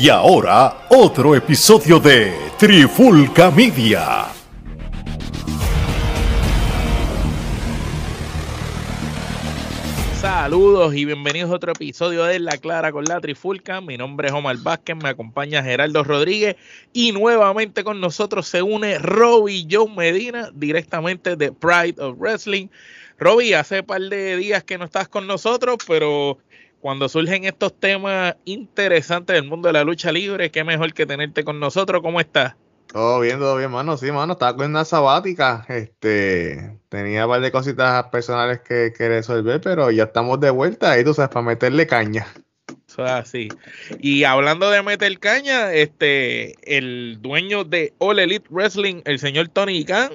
Y 0.00 0.10
ahora, 0.10 0.86
otro 0.90 1.34
episodio 1.34 1.98
de 1.98 2.32
Trifulca 2.56 3.50
Media. 3.50 4.26
Saludos 10.20 10.94
y 10.94 11.04
bienvenidos 11.04 11.50
a 11.50 11.54
otro 11.54 11.72
episodio 11.72 12.22
de 12.22 12.38
La 12.38 12.58
Clara 12.58 12.92
con 12.92 13.06
la 13.06 13.20
Trifulca. 13.20 13.80
Mi 13.80 13.96
nombre 13.96 14.28
es 14.28 14.34
Omar 14.34 14.58
Vázquez, 14.58 14.94
me 15.02 15.08
acompaña 15.08 15.64
Geraldo 15.64 16.04
Rodríguez 16.04 16.54
y 16.92 17.10
nuevamente 17.10 17.82
con 17.82 18.00
nosotros 18.00 18.46
se 18.46 18.62
une 18.62 19.00
Robbie 19.00 19.66
Joe 19.68 19.90
Medina 19.90 20.52
directamente 20.54 21.34
de 21.34 21.50
Pride 21.50 22.00
of 22.00 22.16
Wrestling. 22.20 22.68
Robbie, 23.18 23.56
hace 23.56 23.82
par 23.82 24.02
de 24.02 24.36
días 24.36 24.62
que 24.62 24.78
no 24.78 24.84
estás 24.84 25.08
con 25.08 25.26
nosotros, 25.26 25.78
pero 25.88 26.38
cuando 26.80 27.08
surgen 27.08 27.44
estos 27.44 27.78
temas 27.78 28.36
interesantes 28.44 29.34
del 29.34 29.44
mundo 29.44 29.68
de 29.68 29.72
la 29.72 29.84
lucha 29.84 30.12
libre, 30.12 30.50
qué 30.50 30.64
mejor 30.64 30.92
que 30.92 31.06
tenerte 31.06 31.44
con 31.44 31.58
nosotros. 31.58 32.02
¿Cómo 32.02 32.20
estás? 32.20 32.54
Todo 32.92 33.20
bien, 33.20 33.38
todo 33.38 33.56
bien, 33.56 33.70
mano. 33.70 33.96
Sí, 33.96 34.10
mano, 34.10 34.32
estaba 34.32 34.56
con 34.56 34.70
una 34.70 34.84
sabática. 34.84 35.66
Este, 35.68 36.78
tenía 36.88 37.26
un 37.26 37.32
par 37.32 37.40
de 37.40 37.52
cositas 37.52 38.04
personales 38.06 38.60
que, 38.60 38.92
que 38.96 39.08
resolver, 39.08 39.60
pero 39.60 39.90
ya 39.90 40.04
estamos 40.04 40.40
de 40.40 40.50
vuelta 40.50 40.92
ahí, 40.92 41.04
tú 41.04 41.12
sabes, 41.12 41.30
para 41.30 41.44
meterle 41.44 41.86
caña. 41.86 42.26
Eso 42.88 43.04
es 43.04 43.10
así. 43.10 43.48
Y 43.98 44.24
hablando 44.24 44.70
de 44.70 44.82
meter 44.82 45.18
caña, 45.18 45.72
este, 45.72 46.54
el 46.64 47.18
dueño 47.20 47.64
de 47.64 47.92
All 47.98 48.18
Elite 48.18 48.48
Wrestling, 48.50 49.02
el 49.04 49.18
señor 49.18 49.48
Tony 49.48 49.84
Khan, 49.84 50.12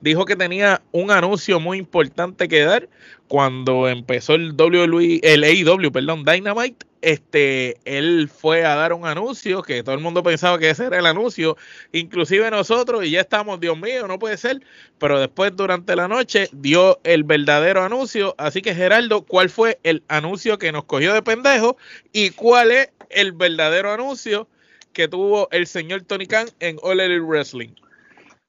dijo 0.00 0.24
que 0.24 0.36
tenía 0.36 0.82
un 0.92 1.10
anuncio 1.10 1.58
muy 1.58 1.78
importante 1.78 2.46
que 2.46 2.60
dar 2.60 2.88
cuando 3.28 3.88
empezó 3.88 4.34
el 4.34 4.52
WWE, 4.52 5.20
el 5.22 5.44
AEW, 5.44 5.90
perdón, 5.90 6.24
Dynamite, 6.24 6.86
este, 7.00 7.76
él 7.84 8.30
fue 8.34 8.64
a 8.64 8.74
dar 8.74 8.92
un 8.92 9.06
anuncio 9.06 9.62
que 9.62 9.82
todo 9.82 9.94
el 9.94 10.00
mundo 10.00 10.22
pensaba 10.22 10.58
que 10.58 10.70
ese 10.70 10.86
era 10.86 10.98
el 10.98 11.06
anuncio, 11.06 11.56
inclusive 11.92 12.50
nosotros, 12.50 13.04
y 13.04 13.10
ya 13.10 13.20
estamos, 13.20 13.60
Dios 13.60 13.78
mío, 13.78 14.08
no 14.08 14.18
puede 14.18 14.36
ser, 14.36 14.62
pero 14.98 15.20
después 15.20 15.54
durante 15.54 15.96
la 15.96 16.08
noche 16.08 16.48
dio 16.52 17.00
el 17.04 17.24
verdadero 17.24 17.82
anuncio, 17.82 18.34
así 18.38 18.62
que 18.62 18.74
Geraldo, 18.74 19.22
¿cuál 19.22 19.50
fue 19.50 19.78
el 19.82 20.02
anuncio 20.08 20.58
que 20.58 20.72
nos 20.72 20.84
cogió 20.84 21.12
de 21.12 21.22
pendejo 21.22 21.76
y 22.12 22.30
cuál 22.30 22.70
es 22.70 22.90
el 23.10 23.32
verdadero 23.32 23.92
anuncio 23.92 24.48
que 24.92 25.08
tuvo 25.08 25.48
el 25.50 25.66
señor 25.66 26.02
Tony 26.02 26.26
Khan 26.26 26.48
en 26.60 26.78
All 26.82 27.00
Elite 27.00 27.20
Wrestling? 27.20 27.74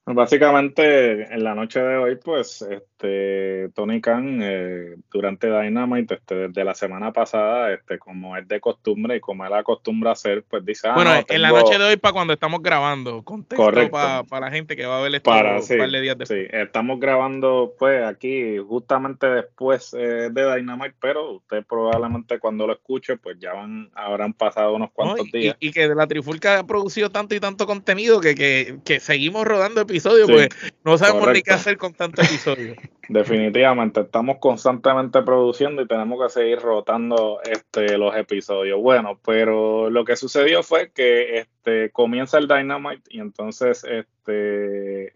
Básicamente, 0.07 1.33
en 1.33 1.43
la 1.43 1.55
noche 1.55 1.79
de 1.79 1.97
hoy, 1.97 2.15
pues, 2.23 2.61
este, 2.61 3.69
Tony 3.73 4.01
Khan, 4.01 4.39
eh, 4.39 4.97
durante 5.11 5.47
Dynamite, 5.47 6.13
este, 6.13 6.35
desde 6.47 6.63
la 6.63 6.75
semana 6.75 7.11
pasada, 7.11 7.73
este, 7.73 7.97
como 7.97 8.37
es 8.37 8.47
de 8.47 8.59
costumbre 8.59 9.15
y 9.15 9.19
como 9.19 9.47
él 9.47 9.53
acostumbra 9.53 10.11
hacer, 10.11 10.43
pues 10.47 10.63
dice, 10.63 10.89
ah, 10.89 10.93
bueno, 10.93 11.11
en 11.27 11.41
la 11.41 11.49
noche 11.49 11.79
de 11.79 11.83
hoy 11.83 11.97
para 11.97 12.13
cuando 12.13 12.33
estamos 12.33 12.61
grabando, 12.61 13.23
contexto 13.23 13.71
para, 13.89 14.23
para 14.23 14.45
la 14.45 14.51
gente 14.51 14.75
que 14.75 14.85
va 14.85 14.99
a 14.99 15.01
ver 15.01 15.15
esto 15.15 15.31
para, 15.31 15.59
un 15.59 15.67
par 15.67 15.89
de 15.89 16.01
días 16.01 16.17
después. 16.19 16.39
Sí, 16.39 16.55
estamos 16.55 16.99
grabando, 16.99 17.73
pues, 17.79 18.05
aquí 18.05 18.59
justamente 18.59 19.25
después 19.25 19.91
eh, 19.97 20.29
de 20.31 20.55
Dynamite, 20.55 20.93
pero 21.01 21.37
usted 21.37 21.65
probablemente 21.67 22.37
cuando 22.37 22.67
lo 22.67 22.73
escuche, 22.73 23.17
pues 23.17 23.39
ya 23.39 23.53
van, 23.53 23.89
habrán 23.95 24.33
pasado 24.33 24.75
unos 24.75 24.91
cuantos 24.91 25.31
días. 25.31 25.57
Y, 25.59 25.71
que 25.71 25.87
la 25.87 26.05
Trifulca 26.05 26.59
ha 26.59 26.67
producido 26.67 27.09
tanto 27.09 27.33
y 27.33 27.39
tanto 27.39 27.65
contenido 27.65 28.21
que, 28.21 28.35
que, 28.35 28.77
que 28.85 28.99
seguimos 28.99 29.45
rodando 29.45 29.81
episodios 29.81 29.94
episodio, 29.95 30.27
pues 30.27 30.49
no 30.83 30.97
sabemos 30.97 31.31
ni 31.31 31.41
qué 31.41 31.53
hacer 31.53 31.77
con 31.77 31.93
tanto 31.93 32.21
episodio. 32.21 32.75
Definitivamente, 33.09 34.01
estamos 34.01 34.37
constantemente 34.39 35.21
produciendo 35.21 35.81
y 35.81 35.87
tenemos 35.87 36.21
que 36.21 36.29
seguir 36.29 36.59
rotando 36.59 37.39
este, 37.43 37.97
los 37.97 38.15
episodios. 38.15 38.81
Bueno, 38.81 39.19
pero 39.25 39.89
lo 39.89 40.03
que 40.03 40.15
sucedió 40.15 40.63
fue 40.63 40.91
que 40.91 41.37
este, 41.39 41.91
comienza 41.91 42.37
el 42.37 42.47
Dynamite 42.47 43.03
y 43.09 43.19
entonces 43.19 43.85
este, 43.85 45.15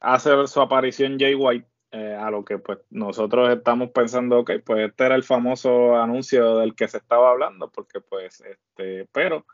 hace 0.00 0.46
su 0.46 0.60
aparición 0.60 1.18
Jay 1.18 1.34
White. 1.34 1.66
Eh, 1.90 2.14
a 2.14 2.30
lo 2.30 2.44
que 2.44 2.58
pues 2.58 2.80
nosotros 2.90 3.48
estamos 3.48 3.92
pensando, 3.92 4.40
ok, 4.40 4.50
pues 4.62 4.90
este 4.90 5.06
era 5.06 5.14
el 5.14 5.24
famoso 5.24 5.96
anuncio 5.96 6.58
del 6.58 6.74
que 6.74 6.86
se 6.86 6.98
estaba 6.98 7.30
hablando, 7.30 7.70
porque 7.70 8.02
pues, 8.02 8.42
este, 8.42 9.08
pero 9.10 9.46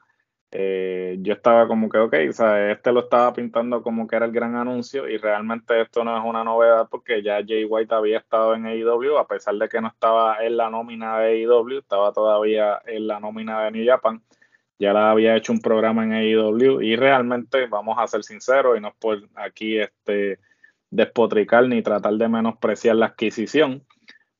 eh, 0.56 1.16
yo 1.20 1.32
estaba 1.32 1.66
como 1.66 1.88
que, 1.88 1.98
ok, 1.98 2.14
o 2.30 2.32
sea, 2.32 2.70
este 2.70 2.92
lo 2.92 3.00
estaba 3.00 3.32
pintando 3.32 3.82
como 3.82 4.06
que 4.06 4.14
era 4.14 4.26
el 4.26 4.30
gran 4.30 4.54
anuncio 4.54 5.08
y 5.08 5.16
realmente 5.18 5.80
esto 5.80 6.04
no 6.04 6.16
es 6.16 6.24
una 6.24 6.44
novedad 6.44 6.86
porque 6.88 7.24
ya 7.24 7.42
Jay 7.44 7.64
White 7.64 7.92
había 7.92 8.18
estado 8.18 8.54
en 8.54 8.64
AEW, 8.64 9.18
a 9.18 9.26
pesar 9.26 9.56
de 9.56 9.68
que 9.68 9.80
no 9.80 9.88
estaba 9.88 10.44
en 10.44 10.56
la 10.56 10.70
nómina 10.70 11.18
de 11.18 11.42
AEW, 11.42 11.80
estaba 11.80 12.12
todavía 12.12 12.80
en 12.86 13.08
la 13.08 13.18
nómina 13.18 13.64
de 13.64 13.72
New 13.72 13.84
Japan, 13.84 14.22
ya 14.78 14.92
la 14.92 15.10
había 15.10 15.34
hecho 15.34 15.52
un 15.52 15.60
programa 15.60 16.04
en 16.04 16.12
AEW 16.12 16.82
y 16.82 16.94
realmente, 16.94 17.66
vamos 17.66 17.96
a 17.98 18.06
ser 18.06 18.22
sinceros 18.22 18.78
y 18.78 18.80
no 18.80 18.94
por 19.00 19.28
aquí 19.34 19.80
este 19.80 20.38
despotricar 20.88 21.66
ni 21.66 21.82
tratar 21.82 22.14
de 22.14 22.28
menospreciar 22.28 22.94
la 22.94 23.06
adquisición, 23.06 23.84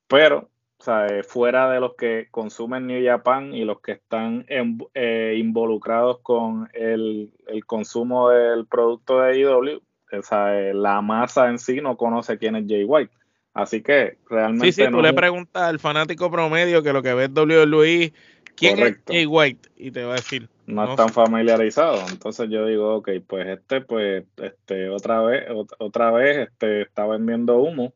pero 0.06 0.48
sea, 0.82 1.06
eh, 1.06 1.22
fuera 1.22 1.70
de 1.70 1.80
los 1.80 1.94
que 1.94 2.28
consumen 2.30 2.86
New 2.86 3.04
Japan 3.04 3.54
y 3.54 3.64
los 3.64 3.80
que 3.80 3.92
están 3.92 4.46
eh, 4.48 5.36
involucrados 5.38 6.20
con 6.20 6.68
el, 6.72 7.32
consumo 7.66 8.30
del 8.30 8.66
producto 8.66 9.20
de 9.20 9.38
IW, 9.38 9.80
sea, 10.22 10.58
eh, 10.58 10.74
la 10.74 11.00
masa 11.00 11.48
en 11.48 11.58
sí 11.58 11.80
no 11.80 11.96
conoce 11.96 12.38
quién 12.38 12.56
es 12.56 12.64
Jay 12.68 12.84
White. 12.84 13.12
Así 13.52 13.82
que 13.82 14.18
realmente. 14.28 14.72
Sí, 14.72 14.84
sí, 14.84 14.90
tú 14.90 15.00
le 15.00 15.12
preguntas 15.12 15.62
al 15.62 15.78
fanático 15.78 16.30
promedio 16.30 16.82
que 16.82 16.92
lo 16.92 17.02
que 17.02 17.14
ve 17.14 17.24
es 17.24 17.30
WWE, 17.30 18.12
¿quién 18.56 18.78
es 18.80 18.98
Jay 19.06 19.26
White? 19.26 19.70
Y 19.76 19.92
te 19.92 20.02
va 20.02 20.14
a 20.14 20.16
decir. 20.16 20.48
No, 20.66 20.91
están 20.91 21.10
familiarizados. 21.10 22.10
Entonces 22.10 22.48
yo 22.50 22.66
digo, 22.66 22.96
ok, 22.96 23.10
pues 23.26 23.46
este, 23.46 23.80
pues, 23.82 24.24
este, 24.38 24.88
otra 24.88 25.20
vez, 25.22 25.44
otra 25.78 26.10
vez, 26.10 26.48
este, 26.48 26.82
está 26.82 27.06
vendiendo 27.06 27.58
humo 27.58 27.92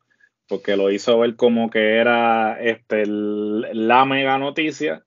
porque 0.48 0.76
lo 0.76 0.90
hizo 0.90 1.18
ver 1.18 1.36
como 1.36 1.70
que 1.70 1.96
era 1.96 2.60
este, 2.60 3.04
la 3.06 4.04
mega 4.04 4.38
noticia 4.38 5.04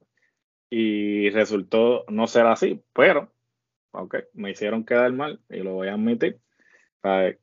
y 0.69 1.29
resultó 1.31 2.05
no 2.07 2.27
ser 2.27 2.45
así, 2.45 2.83
pero, 2.93 3.33
ok, 3.91 4.15
me 4.33 4.51
hicieron 4.51 4.85
quedar 4.85 5.11
mal 5.11 5.41
y 5.49 5.57
lo 5.57 5.73
voy 5.73 5.89
a 5.89 5.93
admitir. 5.93 6.39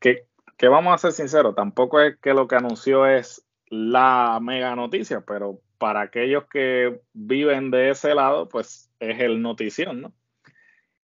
Que, 0.00 0.26
que 0.56 0.68
vamos 0.68 0.94
a 0.94 0.98
ser 0.98 1.12
sinceros, 1.12 1.54
tampoco 1.54 2.00
es 2.00 2.16
que 2.18 2.32
lo 2.32 2.46
que 2.46 2.56
anunció 2.56 3.06
es 3.06 3.44
la 3.66 4.38
mega 4.40 4.74
noticia, 4.76 5.22
pero 5.26 5.60
para 5.78 6.02
aquellos 6.02 6.46
que 6.46 7.00
viven 7.12 7.70
de 7.70 7.90
ese 7.90 8.14
lado, 8.14 8.48
pues 8.48 8.90
es 9.00 9.20
el 9.20 9.42
notición, 9.42 10.02
¿no? 10.02 10.14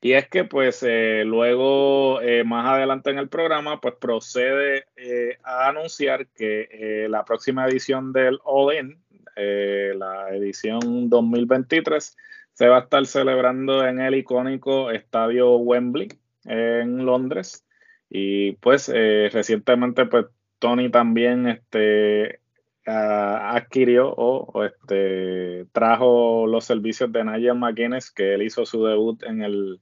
Y 0.00 0.12
es 0.12 0.28
que 0.28 0.44
pues 0.44 0.83
eh, 0.83 1.22
luego 1.25 2.21
eh, 2.21 2.44
más 2.44 2.66
adelante 2.66 3.09
en 3.10 3.16
el 3.16 3.31
programa 3.31 3.81
pues 3.81 3.94
procede 3.99 4.84
eh, 4.97 5.34
a 5.44 5.69
anunciar 5.69 6.27
que 6.28 7.06
la 7.09 7.25
próxima 7.25 7.66
edición 7.66 8.12
del 8.12 8.38
All 8.44 8.75
In, 8.75 8.99
la 9.37 10.28
edición 10.31 11.09
2023, 11.09 12.16
se 12.53 12.69
va 12.69 12.78
a 12.78 12.81
estar 12.81 13.05
celebrando 13.06 13.87
en 13.87 14.00
el 14.00 14.15
icónico 14.15 14.91
estadio 14.91 15.56
Wembley 15.56 16.09
en 16.44 17.04
Londres. 17.04 17.66
Y 18.09 18.53
pues 18.53 18.88
recientemente 18.88 20.06
pues 20.06 20.27
Tony 20.59 20.91
también 20.91 21.47
este, 21.49 22.41
adquirió 22.87 24.12
o, 24.16 24.65
este, 24.65 25.66
trajo 25.72 26.47
los 26.47 26.65
servicios 26.65 27.10
de 27.12 27.25
Nigel 27.25 27.59
McGuinness, 27.59 28.10
que 28.10 28.34
él 28.34 28.43
hizo 28.43 28.66
su 28.66 28.84
debut 28.84 29.22
en 29.25 29.43
el 29.43 29.81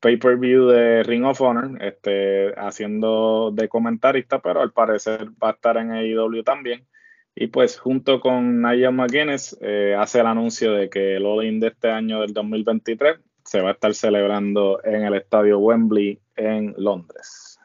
pay-per-view 0.00 0.66
de 0.66 1.02
Ring 1.02 1.24
of 1.24 1.40
Honor, 1.40 1.82
este, 1.82 2.54
haciendo 2.56 3.50
de 3.52 3.68
comentarista, 3.68 4.40
pero 4.40 4.60
al 4.60 4.72
parecer 4.72 5.28
va 5.42 5.50
a 5.50 5.52
estar 5.52 5.76
en 5.76 5.92
AEW 5.92 6.42
también. 6.42 6.86
Y 7.34 7.48
pues 7.48 7.78
junto 7.78 8.20
con 8.20 8.62
Nigel 8.62 8.92
McGuinness 8.92 9.56
eh, 9.60 9.94
hace 9.96 10.20
el 10.20 10.26
anuncio 10.26 10.72
de 10.72 10.90
que 10.90 11.16
el 11.16 11.26
All-In 11.26 11.60
de 11.60 11.68
este 11.68 11.90
año 11.90 12.20
del 12.20 12.32
2023 12.32 13.20
se 13.44 13.60
va 13.60 13.70
a 13.70 13.72
estar 13.72 13.94
celebrando 13.94 14.80
en 14.84 15.04
el 15.04 15.14
estadio 15.14 15.58
Wembley 15.58 16.20
en 16.36 16.74
Londres. 16.76 17.58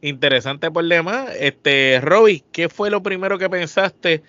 Interesante 0.00 0.70
problema. 0.70 1.26
Este, 1.38 2.00
Robbie, 2.00 2.42
¿qué 2.52 2.68
fue 2.68 2.90
lo 2.90 3.02
primero 3.02 3.38
que 3.38 3.50
pensaste 3.50 4.22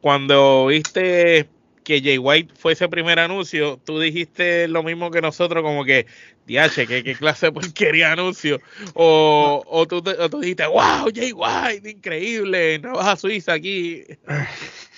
cuando 0.00 0.66
viste 0.66 1.48
que 1.84 2.00
Jay 2.00 2.18
White 2.18 2.54
fue 2.56 2.72
ese 2.72 2.88
primer 2.88 3.18
anuncio, 3.18 3.78
tú 3.84 3.98
dijiste 3.98 4.68
lo 4.68 4.82
mismo 4.82 5.10
que 5.10 5.20
nosotros, 5.20 5.62
como 5.62 5.84
que, 5.84 6.06
diache, 6.46 6.86
¿qué, 6.86 7.02
qué 7.02 7.14
clase 7.14 7.46
de 7.46 7.52
porquería 7.52 8.12
anuncio? 8.12 8.60
O, 8.94 9.62
o, 9.66 9.86
tú, 9.86 10.02
tú 10.02 10.40
dijiste, 10.40 10.66
wow, 10.66 11.10
Jay 11.14 11.32
White, 11.32 11.90
increíble, 11.90 12.78
trabaja 12.78 13.16
Suiza 13.16 13.52
aquí. 13.54 14.04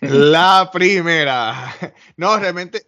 La 0.00 0.70
primera. 0.72 1.74
No, 2.16 2.38
realmente, 2.38 2.84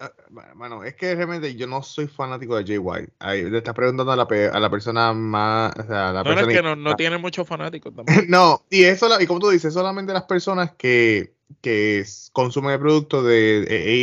bueno, 0.54 0.84
es 0.84 0.94
que 0.94 1.14
realmente 1.14 1.54
yo 1.54 1.66
no 1.66 1.82
soy 1.82 2.06
fanático 2.06 2.56
de 2.56 2.64
Jay 2.64 2.78
White. 2.78 3.12
Ahí 3.18 3.48
le 3.50 3.58
estás 3.58 3.74
preguntando 3.74 4.12
a 4.12 4.16
la, 4.16 4.26
a 4.52 4.60
la 4.60 4.70
persona 4.70 5.12
más. 5.12 5.72
O 5.78 5.86
sea, 5.86 6.12
la 6.12 6.22
no, 6.22 6.24
persona 6.24 6.52
es 6.52 6.56
que 6.56 6.62
no, 6.62 6.76
no 6.76 6.96
tiene 6.96 7.18
muchos 7.18 7.46
fanáticos 7.46 7.94
también. 7.94 8.26
no, 8.28 8.64
y 8.70 8.84
eso, 8.84 9.08
y 9.20 9.26
como 9.26 9.40
tú 9.40 9.50
dices, 9.50 9.72
solamente 9.72 10.12
las 10.12 10.24
personas 10.24 10.72
que, 10.76 11.35
que 11.60 12.04
consumen 12.32 12.72
el 12.72 12.80
producto 12.80 13.22
de, 13.22 13.60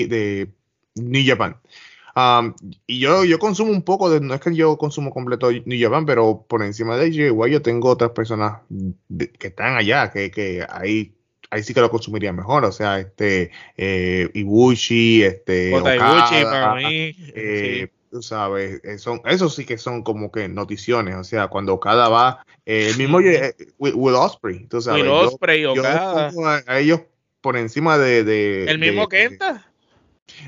de, 0.08 0.50
New 0.96 1.24
Japan. 1.26 1.58
Um, 2.16 2.54
y 2.86 3.00
yo, 3.00 3.24
yo 3.26 3.40
consumo 3.40 3.72
un 3.72 3.82
poco 3.82 4.10
de, 4.10 4.20
no 4.20 4.36
es 4.36 4.42
que 4.42 4.54
yo 4.56 4.78
consumo 4.78 5.10
completo 5.12 5.50
New 5.52 5.80
Japan, 5.82 6.06
pero 6.06 6.46
por 6.48 6.62
encima 6.62 6.96
de 6.96 7.12
JY 7.12 7.52
yo 7.52 7.62
tengo 7.64 7.90
otras 7.90 8.12
personas 8.12 8.60
de- 8.70 9.32
que 9.32 9.48
están 9.48 9.76
allá, 9.76 10.12
que, 10.12 10.30
que 10.30 10.64
ahí, 10.70 11.14
ahí 11.50 11.64
sí 11.64 11.74
que 11.74 11.82
lo 11.82 11.90
consumiría 11.90 12.32
mejor. 12.32 12.66
O 12.66 12.72
sea, 12.72 13.00
este 13.00 13.50
eh, 13.78 14.30
Ibushi, 14.34 15.24
este 15.24 15.74
Okada, 15.74 15.96
Ibushi 16.30 16.44
para 16.44 16.76
mí. 16.76 17.16
eh, 17.36 17.88
tú 18.12 18.22
sabes, 18.22 18.80
eh, 18.84 19.00
son, 19.00 19.20
esos 19.26 19.56
sí 19.56 19.66
que 19.66 19.80
son 19.80 20.04
como 20.04 20.32
que 20.32 20.48
noticiones, 20.48 21.16
o 21.16 21.24
sea, 21.24 21.48
cuando 21.48 21.80
cada 21.80 22.10
va, 22.10 22.46
eh, 22.64 22.90
el 22.92 22.98
mismo 22.98 23.20
eh, 23.22 23.56
Will, 23.80 24.14
Ospreay, 24.14 24.68
tú 24.68 24.80
sabes, 24.82 25.02
Will 25.02 25.12
yo- 25.12 25.28
Ospreay, 25.30 25.62
yo 25.64 25.84
a, 25.84 26.62
a 26.68 26.80
ellos 26.80 27.02
por 27.44 27.58
encima 27.58 27.98
de... 28.00 28.24
de- 28.24 28.64
el 28.72 28.80
mismo 28.80 29.06
de- 29.08 29.18
de- 29.18 29.30
Kenta. 29.30 29.70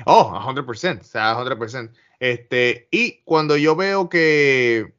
Oh, 0.06 0.32
100%, 0.32 1.00
o 1.00 1.04
sea, 1.04 1.36
100%. 1.36 1.90
Este, 2.18 2.88
y 2.90 3.20
cuando 3.24 3.56
yo 3.56 3.76
veo 3.76 4.08
que... 4.08 4.94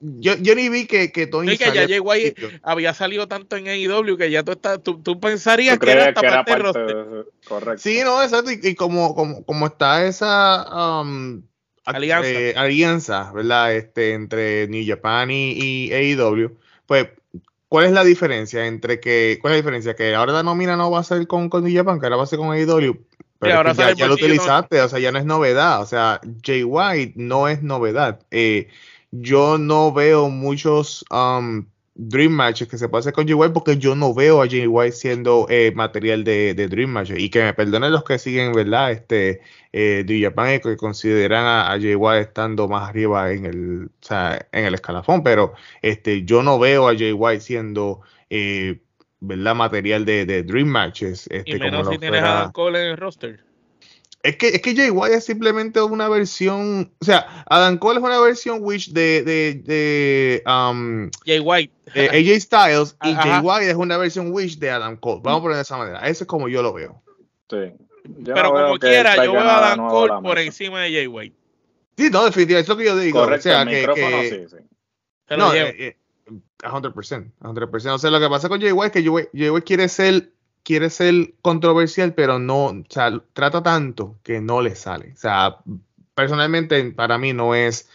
Yo, 0.00 0.36
yo 0.36 0.54
ni 0.56 0.68
vi 0.68 0.86
que, 0.86 1.12
que 1.12 1.28
Tony 1.28 1.56
que 1.56 1.72
ya 1.72 1.86
llegó 1.86 2.10
ahí, 2.10 2.34
había 2.64 2.92
salido 2.92 3.28
tanto 3.28 3.56
en 3.56 3.68
AEW 3.68 4.16
que 4.16 4.30
ya 4.32 4.42
tú, 4.42 4.52
estás, 4.52 4.82
tú, 4.82 5.00
tú 5.00 5.20
pensarías 5.20 5.78
¿Tú 5.78 5.86
que 5.86 5.92
era 5.92 6.08
hasta 6.08 6.20
que 6.20 6.26
era 6.26 6.44
parte 6.44 6.62
parte 6.64 6.80
de? 6.94 7.24
Correcto. 7.46 7.82
Sí, 7.82 8.00
no, 8.02 8.20
exacto. 8.20 8.50
Y, 8.50 8.58
y 8.62 8.74
como, 8.74 9.14
como, 9.14 9.44
como 9.44 9.66
está 9.68 10.04
esa 10.04 11.00
um, 11.02 11.42
Alianza. 11.84 12.28
eh, 12.28 12.54
alianza, 12.56 13.32
¿verdad? 13.32 13.74
Este, 13.76 14.12
entre 14.14 14.66
New 14.66 14.84
Japan 14.84 15.30
y, 15.30 15.52
y 15.52 15.92
AEW, 15.92 16.58
pues, 16.86 17.06
¿cuál 17.72 17.86
es 17.86 17.92
la 17.92 18.04
diferencia 18.04 18.66
entre 18.66 19.00
que, 19.00 19.38
cuál 19.40 19.54
es 19.54 19.56
la 19.56 19.62
diferencia? 19.62 19.96
Que 19.96 20.14
ahora 20.14 20.34
la 20.34 20.42
nómina 20.42 20.76
no 20.76 20.90
va 20.90 20.98
a 20.98 21.04
ser 21.04 21.26
con, 21.26 21.48
con 21.48 21.64
New 21.64 21.74
Japan, 21.74 21.98
que 21.98 22.04
ahora 22.04 22.16
va 22.16 22.24
a 22.24 22.26
ser 22.26 22.38
con 22.38 22.52
AEW. 22.52 23.02
Pero 23.38 23.56
ahora 23.56 23.72
ya, 23.72 23.92
ya 23.92 24.06
lo 24.08 24.12
utilizaste, 24.12 24.82
o 24.82 24.88
sea, 24.90 24.98
ya 24.98 25.10
no 25.10 25.18
es 25.18 25.24
novedad. 25.24 25.80
O 25.80 25.86
sea, 25.86 26.20
Jay 26.44 26.64
White 26.64 27.14
no 27.16 27.48
es 27.48 27.62
novedad. 27.62 28.20
Eh, 28.30 28.68
yo 29.10 29.56
no 29.56 29.90
veo 29.90 30.28
muchos 30.28 31.02
um, 31.10 31.64
Dream 31.94 32.32
Matches 32.32 32.68
que 32.68 32.78
se 32.78 32.88
puede 32.88 33.00
hacer 33.00 33.12
con 33.12 33.26
Jay 33.26 33.34
White 33.34 33.52
porque 33.52 33.76
yo 33.76 33.94
no 33.94 34.14
veo 34.14 34.42
a 34.42 34.48
Jay 34.48 34.66
White 34.66 34.96
siendo 34.96 35.46
eh, 35.50 35.72
material 35.74 36.24
de, 36.24 36.54
de 36.54 36.68
Dream 36.68 36.90
Matches. 36.90 37.18
Y 37.18 37.28
que 37.28 37.42
me 37.42 37.52
perdonen 37.52 37.92
los 37.92 38.04
que 38.04 38.18
siguen, 38.18 38.52
¿verdad? 38.52 38.92
Este, 38.92 39.40
eh, 39.72 40.04
New 40.06 40.22
Japan 40.22 40.54
y 40.54 40.60
que 40.60 40.76
consideran 40.76 41.44
a, 41.44 41.72
a 41.72 41.80
Jay 41.80 41.94
White 41.94 42.20
estando 42.22 42.66
más 42.66 42.88
arriba 42.88 43.30
en 43.32 43.44
el, 43.44 43.84
o 43.86 43.90
sea, 44.00 44.46
en 44.52 44.64
el 44.64 44.74
escalafón, 44.74 45.22
pero 45.22 45.52
este, 45.82 46.24
yo 46.24 46.42
no 46.42 46.58
veo 46.58 46.88
a 46.88 46.96
Jay 46.96 47.12
White 47.12 47.40
siendo, 47.40 48.00
eh, 48.30 48.80
¿verdad? 49.20 49.54
Material 49.54 50.04
de, 50.04 50.24
de 50.24 50.42
Dream 50.42 50.68
Matches. 50.68 51.28
Este, 51.30 51.50
Y 51.50 51.52
como 51.58 51.64
menos 51.64 51.86
lo 51.86 51.92
si 51.92 51.98
tienes 51.98 52.22
a 52.22 52.50
Cole 52.52 52.84
en 52.84 52.90
el 52.92 52.96
roster. 52.96 53.51
Es 54.22 54.36
que, 54.36 54.48
es 54.48 54.62
que 54.62 54.76
Jay 54.76 54.90
White 54.90 55.16
es 55.16 55.24
simplemente 55.24 55.80
una 55.82 56.08
versión, 56.08 56.92
o 57.00 57.04
sea, 57.04 57.44
Adam 57.48 57.76
Cole 57.78 57.98
es 57.98 58.04
una 58.04 58.20
versión 58.20 58.58
Wish 58.60 58.92
de, 58.92 59.22
de, 59.24 59.54
de, 59.64 60.42
um, 60.46 61.10
Jay 61.26 61.40
White. 61.40 61.72
de 61.92 62.08
AJ 62.08 62.40
Styles 62.40 62.96
y 63.02 63.10
Ajá. 63.12 63.22
Jay 63.22 63.40
White 63.42 63.70
es 63.70 63.76
una 63.76 63.96
versión 63.96 64.32
Wish 64.32 64.58
de 64.58 64.70
Adam 64.70 64.96
Cole. 64.96 65.22
Vamos 65.24 65.40
a 65.40 65.42
poner 65.42 65.56
de 65.56 65.62
esa 65.62 65.76
manera. 65.76 66.06
Eso 66.06 66.22
es 66.24 66.28
como 66.28 66.48
yo 66.48 66.62
lo 66.62 66.72
veo. 66.72 67.02
Sí. 67.50 67.72
Yo 68.18 68.34
Pero 68.34 68.48
no 68.48 68.54
veo 68.54 68.66
como 68.66 68.78
quiera, 68.78 69.24
yo 69.24 69.32
veo 69.32 69.40
a 69.40 69.72
Adam 69.72 69.88
Cole 69.88 70.14
por 70.22 70.38
encima 70.38 70.82
de 70.82 70.92
Jay 70.92 71.06
White. 71.08 71.36
Sí, 71.96 72.08
no, 72.10 72.24
definitivamente, 72.24 72.62
es 72.62 72.68
lo 72.68 72.76
que 72.76 72.84
yo 72.84 72.96
digo. 72.96 73.20
Correcto, 73.20 73.48
o 73.48 73.52
sea, 73.52 73.62
el 73.62 73.68
que, 73.68 73.94
que- 73.94 74.48
sí, 74.48 74.56
sí. 74.56 74.64
Se 75.28 75.36
no, 75.36 75.52
eh, 75.52 75.74
eh, 75.78 75.96
100%, 76.62 77.32
100%. 77.40 77.94
O 77.94 77.98
sea, 77.98 78.10
lo 78.10 78.20
que 78.20 78.28
pasa 78.28 78.48
con 78.48 78.60
Jay 78.60 78.72
White 78.72 78.98
es 78.98 79.04
que 79.04 79.28
Jay 79.36 79.50
White 79.50 79.64
quiere 79.64 79.88
ser 79.88 80.32
quiere 80.62 80.90
ser 80.90 81.34
controversial, 81.42 82.14
pero 82.14 82.38
no, 82.38 82.66
o 82.66 82.84
sea, 82.88 83.22
trata 83.32 83.62
tanto 83.62 84.18
que 84.22 84.40
no 84.40 84.62
le 84.62 84.74
sale. 84.74 85.12
O 85.12 85.16
sea, 85.16 85.58
personalmente 86.14 86.92
para 86.92 87.18
mí 87.18 87.32
no 87.32 87.54
es 87.54 87.88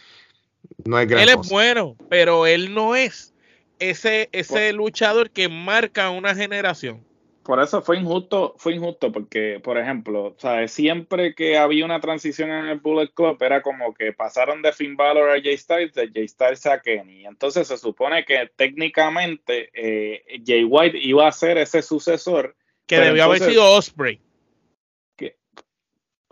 no 0.85 0.99
es 0.99 1.07
gran 1.07 1.23
él 1.23 1.29
es 1.29 1.49
bueno, 1.49 1.95
pero 2.09 2.45
él 2.45 2.73
no 2.73 2.95
es 2.95 3.33
ese, 3.79 4.29
ese 4.31 4.73
luchador 4.73 5.29
que 5.29 5.49
marca 5.49 6.09
una 6.09 6.35
generación. 6.35 7.06
Por 7.47 7.61
eso 7.61 7.81
fue 7.81 7.97
injusto, 7.97 8.55
fue 8.57 8.73
injusto, 8.75 9.09
porque, 9.09 9.61
por 9.63 9.77
ejemplo, 9.77 10.35
¿sabes? 10.37 10.69
siempre 10.69 11.33
que 11.33 11.57
había 11.57 11.85
una 11.85 12.01
transición 12.01 12.49
en 12.49 12.65
el 12.65 12.79
Bullet 12.79 13.07
Club, 13.13 13.41
era 13.41 13.61
como 13.61 13.93
que 13.93 14.11
pasaron 14.11 14.61
de 14.61 14.73
Finn 14.73 14.97
Balor 14.97 15.29
a 15.29 15.41
Jay 15.41 15.57
Styles, 15.57 15.93
de 15.93 16.11
Jay 16.13 16.27
Styles 16.27 16.65
a 16.65 16.81
Kenny. 16.81 17.25
Entonces 17.25 17.65
se 17.69 17.77
supone 17.77 18.25
que 18.25 18.51
técnicamente 18.53 19.69
eh, 19.73 20.41
Jay 20.45 20.65
White 20.65 20.97
iba 20.97 21.25
a 21.25 21.31
ser 21.31 21.57
ese 21.57 21.81
sucesor. 21.81 22.53
Que 22.85 22.99
debió 22.99 23.23
haber 23.23 23.39
sido 23.39 23.63
Osprey. 23.71 24.19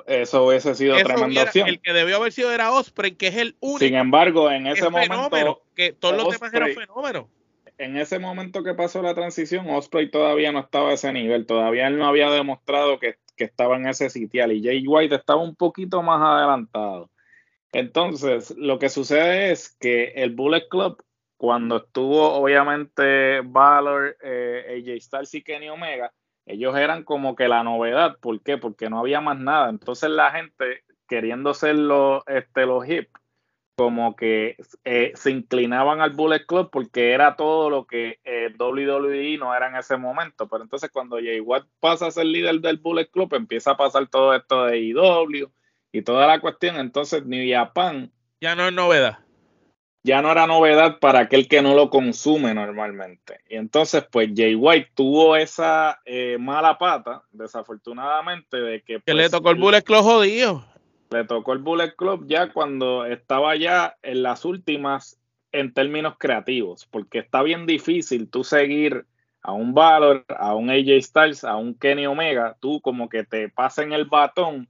Eso 0.06 0.46
hubiese 0.46 0.76
sido 0.76 0.96
Eso 0.98 1.06
tremenda 1.06 1.28
hubiera- 1.28 1.44
opción. 1.46 1.70
el 1.70 1.80
que 1.80 1.94
debió 1.94 2.18
haber 2.18 2.34
sido 2.34 2.52
era 2.52 2.74
Osprey, 2.74 3.14
que 3.14 3.28
es 3.28 3.38
el 3.38 3.56
único 3.62 3.80
Sin 3.80 3.96
embargo, 3.96 4.52
en 4.52 4.68
ese 4.68 4.80
es 4.86 4.92
momento, 4.92 5.14
fenómeno, 5.30 5.62
que 5.76 5.94
todos 5.94 6.18
los 6.18 6.34
demás 6.34 6.54
eran 6.54 6.74
fenómenos. 6.74 7.26
En 7.78 7.98
ese 7.98 8.20
momento 8.20 8.64
que 8.64 8.74
pasó 8.74 9.02
la 9.02 9.14
transición, 9.14 9.70
Osprey 9.70 10.10
todavía 10.10 10.52
no 10.52 10.60
estaba 10.60 10.90
a 10.90 10.94
ese 10.94 11.12
nivel, 11.14 11.46
todavía 11.46 11.88
él 11.88 11.98
no 11.98 12.08
había 12.08 12.30
demostrado 12.30 13.00
que, 13.00 13.16
que 13.36 13.44
estaba 13.44 13.76
en 13.78 13.88
ese 13.88 14.10
sitial 14.10 14.52
y 14.52 14.64
Jay 14.64 14.86
White 14.88 15.16
estaba 15.16 15.42
un 15.42 15.56
poquito 15.56 16.02
más 16.02 16.22
adelantado. 16.22 17.10
Entonces, 17.72 18.56
lo 18.58 18.80
que 18.80 18.90
sucede 18.90 19.52
es 19.52 19.76
que 19.80 20.14
el 20.16 20.34
Bullet 20.34 20.68
Club, 20.70 21.04
cuando 21.38 21.78
estuvo 21.78 22.34
obviamente 22.34 23.42
Valor, 23.42 24.16
eh, 24.24 24.82
AJ 24.82 25.02
Styles 25.02 25.34
y 25.34 25.44
Kenny 25.44 25.70
Omega, 25.70 26.14
ellos 26.46 26.78
eran 26.78 27.04
como 27.04 27.36
que 27.36 27.48
la 27.50 27.64
novedad. 27.64 28.18
¿Por 28.22 28.42
qué? 28.42 28.58
Porque 28.58 28.90
no 28.90 29.00
había 29.00 29.20
más 29.20 29.38
nada. 29.38 29.70
Entonces 29.70 30.10
la 30.10 30.32
gente, 30.32 30.84
queriendo 31.08 31.54
ser 31.54 31.76
los, 31.76 32.24
los 32.56 32.90
hip, 32.90 33.10
como 33.76 34.16
que 34.16 34.56
eh, 34.86 35.12
se 35.16 35.32
inclinaban 35.32 36.02
al 36.02 36.12
Bullet 36.12 36.46
Club 36.46 36.70
porque 36.72 37.12
era 37.12 37.36
todo 37.36 37.70
lo 37.70 37.86
que 37.86 38.20
eh, 38.24 38.54
WWE 38.58 39.38
no 39.38 39.54
era 39.54 39.68
en 39.68 39.76
ese 39.76 39.98
momento. 39.98 40.48
Pero 40.48 40.64
entonces 40.64 40.90
cuando 40.92 41.18
Jay 41.18 41.40
White 41.40 41.68
pasa 41.80 42.08
a 42.08 42.12
ser 42.12 42.26
líder 42.26 42.62
del 42.62 42.78
Bullet 42.78 43.08
Club, 43.08 43.34
empieza 43.34 43.72
a 43.72 43.78
pasar 43.78 44.08
todo 44.08 44.34
esto 44.34 44.66
de 44.66 44.80
IW 44.80 45.50
y 45.92 46.02
toda 46.02 46.28
la 46.28 46.40
cuestión. 46.40 46.78
Entonces 46.78 47.26
New 47.26 47.46
Japan 47.54 48.12
Ya 48.42 48.56
no 48.56 48.68
es 48.68 48.74
novedad. 48.74 49.20
ya 50.04 50.22
no 50.22 50.32
era 50.32 50.48
novedad 50.48 51.00
para 51.00 51.20
aquel 51.22 51.48
que 51.48 51.62
no 51.62 51.76
lo 51.76 51.90
consume 51.90 52.54
normalmente. 52.54 53.40
Y 53.50 53.56
entonces, 53.56 54.06
pues 54.12 54.30
Jay 54.36 54.56
White 54.56 54.92
tuvo 54.96 55.36
esa 55.36 56.00
eh, 56.06 56.38
mala 56.40 56.78
pata, 56.78 57.24
desafortunadamente, 57.32 58.56
de 58.58 58.82
que, 58.84 58.94
Que 58.96 59.00
pues, 59.02 59.18
le 59.18 59.30
tocó 59.30 59.50
el 59.50 59.58
Bullet 59.58 59.82
Club 59.82 60.04
jodido. 60.04 60.66
Le 61.12 61.26
tocó 61.26 61.54
el 61.54 61.60
Bullet 61.60 61.96
Club 61.96 62.26
ya 62.28 62.52
cuando 62.52 63.06
estaba 63.06 63.56
ya 63.56 63.96
en 64.02 64.24
las 64.24 64.46
últimas 64.46 65.20
en 65.52 65.74
términos 65.74 66.16
creativos, 66.18 66.86
porque 66.86 67.20
está 67.20 67.42
bien 67.42 67.66
difícil 67.66 68.30
tú 68.30 68.44
seguir 68.44 69.06
a 69.42 69.54
un 69.54 69.74
Valor, 69.74 70.26
a 70.30 70.56
un 70.56 70.70
AJ 70.70 71.02
Styles, 71.02 71.44
a 71.44 71.56
un 71.56 71.76
Kenny 71.76 72.08
Omega, 72.08 72.58
tú 72.60 72.82
como 72.82 73.10
que 73.10 73.24
te 73.24 73.50
pasen 73.50 73.94
el 73.94 74.06
batón 74.06 74.68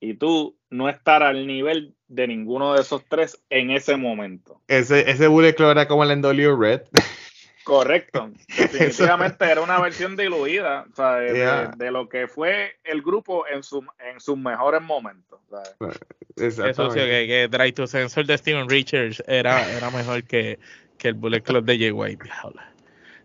y 0.00 0.14
tú 0.14 0.56
no 0.70 0.88
estar 0.88 1.22
al 1.22 1.46
nivel 1.46 1.94
de 2.08 2.26
ninguno 2.26 2.74
de 2.74 2.80
esos 2.80 3.04
tres 3.08 3.42
en 3.50 3.70
ese 3.70 3.96
momento. 3.96 4.60
Ese, 4.66 5.10
ese 5.10 5.28
Bullet 5.28 5.54
Club 5.54 5.70
era 5.70 5.86
como 5.86 6.04
el 6.04 6.20
NW 6.20 6.58
Red. 6.58 6.82
Correcto. 7.64 8.30
Definitivamente 8.58 9.44
era 9.44 9.60
una 9.62 9.80
versión 9.80 10.16
diluida 10.16 10.84
o 10.92 10.94
sea, 10.94 11.14
de, 11.16 11.32
de- 11.32 11.38
Yeah. 11.38 11.72
de 11.76 11.90
lo 11.90 12.08
que 12.08 12.28
fue 12.28 12.76
el 12.84 13.02
grupo 13.02 13.46
en, 13.48 13.62
su, 13.62 13.84
en 13.98 14.20
sus 14.20 14.36
mejores 14.38 14.82
momentos. 14.82 15.40
¿sabes? 15.50 16.00
Eso 16.36 16.90
sí, 16.90 16.98
que, 16.98 17.26
que 17.26 17.48
Drive 17.50 17.72
to 17.72 17.86
Sensor 17.86 18.26
de 18.26 18.36
Steven 18.38 18.68
Richards 18.68 19.22
era, 19.26 19.70
era 19.72 19.90
mejor 19.90 20.24
que, 20.24 20.58
que 20.98 21.08
el 21.08 21.14
Bullet 21.14 21.40
Club 21.42 21.64
de 21.64 21.78
Jay 21.78 21.90
White. 21.90 22.24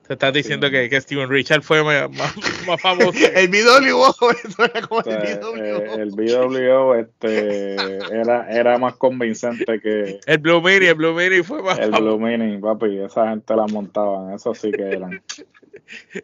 Te 0.09 0.13
estás 0.13 0.33
diciendo 0.33 0.65
Sí. 0.67 0.73
que, 0.73 0.89
que 0.89 1.01
Steven 1.01 1.29
Richards 1.29 1.63
fue 1.63 1.83
más, 1.83 2.09
más- 2.17 2.35
más 2.65 2.81
famoso. 2.81 3.11
El 3.35 3.47
BWO, 3.49 4.09
eso 4.09 4.63
era 4.73 4.81
como 4.87 5.01
O 5.01 5.03
sea, 5.03 5.19
el 5.19 5.37
BWO. 5.37 5.55
eh, 5.55 5.93
el 5.97 6.09
BWO 6.09 6.95
este, 6.95 7.75
era, 8.11 8.49
era 8.49 8.79
más 8.79 8.95
convincente 8.95 9.79
que 9.79 10.19
El 10.25 10.37
Blue 10.39 10.61
Mini, 10.63 10.87
el 10.87 10.95
Blue 10.95 11.13
Mini 11.13 11.43
fue 11.43 11.61
más 11.61 11.77
el 11.77 11.91
famoso. 11.91 12.17
Blue 12.17 12.27
Mini, 12.27 12.57
papi. 12.57 12.97
Esa 13.01 13.29
gente 13.29 13.55
la 13.55 13.67
montaban, 13.67 14.33
eso 14.33 14.55
sí 14.55 14.71
que 14.71 14.81
eran. 14.81 15.21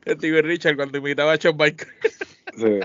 Steven 0.08 0.44
Richards 0.46 0.78
cuando 0.78 0.98
imitaba 0.98 1.34
a 1.34 1.36
Shawn 1.36 1.56
Michaels. 1.56 1.94
Sí. 2.58 2.80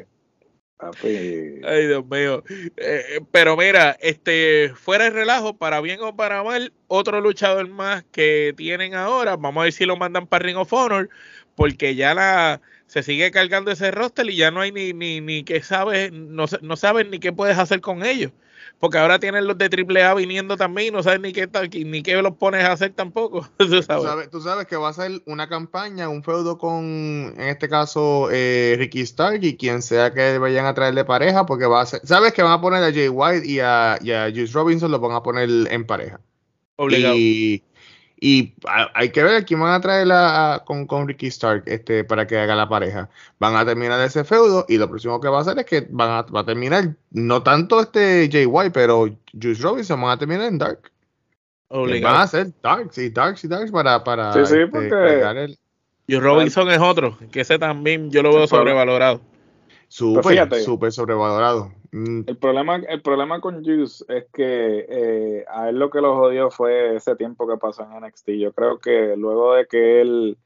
Papi. 0.81 1.61
Ay, 1.65 1.87
Dios 1.87 2.07
mío. 2.07 2.43
Eh, 2.77 3.21
pero 3.31 3.57
mira, 3.57 3.97
este, 4.01 4.73
fuera 4.75 5.05
de 5.05 5.11
relajo, 5.11 5.57
para 5.57 5.81
bien 5.81 6.01
o 6.01 6.17
para 6.17 6.43
mal, 6.43 6.73
otro 6.87 7.21
luchador 7.21 7.69
más 7.69 8.05
que 8.13 8.55
tienen 8.57 8.95
ahora, 8.95 9.37
vamos 9.37 9.61
a 9.61 9.65
ver 9.65 9.73
si 9.73 9.85
lo 9.85 9.97
mandan 9.97 10.27
para 10.27 10.45
Ring 10.45 10.57
of 10.57 10.73
Honor, 10.73 11.11
porque 11.55 11.95
ya 11.95 12.15
la 12.15 12.63
se 12.91 13.05
sigue 13.05 13.31
cargando 13.31 13.71
ese 13.71 13.93
roster 13.93 14.29
y 14.29 14.35
ya 14.35 14.51
no 14.51 14.61
hay 14.61 14.73
ni, 14.73 14.93
ni, 14.93 15.21
ni 15.21 15.45
que 15.45 15.63
sabes, 15.63 16.11
no, 16.11 16.47
no 16.61 16.77
saben 16.77 17.09
ni 17.13 17.21
qué 17.21 17.33
puedes 17.33 17.57
hacer 17.57 17.81
con 17.81 18.05
ellos. 18.05 18.33
Porque 18.81 18.99
ahora 18.99 19.21
tienen 19.21 19.47
los 19.47 19.57
de 19.59 19.67
AAA 19.67 20.13
viniendo 20.15 20.57
también 20.57 20.89
y 20.89 20.91
no 20.91 21.01
sabes 21.05 21.21
ni 21.21 21.33
qué, 21.33 21.49
ni 21.85 22.03
qué 22.03 22.21
los 22.21 22.35
pones 22.35 22.65
a 22.65 22.73
hacer 22.73 22.93
tampoco. 22.93 23.49
¿tú, 23.59 23.81
sabes? 23.81 24.29
Tú, 24.31 24.41
sabes, 24.41 24.67
que 24.67 24.75
va 24.75 24.89
a 24.89 24.93
ser 24.93 25.23
una 25.27 25.49
campaña, 25.49 26.09
un 26.09 26.25
feudo 26.25 26.59
con, 26.59 27.33
en 27.37 27.49
este 27.49 27.69
caso, 27.69 28.29
eh, 28.33 28.75
Ricky 28.77 29.03
Stark 29.03 29.39
y 29.45 29.57
quien 29.57 29.83
sea 29.83 30.13
que 30.13 30.39
vayan 30.39 30.67
a 30.67 30.75
traer 30.75 30.95
de 30.95 31.05
pareja, 31.05 31.47
porque 31.47 31.67
va 31.67 31.83
a 31.83 31.87
ser, 31.87 32.01
sabes 32.03 32.33
que 32.33 32.43
van 32.43 32.55
a 32.55 32.61
poner 32.61 32.83
a 32.83 32.93
Jay 32.93 33.09
White 33.09 33.47
y 33.47 33.61
a, 33.61 34.01
y 34.03 34.11
a 34.11 34.29
Juice 34.35 34.53
Robinson, 34.53 34.91
los 34.91 35.01
van 35.01 35.13
a 35.13 35.23
poner 35.23 35.49
en 35.49 35.87
pareja. 35.87 36.21
Obligado. 36.75 37.15
Y, 37.17 37.63
y 38.21 38.55
hay 38.95 39.11
que 39.11 39.23
ver 39.25 39.47
quién 39.47 39.61
van 39.61 39.73
a 39.73 39.81
traer 39.81 40.07
con, 40.67 40.87
con, 40.87 41.09
Ricky 41.09 41.29
Stark 41.29 41.63
este, 41.65 42.05
para 42.05 42.27
que 42.27 42.39
haga 42.39 42.55
la 42.55 42.69
pareja. 42.69 43.09
Van 43.39 43.57
a 43.57 43.65
terminar 43.65 43.99
ese 44.03 44.25
feudo 44.25 44.67
y 44.69 44.77
lo 44.77 44.89
próximo 44.89 45.19
que 45.21 45.29
va 45.29 45.39
a 45.39 45.41
hacer 45.41 45.59
es 45.59 45.65
que 45.65 45.87
van 45.89 46.11
a, 46.11 46.23
va 46.23 46.41
a 46.41 46.45
terminar, 46.45 46.95
no 47.13 47.43
tanto 47.43 47.81
este 47.81 48.29
Jay 48.31 48.45
White, 48.45 48.73
pero 48.73 49.09
Juice 49.33 49.63
Robinson 49.63 50.01
van 50.03 50.11
a 50.11 50.19
terminar 50.19 50.49
en 50.49 50.59
Dark. 50.59 50.93
Van 51.71 52.05
a 52.05 52.23
hacer 52.23 52.53
Dark, 52.63 52.91
sí, 52.93 53.09
Dark, 53.09 53.39
sí, 53.39 53.49
Dark 53.49 53.73
para, 53.73 54.05
para 54.05 54.33
sí, 54.35 54.41
sí, 54.45 54.61
este, 54.61 54.67
porque... 54.67 55.57
Juice 56.07 56.21
Robinson 56.21 56.71
es 56.71 56.81
otro, 56.81 57.17
que 57.33 57.41
ese 57.41 57.59
también 57.59 58.11
yo 58.11 58.23
lo 58.23 58.35
veo 58.35 58.47
sobrevalorado. 58.47 59.23
Súper, 59.89 60.63
súper 60.63 60.93
sobrevalorado. 60.93 61.73
Mm. 61.93 62.23
El 62.27 62.37
problema, 62.37 62.77
el 62.77 63.03
problema 63.03 63.41
con 63.41 63.65
Juice 63.65 64.05
es 64.09 64.27
que 64.33 64.87
eh, 64.89 65.45
a 65.49 65.69
él 65.69 65.79
lo 65.79 65.91
que 65.91 66.01
lo 66.01 66.15
jodió 66.15 66.51
fue 66.51 66.97
ese 66.97 67.17
tiempo 67.17 67.49
que 67.49 67.57
pasó 67.57 67.83
en 67.83 68.05
NXT. 68.05 68.31
Yo 68.31 68.53
creo 68.53 68.79
que 68.79 69.17
luego 69.17 69.55
de 69.55 69.67
que 69.67 70.01
él 70.01 70.39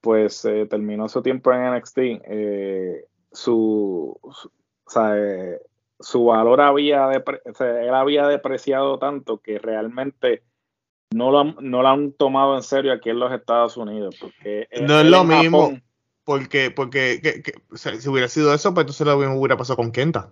pues 0.00 0.44
eh, 0.44 0.66
terminó 0.66 1.08
su 1.08 1.20
tiempo 1.20 1.52
en 1.52 1.74
NXT, 1.74 1.98
eh, 1.98 3.04
su, 3.32 4.18
su, 5.98 6.24
valor 6.24 6.60
había, 6.60 7.10
él 7.10 7.94
había 7.94 8.28
depreciado 8.28 8.98
tanto 8.98 9.38
que 9.38 9.58
realmente 9.58 10.44
no 11.12 11.30
lo, 11.30 11.44
no 11.60 11.82
lo 11.82 11.88
han 11.88 12.12
tomado 12.12 12.56
en 12.56 12.62
serio 12.62 12.92
aquí 12.92 13.10
en 13.10 13.18
los 13.18 13.32
Estados 13.32 13.76
Unidos. 13.76 14.16
Porque 14.20 14.68
no 14.80 15.00
es 15.00 15.06
lo 15.06 15.24
mismo. 15.24 15.76
porque, 16.24 16.70
porque 16.70 17.42
si 17.74 18.08
hubiera 18.08 18.28
sido 18.28 18.54
eso, 18.54 18.72
pues 18.72 18.84
entonces 18.84 19.06
lo 19.06 19.18
mismo 19.18 19.38
hubiera 19.38 19.56
pasado 19.56 19.76
con 19.76 19.90
Kenta. 19.90 20.30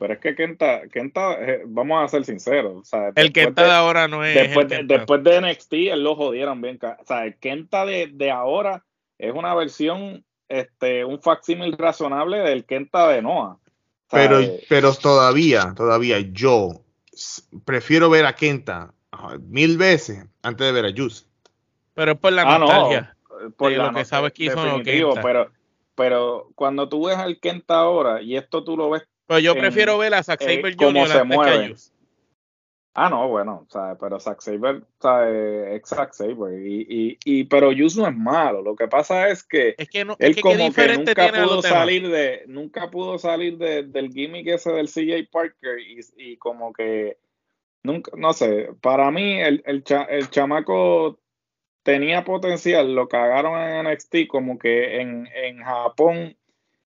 Pero 0.00 0.14
es 0.14 0.18
que 0.18 0.34
Kenta, 0.34 0.88
Kenta 0.88 1.34
eh, 1.34 1.62
vamos 1.66 2.02
a 2.02 2.08
ser 2.08 2.24
sinceros. 2.24 2.88
el 3.14 3.32
Kenta 3.34 3.64
de, 3.64 3.70
ahora 3.70 4.08
no 4.08 4.24
es. 4.24 4.34
Después, 4.34 4.66
de, 4.66 4.84
después 4.84 5.22
de 5.22 5.42
NXT, 5.42 5.72
él 5.74 6.02
lo 6.02 6.16
jodieron 6.16 6.62
bien. 6.62 6.78
O 6.82 7.04
sea, 7.04 7.26
el 7.26 7.36
Kenta 7.36 7.84
de, 7.84 8.30
ahora 8.30 8.82
es 9.18 9.30
una 9.34 9.54
versión, 9.54 10.24
este, 10.48 11.04
un 11.04 11.20
facsímil 11.20 11.76
razonable 11.76 12.38
del 12.38 12.64
Kenta 12.64 13.08
de 13.08 13.20
Noah. 13.20 13.58
Pero, 14.10 14.40
eh, 14.40 14.64
pero 14.70 14.94
todavía, 14.94 15.74
todavía 15.76 16.18
yo 16.20 16.80
prefiero 17.66 18.08
ver 18.08 18.24
a 18.24 18.34
Kenta 18.34 18.94
mil 19.48 19.76
veces 19.76 20.24
antes 20.42 20.66
de 20.66 20.72
ver 20.72 20.86
a 20.86 20.96
Juice. 20.96 21.26
Pero 21.92 22.12
es 22.12 22.18
por 22.18 22.32
la 22.32 22.42
ah, 22.42 22.58
nostalgia. 22.58 23.16
por 23.58 23.70
lo 23.70 23.92
que 23.92 24.06
sabes 24.06 24.32
que 24.32 24.44
hizo 24.44 24.82
Kenta. 24.82 25.20
Pero, 25.20 25.50
pero 25.94 26.48
cuando 26.54 26.88
tú 26.88 27.08
ves 27.08 27.18
al 27.18 27.38
Kenta 27.38 27.80
ahora, 27.80 28.22
y 28.22 28.38
esto 28.38 28.64
tú 28.64 28.78
lo 28.78 28.88
ves 28.88 29.02
pues 29.30 29.44
yo 29.44 29.54
prefiero 29.54 29.96
ver 29.96 30.12
a 30.12 30.24
Zack 30.24 30.42
Saber 30.42 30.74
Jr. 30.76 31.06
se 31.06 31.22
mueve. 31.22 31.74
Ah, 32.94 33.08
no, 33.08 33.28
bueno, 33.28 33.64
pero 34.00 34.18
Zack 34.18 34.40
Saber, 34.40 34.82
es 35.70 35.88
Zack 35.88 36.12
Saber. 36.14 36.66
Y, 36.66 36.84
y, 36.90 37.18
y, 37.24 37.44
pero 37.44 37.68
Juice 37.68 38.00
no 38.00 38.08
es 38.08 38.16
malo. 38.16 38.60
Lo 38.60 38.74
que 38.74 38.88
pasa 38.88 39.28
es 39.28 39.44
que, 39.44 39.76
es 39.78 39.88
que 39.88 40.04
no, 40.04 40.16
él 40.18 40.34
que 40.34 40.40
como 40.40 40.72
que 40.72 40.96
nunca 40.96 41.30
pudo 41.32 41.62
salir 41.62 42.08
de, 42.08 42.42
nunca 42.48 42.90
pudo 42.90 43.18
salir 43.18 43.56
de, 43.56 43.84
del 43.84 44.12
gimmick 44.12 44.48
ese 44.48 44.72
del 44.72 44.88
CJ 44.88 45.30
Parker 45.30 45.78
y, 45.78 46.00
y 46.16 46.36
como 46.36 46.72
que 46.72 47.16
nunca, 47.84 48.10
no 48.16 48.32
sé, 48.32 48.70
para 48.80 49.12
mí 49.12 49.40
el, 49.40 49.62
el, 49.64 49.84
el 50.08 50.30
chamaco 50.30 51.20
tenía 51.84 52.24
potencial, 52.24 52.96
lo 52.96 53.06
cagaron 53.06 53.60
en 53.60 53.86
NXT 53.92 54.26
como 54.26 54.58
que 54.58 55.00
en, 55.00 55.28
en 55.32 55.62
Japón 55.62 56.36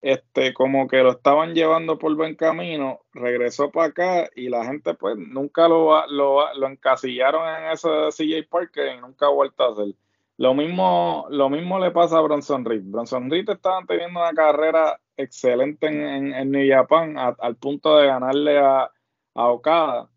este, 0.04 0.52
como 0.52 0.87
que 0.87 0.99
lo 1.02 1.12
estaban 1.12 1.54
llevando 1.54 1.99
por 1.99 2.14
buen 2.14 2.34
camino, 2.37 3.00
regresó 3.14 3.70
para 3.70 3.87
acá 3.87 4.30
y 4.37 4.50
la 4.50 4.62
gente 4.66 4.92
pues 4.92 5.16
nunca 5.16 5.66
lo, 5.66 6.06
lo, 6.08 6.54
lo 6.54 6.66
encasillaron 6.68 7.49
en 7.49 7.70
ese 7.70 7.88
CJ 8.11 8.46
Parker 8.50 8.94
y 8.94 9.00
nunca 9.00 9.26
ha 9.26 9.30
vuelto 9.30 9.64
a 9.64 9.73
hacer. 9.73 9.94
Lo 10.37 10.52
mismo, 10.52 11.26
lo 11.30 11.49
mismo 11.49 11.78
le 11.78 11.90
pasa 11.90 12.18
a 12.18 12.20
Bronson 12.20 12.66
Reed. 12.66 12.82
Bronson 12.84 13.30
Reed 13.30 13.49
estaban 13.49 13.87
teniendo 13.87 14.20
una 14.20 14.34
carrera 14.34 15.00
excelente 15.16 15.87
en, 15.87 16.34
en, 16.34 16.50
New 16.50 16.68
Japan 16.70 17.16
al 17.16 17.56
punto 17.56 17.96
de 17.96 18.06
ganarle 18.06 18.58
a, 18.58 18.90
a 19.34 19.49
Okada 19.49 20.11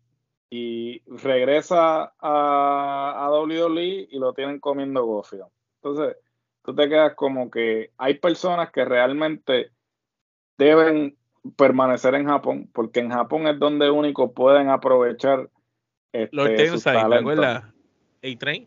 y 0.50 1.00
regresa 1.06 2.12
a, 2.18 3.24
a 3.24 3.30
WWE 3.30 4.08
y 4.10 4.18
lo 4.18 4.34
tienen 4.34 4.60
comiendo 4.60 5.06
gofio. 5.06 5.50
Entonces, 5.82 6.14
tú 6.62 6.74
te 6.74 6.90
quedas 6.90 7.14
como 7.14 7.50
que 7.50 7.92
hay 7.96 8.18
personas 8.18 8.70
que 8.70 8.84
realmente 8.84 9.70
deben 10.58 11.16
permanecer 11.56 12.14
en 12.14 12.26
Japón, 12.26 12.68
porque 12.72 13.00
en 13.00 13.10
Japón 13.10 13.46
es 13.46 13.58
donde 13.58 13.90
único 13.90 14.32
pueden 14.32 14.68
aprovechar 14.68 15.48
este, 16.12 16.36
los 16.36 16.48
¿te 16.48 18.32
A-Train. 18.32 18.66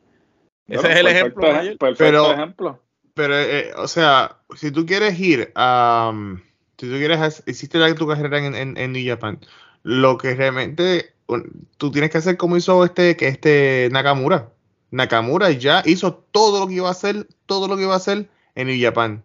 Ese 0.67 0.91
es 0.91 0.97
el 0.97 1.07
ejemplo. 1.07 1.41
Perfecto 1.41 1.95
pero, 1.97 2.31
ejemplo. 2.31 2.79
Pero, 3.13 3.37
eh, 3.37 3.71
o 3.75 3.87
sea, 3.87 4.37
si 4.55 4.71
tú 4.71 4.85
quieres 4.85 5.19
ir 5.19 5.51
a. 5.55 6.13
si 6.77 6.89
tú 6.89 6.95
quieres. 6.95 7.43
Hiciste 7.45 7.77
la, 7.77 7.93
tu 7.93 8.07
carrera 8.07 8.39
en, 8.39 8.55
en, 8.55 8.77
en, 8.77 8.93
New 8.93 9.05
Japan. 9.05 9.39
Lo 9.83 10.17
que 10.17 10.33
realmente. 10.33 11.13
Tú 11.77 11.91
tienes 11.91 12.11
que 12.11 12.17
hacer 12.17 12.37
como 12.37 12.57
hizo 12.57 12.83
este, 12.85 13.15
que 13.15 13.27
este 13.27 13.89
Nakamura. 13.91 14.49
Nakamura 14.91 15.51
ya 15.51 15.81
hizo 15.85 16.13
todo 16.31 16.59
lo 16.59 16.67
que 16.67 16.75
iba 16.75 16.89
a 16.89 16.91
hacer, 16.91 17.27
todo 17.45 17.67
lo 17.67 17.77
que 17.77 17.83
iba 17.83 17.93
a 17.93 17.97
hacer 17.97 18.29
en 18.55 18.67
New 18.67 18.77
Japan 18.81 19.23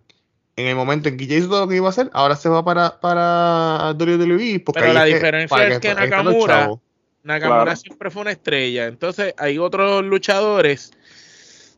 en 0.56 0.66
el 0.66 0.74
momento 0.74 1.08
en 1.08 1.18
que 1.18 1.26
ya 1.26 1.36
hizo 1.36 1.48
todo 1.48 1.60
lo 1.60 1.68
que 1.68 1.76
iba 1.76 1.86
a 1.86 1.90
hacer, 1.90 2.10
ahora 2.14 2.34
se 2.34 2.48
va 2.48 2.64
para, 2.64 2.98
para 2.98 3.92
WWE. 3.92 4.60
Porque 4.60 4.80
Pero 4.80 4.94
la 4.94 5.04
diferencia 5.04 5.68
es 5.68 5.78
que, 5.78 5.94
Nakamura, 5.94 6.70
Nakamura 7.22 7.76
siempre 7.76 8.10
fue 8.10 8.22
una 8.22 8.32
estrella. 8.32 8.86
Entonces 8.86 9.34
hay 9.36 9.58
otros 9.58 10.02
luchadores 10.02 10.92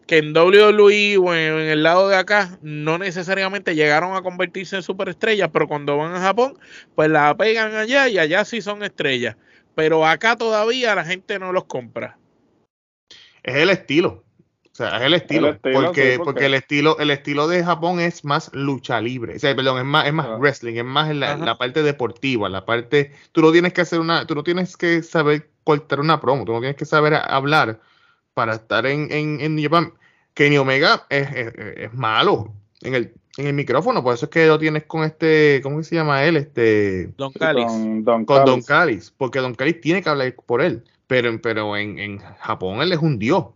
que 0.07 0.19
en 0.19 0.33
WWE 0.33 1.19
o 1.19 1.35
en, 1.35 1.69
el 1.69 1.83
lado 1.83 2.09
de 2.09 2.17
acá 2.17 2.59
no 2.63 2.99
necesariamente 2.99 3.75
llegaron 3.75 4.17
a 4.17 4.23
convertirse 4.23 4.77
en 4.77 4.83
superestrellas, 4.83 5.51
pero 5.53 5.67
cuando 5.67 5.97
van 5.97 6.15
a 6.15 6.21
Japón, 6.21 6.57
pues 6.95 7.11
la 7.11 7.37
pegan 7.37 7.75
allá 7.75 8.09
y 8.09 8.19
allá 8.19 8.45
sí 8.45 8.63
son 8.63 8.85
estrellas. 8.85 9.37
Pero 9.75 10.07
acá 10.07 10.37
todavía 10.37 10.95
la 10.95 11.05
gente 11.05 11.39
no 11.39 11.53
los 11.53 11.65
compra. 11.65 12.17
Es 13.43 13.57
el 13.57 13.71
estilo. 13.71 14.25
O 14.79 14.81
sea, 14.81 14.99
es 14.99 15.03
el 15.03 15.15
estilo, 15.15 15.59
porque, 15.61 16.21
porque, 16.23 16.47
el 16.47 16.55
estilo, 16.55 17.01
el 17.01 17.11
estilo 17.11 17.49
de 17.49 17.65
Japón 17.65 17.99
es 17.99 18.25
más 18.25 18.49
lucha 18.55 19.01
libre, 19.01 19.35
o 19.35 19.39
sea, 19.41 19.57
perdón, 19.57 19.79
es 19.79 19.85
más, 19.85 20.07
es 20.07 20.13
más 20.13 20.27
ah. 20.29 20.37
wrestling, 20.39 20.75
es 20.77 20.85
más 20.85 21.13
la, 21.13 21.37
la, 21.37 21.59
parte 21.59 21.83
deportiva, 21.83 22.49
la 22.49 22.65
parte, 22.65 23.11
tú 23.33 23.43
no 23.43 23.51
tienes 23.51 23.73
que 23.73 23.81
hacer 23.81 23.99
una, 23.99 24.25
tú 24.25 24.37
no 24.37 24.45
tienes 24.45 24.77
que 24.77 25.03
saber 25.03 25.51
cortar 25.65 25.99
una 25.99 26.21
promo, 26.21 26.45
tú 26.45 26.53
no 26.53 26.61
tienes 26.61 26.77
que 26.77 26.85
saber 26.85 27.15
hablar 27.15 27.81
para 28.35 28.55
estar 28.55 28.87
en, 28.87 29.11
en, 29.11 29.41
en 29.41 29.61
Japan. 29.61 29.95
Kenny 30.35 30.59
Omega 30.59 31.05
es, 31.11 31.29
es, 31.29 31.93
malo 31.93 32.53
en 32.83 32.95
el, 32.95 33.13
en 33.37 33.49
el 33.49 33.55
micrófono, 33.55 34.05
por 34.05 34.15
eso 34.15 34.27
es 34.27 34.31
que 34.31 34.47
lo 34.47 34.61
tienes 34.61 34.85
con 34.85 35.03
este, 35.03 35.59
¿cómo 35.61 35.83
se 35.83 35.97
llama 35.97 36.23
él? 36.23 36.37
Este, 36.37 37.11
Don 37.17 37.33
Callis. 37.33 37.67
Con, 37.67 38.05
Don 38.25 38.63
Callis, 38.63 39.13
porque 39.19 39.41
Don 39.41 39.57
Callis 39.57 39.81
tiene 39.81 40.05
que 40.05 40.09
hablar 40.09 40.33
por 40.47 40.63
él, 40.63 40.85
pero, 41.09 41.37
pero 41.43 41.77
en, 41.77 41.99
en 41.99 42.19
Japón 42.19 42.81
él 42.81 42.93
es 42.93 42.99
un 43.01 43.19
dios. 43.19 43.47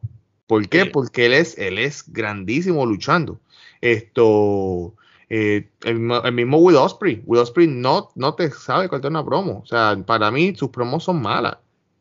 ¿Por 0.47 0.69
qué? 0.69 0.87
Porque 0.87 1.27
él 1.27 1.35
es, 1.35 1.57
él 1.59 1.79
es 1.79 2.05
grandísimo 2.13 2.85
luchando. 2.85 3.41
Esto, 3.81 4.95
eh, 5.29 5.69
el, 5.85 5.99
mismo 6.33 6.59
Will 6.59 6.77
Osprey. 6.77 7.23
Will 7.25 7.41
Osprey 7.41 7.67
no, 7.67 8.11
no 8.15 8.35
te 8.35 8.51
sabe 8.51 8.89
cortar 8.89 9.11
una 9.11 9.25
promo. 9.25 9.61
O 9.63 9.67
sea, 9.67 9.97
para 10.05 10.31
mí 10.31 10.55
sus 10.55 10.71
promos 10.71 11.05
son 11.05 11.23
malas, 11.23 11.57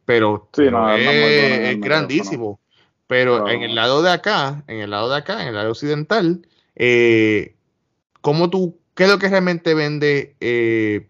pero 0.06 0.50
es, 0.58 1.80
grandísimo. 1.80 2.60
Pero 3.08 3.48
en 3.50 3.62
el 3.64 3.76
lado 3.76 4.02
de 4.02 4.12
acá, 4.12 4.64
en 4.68 4.80
el 4.80 4.90
lado 4.90 5.10
de 5.10 5.18
acá, 5.18 5.42
en 5.42 5.50
el 5.50 5.56
lado 5.56 5.72
occidental, 5.72 6.48
eh, 6.76 7.56
¿cómo 8.22 8.50
tú, 8.50 8.78
qué 8.96 9.04
es 9.04 9.10
lo 9.10 9.20
que 9.20 9.28
realmente 9.28 9.74
vende 9.74 10.36
eh, 10.40 11.08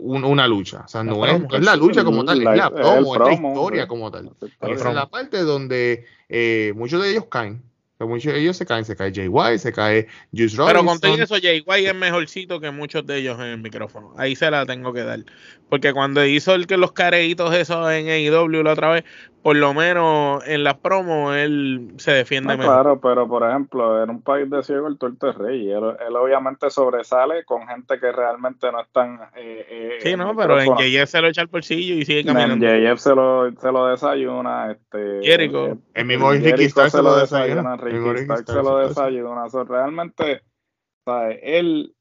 una 0.00 0.48
lucha. 0.48 0.82
O 0.84 0.88
sea, 0.88 1.04
no 1.04 1.24
es, 1.24 1.64
la 1.64 1.76
lucha 1.76 2.04
como 2.04 2.24
tal, 2.24 2.38
es 2.38 2.44
la 2.44 2.70
promo, 2.70 3.14
es 3.14 3.20
la 3.20 3.32
historia 3.32 3.86
como 3.86 4.10
tal. 4.10 4.30
Esa 4.60 4.88
es 4.88 4.94
la 4.94 5.08
parte 5.08 5.42
donde 5.42 6.04
eh, 6.28 6.72
muchos 6.76 7.02
de 7.02 7.10
ellos 7.10 7.26
caen. 7.30 7.62
muchos 7.98 8.32
de 8.32 8.40
ellos 8.40 8.56
se 8.56 8.66
caen, 8.66 8.84
se 8.84 8.96
cae 8.96 9.12
Jay 9.14 9.28
White, 9.28 9.58
se 9.58 9.72
cae 9.72 10.06
Juice 10.32 10.56
Robinson. 10.56 10.66
Pero 10.66 10.84
con 10.84 11.00
todo 11.00 11.14
eso, 11.22 11.36
Jay 11.40 11.62
White 11.66 11.88
es 11.88 11.94
mejorcito 11.94 12.60
que 12.60 12.70
muchos 12.70 13.06
de 13.06 13.18
ellos 13.18 13.38
en 13.38 13.46
el 13.46 13.58
micrófono. 13.58 14.14
Ahí 14.16 14.36
se 14.36 14.50
la 14.50 14.66
tengo 14.66 14.92
que 14.92 15.02
dar. 15.02 15.20
Porque 15.70 15.92
cuando 15.94 16.24
hizo 16.24 16.54
el 16.54 16.66
que 16.66 16.76
los 16.76 16.92
careitos 16.92 17.54
esos 17.54 17.90
en 17.92 18.08
AEW 18.08 18.62
la 18.64 18.72
otra 18.72 18.90
vez, 18.90 19.04
por 19.42 19.56
lo 19.56 19.72
menos 19.72 20.46
en 20.46 20.64
las 20.64 20.74
promos 20.78 21.34
él 21.36 21.92
se 21.96 22.10
defiende 22.12 22.52
No, 22.52 22.58
mejor. 22.58 22.74
claro, 22.74 23.00
pero 23.00 23.26
por 23.28 23.48
ejemplo, 23.48 24.02
en 24.02 24.10
un 24.10 24.20
país 24.20 24.50
de 24.50 24.62
ciego 24.62 24.88
el 24.88 24.98
tuerto 24.98 25.30
es 25.30 25.36
rey. 25.38 25.70
Él, 25.70 25.82
él 26.06 26.16
obviamente 26.16 26.68
sobresale 26.70 27.44
con 27.44 27.66
gente 27.68 27.98
que 28.00 28.10
realmente 28.12 28.70
no 28.70 28.80
están. 28.82 29.20
Eh, 29.36 29.64
eh, 29.70 29.98
Sí, 30.02 30.08
en 30.10 30.18
no, 30.18 30.36
pero 30.36 30.60
en. 30.60 30.74
JF 30.76 31.08
se 31.08 31.20
lo 31.22 31.28
echa 31.28 31.40
al 31.40 31.46
bolsillo 31.46 31.94
y 31.94 32.04
sigue 32.04 32.20
En 32.20 32.26
caminando. 32.26 32.66
MJF 32.66 32.98
se 33.00 33.14
lo, 33.14 33.50
se 33.52 33.72
lo 33.72 33.86
desayuna. 33.86 34.72
Este, 34.72 35.20
Jericho. 35.22 35.66
eh, 35.68 35.76
El 35.94 36.04
mismo 36.06 36.32
Ricky 36.32 36.68
Starks 36.68 36.92
se 36.92 37.02
lo 37.02 37.16
desayuna. 37.16 37.74
El 37.74 37.80
Ricky 37.80 38.24
Starks 38.24 38.52
se 38.52 38.62
lo 38.62 38.78
desayuna. 38.78 39.44
Realmente, 39.68 40.42
¿sabes? 41.04 41.38
Él 41.42 41.94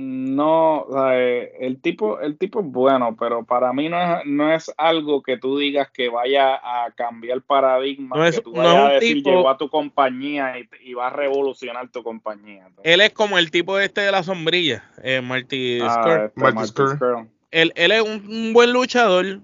no, 0.00 0.86
¿sabes? 0.92 1.50
El 1.58 1.80
tipo, 1.80 2.20
el 2.20 2.38
tipo 2.38 2.60
es 2.60 2.66
bueno, 2.66 3.16
pero 3.18 3.44
para 3.44 3.72
mí 3.72 3.88
no 3.88 4.00
es, 4.00 4.24
no 4.26 4.52
es 4.52 4.72
algo 4.78 5.22
que 5.22 5.36
tú 5.36 5.58
digas 5.58 5.90
que 5.92 6.08
vaya 6.08 6.54
a 6.54 6.90
cambiar 6.92 7.42
paradigma, 7.42 8.16
No 8.16 8.24
es- 8.24 8.36
que 8.36 8.42
tú 8.42 8.52
no 8.52 8.58
vayas 8.58 8.74
es 8.74 8.80
un 8.80 8.86
a 8.86 8.92
decir 8.94 9.16
tipo- 9.16 9.30
llegó 9.30 9.48
a 9.50 9.58
tu 9.58 9.68
compañía 9.68 10.54
y, 10.58 10.68
y 10.90 10.94
va 10.94 11.08
a 11.08 11.10
revolucionar 11.10 11.88
tu 11.88 12.02
compañía. 12.02 12.68
Él 12.84 13.00
es 13.00 13.12
como 13.12 13.38
el 13.38 13.50
tipo 13.50 13.78
este 13.78 14.02
de 14.02 14.12
la 14.12 14.22
sombrilla, 14.22 14.84
eh, 15.02 15.20
Marty 15.20 15.80
Ah, 15.82 15.90
Scurll. 16.00 16.24
este, 16.26 16.40
Marty. 16.40 16.66
Scurll. 16.68 17.28
él, 17.50 17.72
él 17.74 17.92
es 17.92 18.02
un, 18.02 18.24
un 18.30 18.52
buen 18.52 18.72
luchador, 18.72 19.40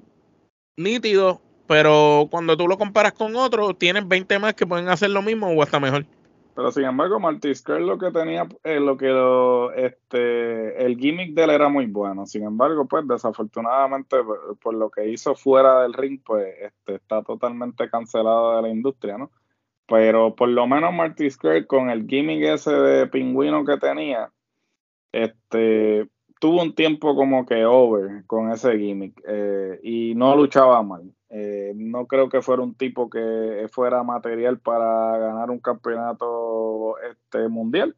nítido, 0.77 1.41
pero 1.67 2.29
cuando 2.31 2.57
tú 2.57 2.69
lo 2.69 2.79
comparas 2.79 3.13
con 3.13 3.35
otro, 3.37 3.75
tienes 3.75 4.07
20 4.07 4.39
más 4.39 4.55
que 4.55 4.67
pueden 4.67 4.89
hacer 4.89 5.11
lo 5.11 5.23
mismo 5.23 5.49
o 5.49 5.63
hasta 5.63 5.81
mejor. 5.81 6.05
Pero 6.55 6.71
sin 6.71 6.85
embargo, 6.85 7.19
Marty 7.19 7.55
Scurll 7.55 7.87
lo 7.87 7.99
que 7.99 8.13
tenía, 8.13 8.47
eh, 8.63 8.79
lo 8.79 8.97
que 8.97 9.09
este, 9.77 10.85
el 10.85 10.97
gimmick 10.97 11.35
de 11.35 11.45
él 11.45 11.51
era 11.51 11.69
muy 11.69 11.87
bueno. 11.87 12.27
Sin 12.27 12.45
embargo, 12.45 12.87
pues 12.87 13.07
desafortunadamente 13.09 14.23
por, 14.23 14.57
por 14.59 14.75
lo 14.75 14.91
que 14.91 15.09
hizo 15.09 15.35
fuera 15.35 15.83
del 15.83 15.95
ring, 15.95 16.21
pues 16.25 16.47
este, 16.61 16.95
está 16.97 17.23
totalmente 17.23 17.91
cancelado 17.91 18.57
de 18.57 18.63
la 18.63 18.69
industria, 18.69 19.19
¿no? 19.19 19.31
Pero 19.87 20.35
por 20.35 20.49
lo 20.49 20.67
menos 20.67 20.95
Marty 20.95 21.31
Scurll 21.31 21.67
con 21.67 21.91
el 21.91 22.07
gimmick 22.07 22.43
ese 22.45 22.73
de 22.73 23.07
pingüino 23.09 23.65
que 23.65 23.77
tenía, 23.77 24.31
este, 25.13 26.09
tuvo 26.41 26.63
un 26.63 26.75
tiempo 26.75 27.15
como 27.17 27.47
que 27.47 27.65
over 27.65 28.25
con 28.27 28.51
ese 28.53 28.77
gimmick 28.79 29.21
eh, 29.27 29.81
y 29.83 30.15
no 30.15 30.37
luchaba 30.37 30.83
mal. 30.83 31.14
Eh, 31.31 31.73
no 31.75 32.07
creo 32.07 32.29
que 32.29 32.43
fuera 32.43 32.63
un 32.63 32.75
tipo 32.75 33.11
que 33.11 33.67
fuera 33.73 34.03
material 34.03 34.59
para 34.61 35.19
ganar 35.19 35.51
un 35.51 35.59
campeonato 35.59 36.97
este, 37.11 37.49
mundial. 37.49 37.97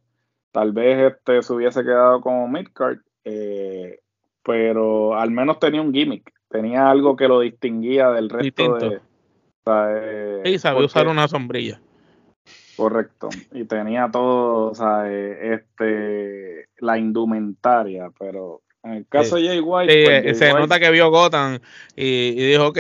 Tal 0.53 0.73
vez 0.73 1.13
este, 1.13 1.43
se 1.43 1.53
hubiese 1.53 1.83
quedado 1.83 2.21
como 2.21 2.49
midcard, 2.49 2.99
eh, 3.25 4.01
pero 4.43 5.15
al 5.17 5.31
menos 5.31 5.59
tenía 5.59 5.83
un 5.83 5.93
gimmick, 5.93 6.33
tenía 6.49 6.89
algo 6.89 7.15
que 7.17 7.29
lo 7.29 7.41
distinguía 7.41 8.11
del 8.11 8.31
resto 8.31 8.45
Distinto. 8.45 8.91
de... 8.91 8.97
o 8.97 9.01
sea, 9.65 9.87
eh, 9.91 10.43
Y 10.47 10.59
sabe 10.59 10.77
porque- 10.77 10.87
usar 10.87 11.09
una 11.09 11.29
sombrilla. 11.29 11.81
Correcto. 12.77 13.29
Y 13.53 13.65
tenía 13.65 14.11
todo, 14.11 14.71
o 14.71 14.75
sea, 14.75 15.11
eh, 15.11 15.55
este, 15.55 16.69
la 16.79 16.99
indumentaria, 16.99 18.11
pero 18.19 18.61
en 18.85 18.93
el 18.93 19.07
caso 19.09 19.37
de 19.37 19.47
Jay 19.49 19.61
White, 19.61 19.93
Sí, 19.93 20.05
pues, 20.05 20.23
Jay 20.25 20.35
se 20.35 20.47
White- 20.47 20.61
nota 20.61 20.81
que 20.81 20.91
vio 20.91 21.11
Gotham 21.11 21.59
y, 21.97 22.05
y 22.05 22.47
dijo, 22.51 22.67
ok, 22.69 22.79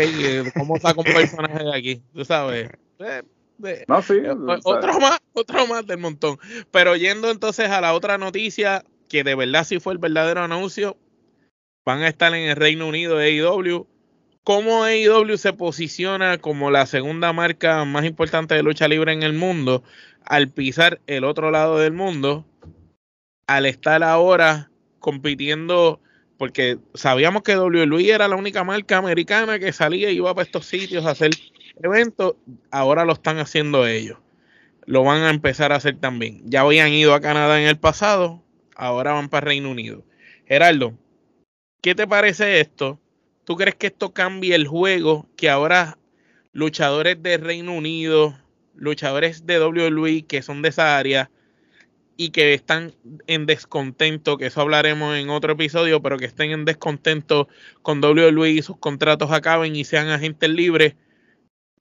¿cómo 0.54 0.78
saca 0.78 0.98
un 1.00 1.04
personaje 1.04 1.64
de 1.64 1.76
aquí? 1.76 2.02
Tú 2.14 2.24
sabes. 2.24 2.70
Eh, 3.00 3.22
eh, 3.64 3.84
no, 3.88 4.02
sí, 4.02 4.14
eh, 4.14 4.34
otro 4.64 5.00
más, 5.00 5.18
otro 5.32 5.66
más 5.66 5.86
del 5.86 5.98
montón. 5.98 6.38
Pero 6.70 6.94
yendo 6.96 7.30
entonces 7.30 7.68
a 7.70 7.80
la 7.80 7.94
otra 7.94 8.18
noticia, 8.18 8.84
que 9.08 9.24
de 9.24 9.34
verdad 9.34 9.64
sí 9.64 9.80
fue 9.80 9.94
el 9.94 9.98
verdadero 9.98 10.42
anuncio, 10.42 10.96
van 11.84 12.02
a 12.02 12.08
estar 12.08 12.34
en 12.34 12.48
el 12.50 12.56
Reino 12.56 12.86
Unido 12.86 13.16
de 13.16 13.26
AEW. 13.26 13.86
¿Cómo 14.44 14.84
AEW 14.84 15.36
se 15.38 15.52
posiciona 15.54 16.38
como 16.38 16.70
la 16.70 16.86
segunda 16.86 17.32
marca 17.32 17.84
más 17.84 18.04
importante 18.04 18.54
de 18.54 18.62
lucha 18.62 18.86
libre 18.86 19.12
en 19.12 19.24
el 19.24 19.32
mundo 19.32 19.82
al 20.24 20.48
pisar 20.48 21.00
el 21.08 21.24
otro 21.24 21.50
lado 21.50 21.78
del 21.78 21.92
mundo? 21.92 22.44
Al 23.48 23.66
estar 23.66 24.02
ahora 24.04 24.70
compitiendo, 24.98 26.00
porque 26.38 26.78
sabíamos 26.94 27.42
que 27.42 27.56
WWE 27.56 28.10
era 28.10 28.28
la 28.28 28.36
única 28.36 28.64
marca 28.64 28.98
americana 28.98 29.58
que 29.58 29.72
salía 29.72 30.10
y 30.10 30.16
iba 30.16 30.34
para 30.34 30.44
estos 30.44 30.66
sitios 30.66 31.06
a 31.06 31.10
hacer 31.10 31.30
eventos, 31.82 32.34
ahora 32.70 33.04
lo 33.04 33.12
están 33.12 33.38
haciendo 33.38 33.86
ellos. 33.86 34.18
Lo 34.84 35.02
van 35.02 35.22
a 35.22 35.30
empezar 35.30 35.72
a 35.72 35.76
hacer 35.76 35.98
también. 35.98 36.42
Ya 36.44 36.60
habían 36.60 36.92
ido 36.92 37.14
a 37.14 37.20
Canadá 37.20 37.60
en 37.60 37.66
el 37.66 37.78
pasado, 37.78 38.42
ahora 38.74 39.12
van 39.12 39.28
para 39.28 39.46
Reino 39.46 39.70
Unido. 39.70 40.04
Gerardo, 40.46 40.94
¿qué 41.80 41.94
te 41.94 42.06
parece 42.06 42.60
esto? 42.60 43.00
¿Tú 43.44 43.56
crees 43.56 43.74
que 43.74 43.88
esto 43.88 44.12
cambie 44.12 44.54
el 44.54 44.66
juego? 44.66 45.28
Que 45.36 45.50
ahora 45.50 45.98
luchadores 46.52 47.22
de 47.22 47.36
Reino 47.36 47.74
Unido, 47.74 48.38
luchadores 48.74 49.46
de 49.46 49.60
WWE 49.60 50.24
que 50.26 50.42
son 50.42 50.62
de 50.62 50.68
esa 50.68 50.98
área 50.98 51.30
y 52.16 52.30
que 52.30 52.54
están 52.54 52.92
en 53.26 53.46
descontento, 53.46 54.38
que 54.38 54.46
eso 54.46 54.60
hablaremos 54.60 55.16
en 55.16 55.30
otro 55.30 55.52
episodio, 55.52 56.00
pero 56.00 56.16
que 56.16 56.24
estén 56.24 56.50
en 56.50 56.64
descontento 56.64 57.48
con 57.82 58.02
WWE 58.02 58.50
y 58.50 58.62
sus 58.62 58.78
contratos 58.78 59.30
acaben 59.32 59.76
y 59.76 59.84
sean 59.84 60.08
agentes 60.08 60.48
libres, 60.48 60.96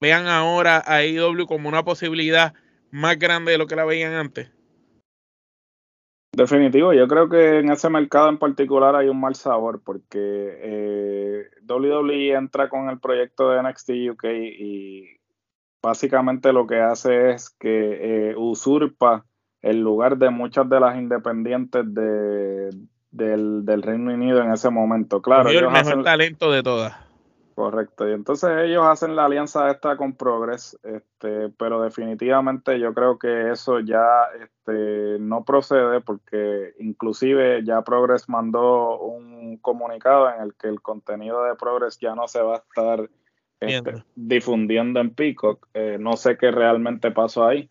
vean 0.02 0.28
ahora 0.28 0.84
a 0.86 0.98
AEW 0.98 1.46
como 1.48 1.70
una 1.70 1.84
posibilidad 1.84 2.54
más 2.92 3.18
grande 3.18 3.54
de 3.54 3.58
lo 3.58 3.68
que 3.68 3.76
la 3.76 3.86
veían 3.86 4.14
antes. 4.14 4.52
Definitivo, 6.36 6.92
yo 6.92 7.08
creo 7.08 7.30
que 7.30 7.60
en 7.60 7.72
ese 7.72 7.90
mercado 7.90 8.28
en 8.28 8.38
particular 8.38 8.94
hay 8.94 9.08
un 9.08 9.22
mal 9.22 9.36
sabor 9.36 9.82
porque 9.82 10.20
eh, 10.20 11.50
WWE 11.66 12.34
entra 12.34 12.68
con 12.68 12.90
el 12.90 13.00
proyecto 13.00 13.50
de 13.50 13.64
NXT 13.64 13.90
UK 14.12 14.26
y 14.60 15.18
básicamente 15.82 16.52
lo 16.52 16.68
que 16.68 16.82
hace 16.82 17.30
es 17.30 17.52
que 17.52 18.32
eh, 18.32 18.36
usurpa 18.36 19.26
el 19.66 19.82
lugar 19.82 20.18
de 20.18 20.30
muchas 20.30 20.70
de 20.70 20.80
las 20.80 20.96
independientes 20.96 21.84
de, 21.92 22.70
del, 23.10 23.66
del 23.66 23.82
Reino 23.82 24.14
Unido 24.14 24.44
en 24.44 24.54
ese 24.54 24.70
momento. 24.70 25.24
Claro, 25.24 25.46
Cogió 25.46 25.58
el 25.60 25.66
ellos 25.66 25.74
mejor 25.74 25.92
hacen, 25.92 26.04
talento 26.04 26.52
de 26.52 26.62
todas. 26.62 26.96
Correcto, 27.56 28.08
y 28.08 28.14
entonces 28.14 28.50
ellos 28.64 28.84
hacen 28.86 29.16
la 29.16 29.26
alianza 29.26 29.72
esta 29.72 29.98
con 29.98 30.14
Progress, 30.14 30.78
este, 30.84 31.50
pero 31.58 31.82
definitivamente 31.82 32.80
yo 32.80 32.94
creo 32.94 33.18
que 33.18 33.50
eso 33.50 33.80
ya 33.80 34.26
este, 34.40 35.18
no 35.20 35.44
procede 35.44 36.00
porque 36.00 36.76
inclusive 36.80 37.64
ya 37.64 37.82
Progress 37.82 38.30
mandó 38.30 39.00
un 39.00 39.58
comunicado 39.58 40.30
en 40.30 40.42
el 40.42 40.54
que 40.54 40.68
el 40.68 40.82
contenido 40.82 41.44
de 41.46 41.56
Progress 41.56 41.98
ya 41.98 42.14
no 42.14 42.28
se 42.28 42.42
va 42.42 42.56
a 42.56 42.58
estar 42.58 43.10
este, 43.62 44.04
difundiendo 44.16 45.00
en 45.00 45.10
Peacock, 45.10 45.66
Eh, 45.74 45.98
no 46.00 46.18
sé 46.18 46.38
qué 46.38 46.52
realmente 46.52 47.10
pasó 47.10 47.46
ahí, 47.48 47.70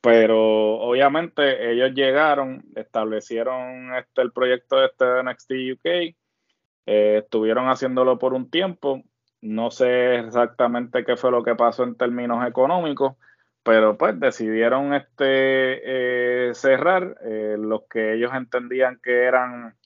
pero 0.00 0.76
obviamente 0.80 1.72
ellos 1.72 1.92
llegaron, 1.92 2.64
establecieron 2.76 3.94
este, 3.94 4.22
el 4.22 4.32
proyecto 4.32 4.84
este 4.84 5.04
de 5.04 5.22
NXT 5.24 5.52
UK, 5.74 6.16
eh, 6.86 7.18
estuvieron 7.22 7.68
haciéndolo 7.68 8.18
por 8.18 8.32
un 8.32 8.50
tiempo. 8.50 9.02
No 9.40 9.70
sé 9.70 10.16
exactamente 10.20 11.04
qué 11.04 11.16
fue 11.16 11.30
lo 11.30 11.42
que 11.42 11.54
pasó 11.54 11.84
en 11.84 11.96
términos 11.96 12.46
económicos, 12.46 13.16
pero 13.62 13.98
pues 13.98 14.18
decidieron 14.18 14.94
este 14.94 16.48
eh, 16.48 16.54
cerrar 16.54 17.16
eh, 17.24 17.56
los 17.58 17.82
que 17.90 18.14
ellos 18.14 18.32
entendían 18.34 18.98
que 19.02 19.24
eran 19.24 19.76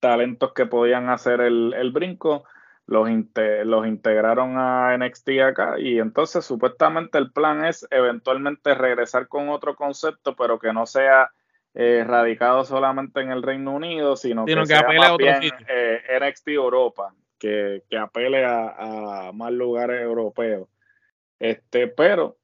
talentos 0.00 0.52
que 0.52 0.66
podían 0.66 1.08
hacer 1.08 1.40
el, 1.40 1.74
el 1.74 1.90
brinco, 1.90 2.44
los, 2.88 3.08
inte- 3.10 3.64
los 3.66 3.86
integraron 3.86 4.56
a 4.56 4.96
NXT 4.96 5.28
acá 5.42 5.78
y 5.78 5.98
entonces 5.98 6.44
supuestamente 6.44 7.18
el 7.18 7.30
plan 7.30 7.64
es 7.66 7.86
eventualmente 7.90 8.74
regresar 8.74 9.28
con 9.28 9.50
otro 9.50 9.76
concepto, 9.76 10.34
pero 10.34 10.58
que 10.58 10.72
no 10.72 10.86
sea 10.86 11.30
eh, 11.74 12.02
radicado 12.06 12.64
solamente 12.64 13.20
en 13.20 13.30
el 13.30 13.42
Reino 13.42 13.72
Unido, 13.72 14.16
sino, 14.16 14.46
Sino 14.46 14.62
que, 14.62 14.68
que 14.68 14.74
sea 14.74 14.80
apele 14.80 14.98
más 15.00 15.08
a 15.10 15.14
otro 15.14 15.26
bien 15.26 15.42
sitio. 15.42 15.66
eh, 15.68 16.00
NXT 16.18 16.48
Europa, 16.48 17.14
que, 17.38 17.82
que 17.90 17.98
apele 17.98 18.44
a, 18.46 19.28
a 19.28 19.32
más 19.32 19.52
lugares 19.52 20.00
europeos. 20.00 20.66
Este, 21.38 21.88
pero 21.88 22.38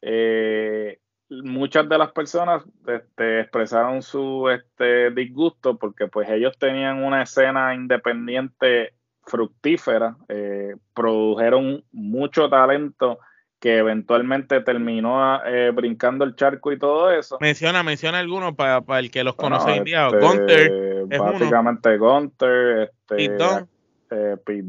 eh, 0.00 0.98
muchas 1.28 1.86
de 1.86 1.98
las 1.98 2.12
personas 2.12 2.64
este, 2.86 3.40
expresaron 3.40 4.00
su 4.00 4.48
este, 4.48 5.10
disgusto 5.10 5.76
porque 5.78 6.08
pues 6.08 6.28
ellos 6.30 6.58
tenían 6.58 7.04
una 7.04 7.22
escena 7.22 7.74
independiente 7.74 8.94
fructífera, 9.24 10.16
eh, 10.28 10.74
produjeron 10.94 11.84
mucho 11.92 12.48
talento 12.48 13.18
que 13.62 13.78
eventualmente 13.78 14.60
terminó 14.60 15.40
eh, 15.44 15.70
brincando 15.70 16.24
el 16.24 16.34
charco 16.34 16.72
y 16.72 16.78
todo 16.80 17.12
eso. 17.12 17.38
Menciona, 17.40 17.84
menciona 17.84 18.18
algunos 18.18 18.56
para 18.56 18.98
el 18.98 19.10
que 19.12 19.22
los 19.22 19.36
conoce 19.36 19.70
hoy 19.70 19.80
día. 19.84 20.08
este, 20.08 20.64
es 21.02 21.20
uno. 21.20 21.32
básicamente 21.32 21.96
Gunter, 21.96 22.90
este, 22.90 23.14
Pete 23.14 23.36
Dunne, 23.36 23.66
eh, 24.10 24.36
Pete 24.44 24.64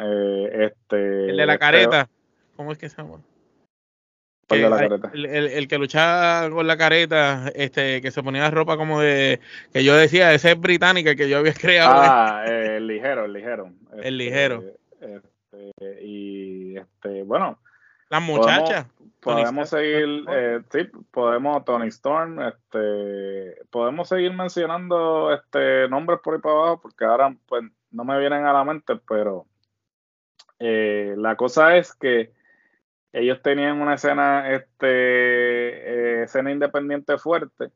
eh, 0.00 0.66
este, 0.66 1.30
el 1.30 1.36
de 1.36 1.46
la 1.46 1.58
careta. 1.58 2.08
¿Cómo 2.56 2.72
es 2.72 2.78
que 2.78 2.88
se 2.88 2.96
llama? 2.96 3.18
¿Cuál 4.48 4.60
Que 4.60 4.64
de 4.64 4.70
la 4.70 4.76
careta? 4.78 5.10
El, 5.14 5.26
el- 5.26 5.46
el 5.48 5.68
que 5.68 5.78
luchaba 5.78 6.50
con 6.50 6.66
la 6.66 6.76
careta, 6.76 7.50
este, 7.54 8.00
que 8.02 8.10
se 8.10 8.22
ponía 8.22 8.50
ropa 8.50 8.76
como 8.76 9.00
de, 9.00 9.40
que 9.72 9.82
yo 9.84 9.94
decía, 9.94 10.32
ese 10.34 10.52
es 10.52 10.60
británica 10.60 11.14
que 11.14 11.28
yo 11.28 11.38
había 11.38 11.54
creado. 11.60 11.94
Ah, 11.96 12.44
eh, 12.46 12.76
el 12.76 12.86
ligero, 12.86 13.24
el 13.24 13.32
ligero. 13.32 13.70
El 14.02 14.18
ligero. 14.18 14.62
Este, 15.00 15.24
Este, 15.52 16.04
y 16.04 16.76
este, 16.76 17.22
bueno. 17.22 17.58
Las 18.10 18.22
muchachas. 18.22 18.86
Podemos, 19.20 19.70
seguir, 19.70 20.24
eh, 20.30 20.60
sí, 20.70 20.80
podemos, 21.10 21.64
Tony 21.64 21.88
Storm, 21.88 22.40
este, 22.42 23.56
podemos 23.70 24.06
seguir 24.08 24.34
mencionando 24.34 25.32
este 25.32 25.88
nombres 25.88 26.20
por 26.22 26.34
ahí 26.34 26.40
para 26.40 26.54
abajo, 26.54 26.80
porque 26.82 27.06
ahora 27.06 27.34
pues 27.46 27.62
no 27.90 28.04
me 28.04 28.18
vienen 28.18 28.44
a 28.44 28.52
la 28.52 28.64
mente, 28.64 28.94
pero 29.08 29.46
eh, 30.58 31.14
la 31.16 31.36
cosa 31.36 31.76
es 31.78 31.94
que 31.94 32.32
ellos 33.14 33.40
tenían 33.42 33.80
una 33.80 33.94
escena, 33.94 34.50
este, 34.50 34.86
eh, 34.88 36.22
escena 36.24 36.50
independiente 36.50 37.16
fuerte 37.16 37.70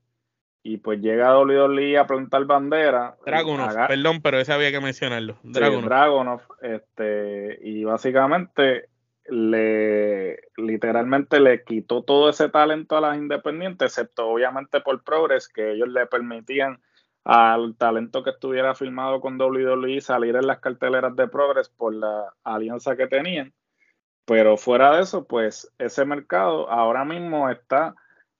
y 0.65 0.79
pues 0.79 1.01
llega 1.01 1.39
WWE 1.39 1.97
a 1.97 2.07
plantar 2.07 2.45
bandera. 2.45 3.17
Dragunov, 3.25 3.87
perdón, 3.87 4.21
pero 4.21 4.41
ese 4.41 4.53
había 4.53 4.73
que 4.73 4.81
mencionarlo. 4.81 5.39
Dragunov. 5.45 6.41
este, 6.61 7.59
y 7.63 7.85
básicamente 7.85 8.89
le 9.29 10.41
literalmente 10.57 11.39
le 11.39 11.63
quitó 11.63 12.03
todo 12.03 12.31
ese 12.31 12.49
talento 12.49 12.97
a 12.97 13.01
las 13.01 13.17
independientes, 13.17 13.93
excepto 13.93 14.29
obviamente 14.29 14.81
por 14.81 15.05
Progress, 15.05 15.49
que 15.49 15.73
ellos 15.73 15.89
le 15.89 16.07
permitían 16.07 16.81
al 17.23 17.77
talento 17.77 18.25
que 18.25 18.31
estuviera 18.31 18.75
filmado 18.75 19.21
con 19.21 19.41
WWE 19.41 20.01
salir 20.01 20.35
en 20.35 20.47
las 20.47 20.59
carteleras 20.59 21.15
de 21.15 21.29
Progress 21.29 21.69
por 21.69 21.95
la 21.95 22.33
alianza 22.43 22.97
que 22.97 23.07
tenían. 23.07 23.53
Pero 24.29 24.57
fuera 24.57 24.95
de 24.95 25.03
eso, 25.03 25.27
pues 25.27 25.73
ese 25.79 26.05
mercado 26.05 26.71
ahora 26.71 27.05
mismo 27.05 27.49
está 27.51 27.97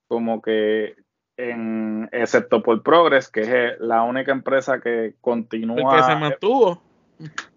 como 0.07 0.41
que 0.41 0.95
en, 1.35 2.07
excepto 2.11 2.61
por 2.61 2.83
Progress, 2.83 3.29
que 3.29 3.41
es 3.41 3.79
la 3.79 4.03
única 4.03 4.31
empresa 4.31 4.79
que 4.79 5.15
continúa 5.19 5.95
que 5.95 6.03
se 6.03 6.15
mantuvo. 6.15 6.81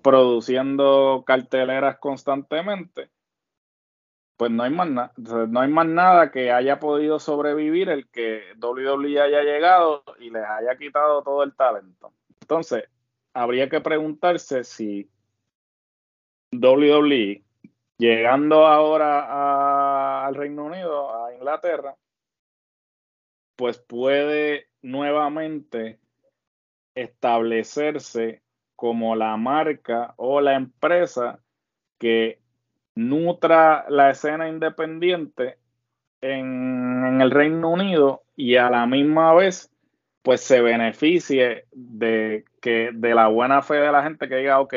produciendo 0.02 1.22
carteleras 1.26 1.98
constantemente 1.98 3.10
pues 4.42 4.50
no 4.50 4.64
hay 4.64 4.70
más 4.70 4.90
nada, 4.90 5.12
no 5.16 5.60
hay 5.60 5.68
más 5.68 5.86
nada 5.86 6.32
que 6.32 6.50
haya 6.50 6.80
podido 6.80 7.20
sobrevivir 7.20 7.88
el 7.88 8.08
que 8.08 8.42
WWE 8.60 9.20
haya 9.20 9.42
llegado 9.42 10.02
y 10.18 10.30
les 10.30 10.42
haya 10.44 10.76
quitado 10.76 11.22
todo 11.22 11.44
el 11.44 11.54
talento. 11.54 12.12
Entonces, 12.40 12.82
habría 13.34 13.68
que 13.68 13.80
preguntarse 13.80 14.64
si 14.64 15.08
WWE, 16.50 17.44
llegando 18.02 18.66
ahora 18.66 20.26
al 20.26 20.34
Reino 20.34 20.64
Unido, 20.64 21.24
a 21.24 21.32
Inglaterra, 21.32 21.94
pues 23.54 23.78
puede 23.78 24.66
nuevamente 24.82 26.00
establecerse 26.96 28.42
como 28.74 29.14
la 29.14 29.36
marca 29.36 30.14
o 30.16 30.40
la 30.40 30.54
empresa 30.54 31.38
que 32.00 32.40
nutra 32.96 33.86
la 33.88 34.10
escena 34.10 34.48
independiente 34.48 35.58
en, 36.20 37.20
el 37.20 37.30
Reino 37.30 37.70
Unido 37.70 38.24
y 38.34 38.56
a 38.56 38.68
la 38.68 38.84
misma 38.84 39.32
vez 39.32 39.70
pues 40.22 40.40
se 40.40 40.60
beneficie 40.60 41.66
de 41.70 42.44
que 42.60 42.90
de 42.92 43.14
la 43.14 43.28
buena 43.28 43.62
fe 43.62 43.74
de 43.74 43.92
la 43.92 44.02
gente 44.02 44.28
que 44.28 44.36
diga, 44.36 44.58
ok, 44.58 44.74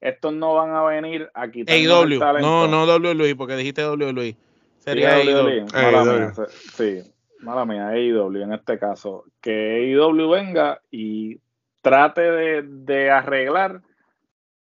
estos 0.00 0.32
no 0.32 0.54
van 0.54 0.70
a 0.70 0.82
venir 0.84 1.30
a 1.34 1.50
quitar 1.50 1.74
el 1.74 2.18
talento. 2.18 2.40
No, 2.40 2.66
no 2.68 2.84
WWE, 2.84 3.34
porque 3.36 3.56
dijiste 3.56 3.86
WWE. 3.86 4.36
Sería 4.78 5.16
AEW. 5.16 5.66
Mala 5.72 6.04
mía, 6.04 6.32
sí, 6.74 7.02
mala 7.40 7.64
mía, 7.64 7.88
AEW 7.88 8.42
en 8.42 8.52
este 8.52 8.78
caso. 8.78 9.24
Que 9.40 9.94
AEW 9.94 10.30
venga 10.30 10.80
y 10.90 11.40
trate 11.82 12.22
de, 12.22 12.62
de 12.62 13.10
arreglar 13.10 13.82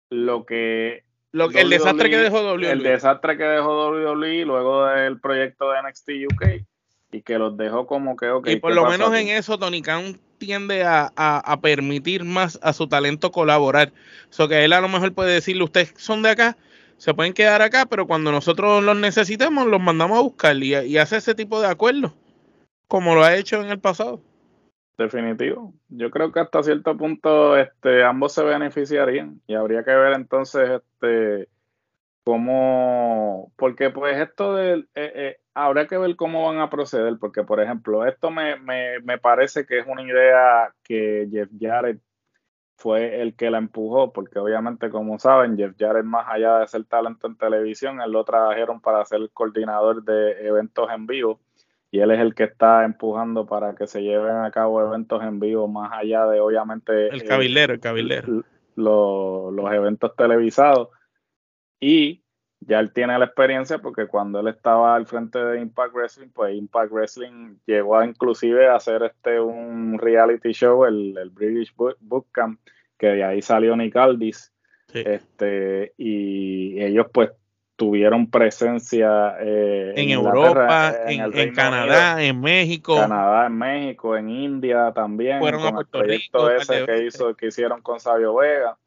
lo 0.10 0.46
que 0.46 1.06
el 1.34 1.70
desastre 1.70 2.10
que 2.10 2.18
dejó 2.18 2.54
WWE. 2.54 2.72
El 2.72 2.84
desastre 2.84 3.38
que 3.38 3.44
dejó 3.44 3.90
WWE 3.90 4.46
luego 4.46 4.86
del 4.86 5.20
proyecto 5.20 5.72
de 5.72 5.82
NXT 5.82 6.10
UK 6.32 6.66
y 7.12 7.22
que 7.22 7.38
los 7.38 7.56
dejó 7.58 7.88
como 7.88 8.16
que, 8.16 8.28
Y 8.46 8.58
por 8.58 8.74
lo 8.74 8.90
menos 8.90 9.14
en 9.16 9.30
eso 9.30 9.58
Tony 9.58 9.82
Khan 9.82 10.20
tiende 10.38 10.84
a, 10.86 11.60
permitir 11.62 12.24
más 12.24 12.60
a 12.62 12.74
su 12.74 12.88
talento 12.88 13.32
colaborar. 13.32 13.94
So 14.30 14.48
que 14.48 14.66
él 14.66 14.74
a 14.74 14.82
lo 14.82 14.90
mejor 14.90 15.14
puede 15.14 15.34
decirle, 15.34 15.64
ustedes 15.64 15.94
son 15.98 16.22
de 16.22 16.30
acá, 16.30 16.58
se 16.98 17.14
pueden 17.14 17.34
quedar 17.34 17.62
acá, 17.62 17.86
pero 17.86 18.08
cuando 18.08 18.32
nosotros 18.32 18.84
los 18.84 18.98
necesitemos, 18.98 19.68
los 19.68 19.82
mandamos 19.82 20.18
a 20.18 20.22
buscar 20.22 20.56
y, 20.58 20.76
y 20.76 20.98
hace 20.98 21.18
ese 21.18 21.36
tipo 21.36 21.62
de 21.62 21.68
acuerdos, 21.68 22.14
como 22.88 23.16
lo 23.16 23.24
ha 23.24 23.36
hecho 23.36 23.62
en 23.62 23.70
el 23.70 23.80
pasado. 23.80 24.22
Definitivo. 24.98 25.74
Yo 25.90 26.10
creo 26.10 26.32
que 26.32 26.40
hasta 26.40 26.64
cierto 26.64 26.96
punto 26.96 27.58
este, 27.58 28.04
ambos 28.04 28.34
se 28.34 28.44
beneficiarían 28.44 29.42
y 29.46 29.56
habría 29.56 29.84
que 29.84 29.94
ver 29.94 30.14
entonces 30.14 30.82
este, 30.82 31.50
cómo, 32.24 33.52
porque 33.58 33.90
pues 33.90 34.18
esto 34.18 34.56
de, 34.56 34.74
eh, 34.74 34.86
eh, 34.96 35.38
habría 35.56 35.88
que 35.88 35.98
ver 35.98 36.16
cómo 36.16 36.46
van 36.46 36.60
a 36.60 36.70
proceder, 36.70 37.18
porque 37.20 37.44
por 37.44 37.60
ejemplo, 37.62 38.06
esto 38.06 38.30
me, 38.30 38.58
me, 38.60 39.00
me 39.00 39.18
parece 39.18 39.66
que 39.66 39.80
es 39.80 39.88
una 39.88 40.04
idea 40.04 40.74
que 40.84 41.28
Jeff 41.32 41.50
Jarrett 41.60 42.00
fue 42.78 43.22
el 43.22 43.36
que 43.36 43.50
la 43.50 43.58
empujó, 43.58 44.12
porque 44.12 44.38
obviamente 44.38 44.90
como 44.90 45.18
saben, 45.18 45.58
Jeff 45.58 45.76
Jarrett 45.80 46.06
más 46.06 46.28
allá 46.30 46.60
de 46.60 46.68
ser 46.68 46.84
talento 46.84 47.28
en 47.28 47.38
televisión, 47.38 48.02
él 48.02 48.12
lo 48.12 48.26
trajeron 48.26 48.82
para 48.82 49.04
ser 49.06 49.22
el 49.22 49.32
coordinador 49.32 50.04
de 50.04 50.46
eventos 50.46 50.90
en 50.92 51.08
vivo 51.08 51.40
y 51.90 52.02
él 52.02 52.12
es 52.12 52.20
el 52.20 52.36
que 52.36 52.44
está 52.44 52.84
empujando 52.84 53.46
para 53.46 53.74
que 53.74 53.88
se 53.88 54.02
lleven 54.02 54.36
a 54.36 54.52
cabo 54.52 54.82
eventos 54.82 55.24
en 55.24 55.40
vivo 55.40 55.70
más 55.70 55.94
allá 55.94 56.26
de 56.26 56.42
obviamente 56.42 57.08
el 57.08 57.24
cabildero, 57.24 57.74
el 57.74 57.80
cabildero. 57.80 58.44
los 58.76 59.72
eventos 59.72 60.14
televisados 60.18 60.90
y 61.80 62.25
ya 62.68 62.80
él 62.80 62.92
tiene 62.92 63.18
la 63.18 63.26
experiencia 63.26 63.78
porque 63.78 64.08
cuando 64.08 64.40
él 64.40 64.48
estaba 64.48 64.96
al 64.96 65.06
frente 65.06 65.40
de 65.40 65.60
Impact 65.60 65.94
Wrestling, 65.94 66.30
pues 66.30 66.56
Impact 66.56 66.92
Wrestling 66.92 67.56
llegó 67.66 67.98
a 67.98 68.06
inclusive 68.06 68.68
a 68.68 68.76
hacer 68.76 69.04
este 69.04 69.40
un 69.40 70.00
reality 70.00 70.52
show, 70.52 70.86
el, 70.86 71.30
British 71.32 71.74
Book 71.76 72.28
Camp, 72.32 72.60
que 72.98 73.08
de 73.08 73.24
ahí 73.24 73.42
salió 73.42 73.76
Nick 73.76 73.96
Aldis. 73.96 74.52
Este, 74.94 75.94
y 75.98 76.82
ellos 76.82 77.08
pues 77.12 77.32
tuvieron 77.76 78.30
presencia 78.30 79.36
eh, 79.42 79.94
en, 79.96 80.10
Europa, 80.10 80.96
en, 81.06 81.54
Canadá, 81.54 82.24
en 82.24 82.40
México. 82.40 82.96
Canadá, 82.96 83.48
en 83.48 83.58
México, 83.58 84.16
en 84.16 84.30
India 84.30 84.92
también. 84.94 85.40
Fueron 85.40 85.62
con 85.62 85.80
el 85.80 85.86
proyecto 85.88 86.50
ese 86.50 86.86
que, 86.86 87.06
hizo, 87.06 87.36
que 87.36 87.48
hicieron 87.48 87.82
con 87.82 88.00
Sabio 88.00 88.36
Vega. 88.36 88.78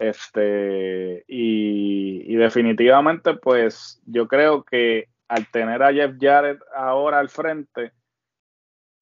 Este, 0.00 1.24
y, 1.28 2.34
definitivamente, 2.34 3.34
pues 3.34 4.00
yo 4.06 4.28
creo 4.28 4.64
que 4.64 5.08
al 5.28 5.46
tener 5.50 5.82
a 5.82 5.92
Jeff 5.92 6.12
Jarrett 6.18 6.58
ahora 6.74 7.18
al 7.18 7.28
frente, 7.28 7.92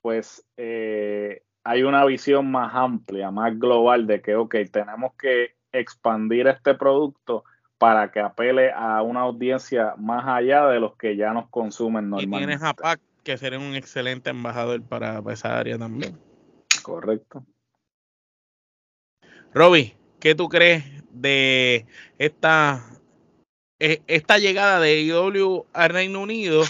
pues 0.02 0.44
eh, 0.56 1.42
hay 1.62 1.84
una 1.84 2.04
visión 2.04 2.50
más 2.50 2.74
amplia, 2.74 3.30
más 3.30 3.56
global 3.56 4.08
de 4.08 4.20
que, 4.20 4.34
ok, 4.34 4.56
tenemos 4.72 5.14
que 5.14 5.54
expandir 5.70 6.48
este 6.48 6.74
producto 6.74 7.44
para 7.78 8.10
que 8.10 8.18
apele 8.18 8.72
a 8.72 9.00
una 9.02 9.20
audiencia 9.20 9.94
más 9.98 10.26
allá 10.26 10.66
de 10.66 10.80
los 10.80 10.96
que 10.96 11.16
ya 11.16 11.32
nos 11.32 11.48
consumen 11.48 12.10
normalmente. 12.10 12.44
Y 12.44 12.46
tienes 12.46 12.62
a 12.64 12.74
Pac, 12.74 13.00
que 13.22 13.36
sería 13.36 13.60
un 13.60 13.76
excelente 13.76 14.30
embajador 14.30 14.82
para, 14.82 15.22
esa 15.30 15.56
área 15.56 15.78
también. 15.78 16.18
Correcto. 16.82 17.46
Roby, 19.54 19.97
¿qué 20.20 20.34
tú 20.34 20.48
crees 20.48 20.84
de 21.10 21.86
esta, 22.18 22.84
e, 23.78 24.02
esta 24.06 24.38
llegada 24.38 24.80
de 24.80 25.02
IW 25.02 25.66
al 25.72 25.90
Reino 25.90 26.20
Unido? 26.22 26.64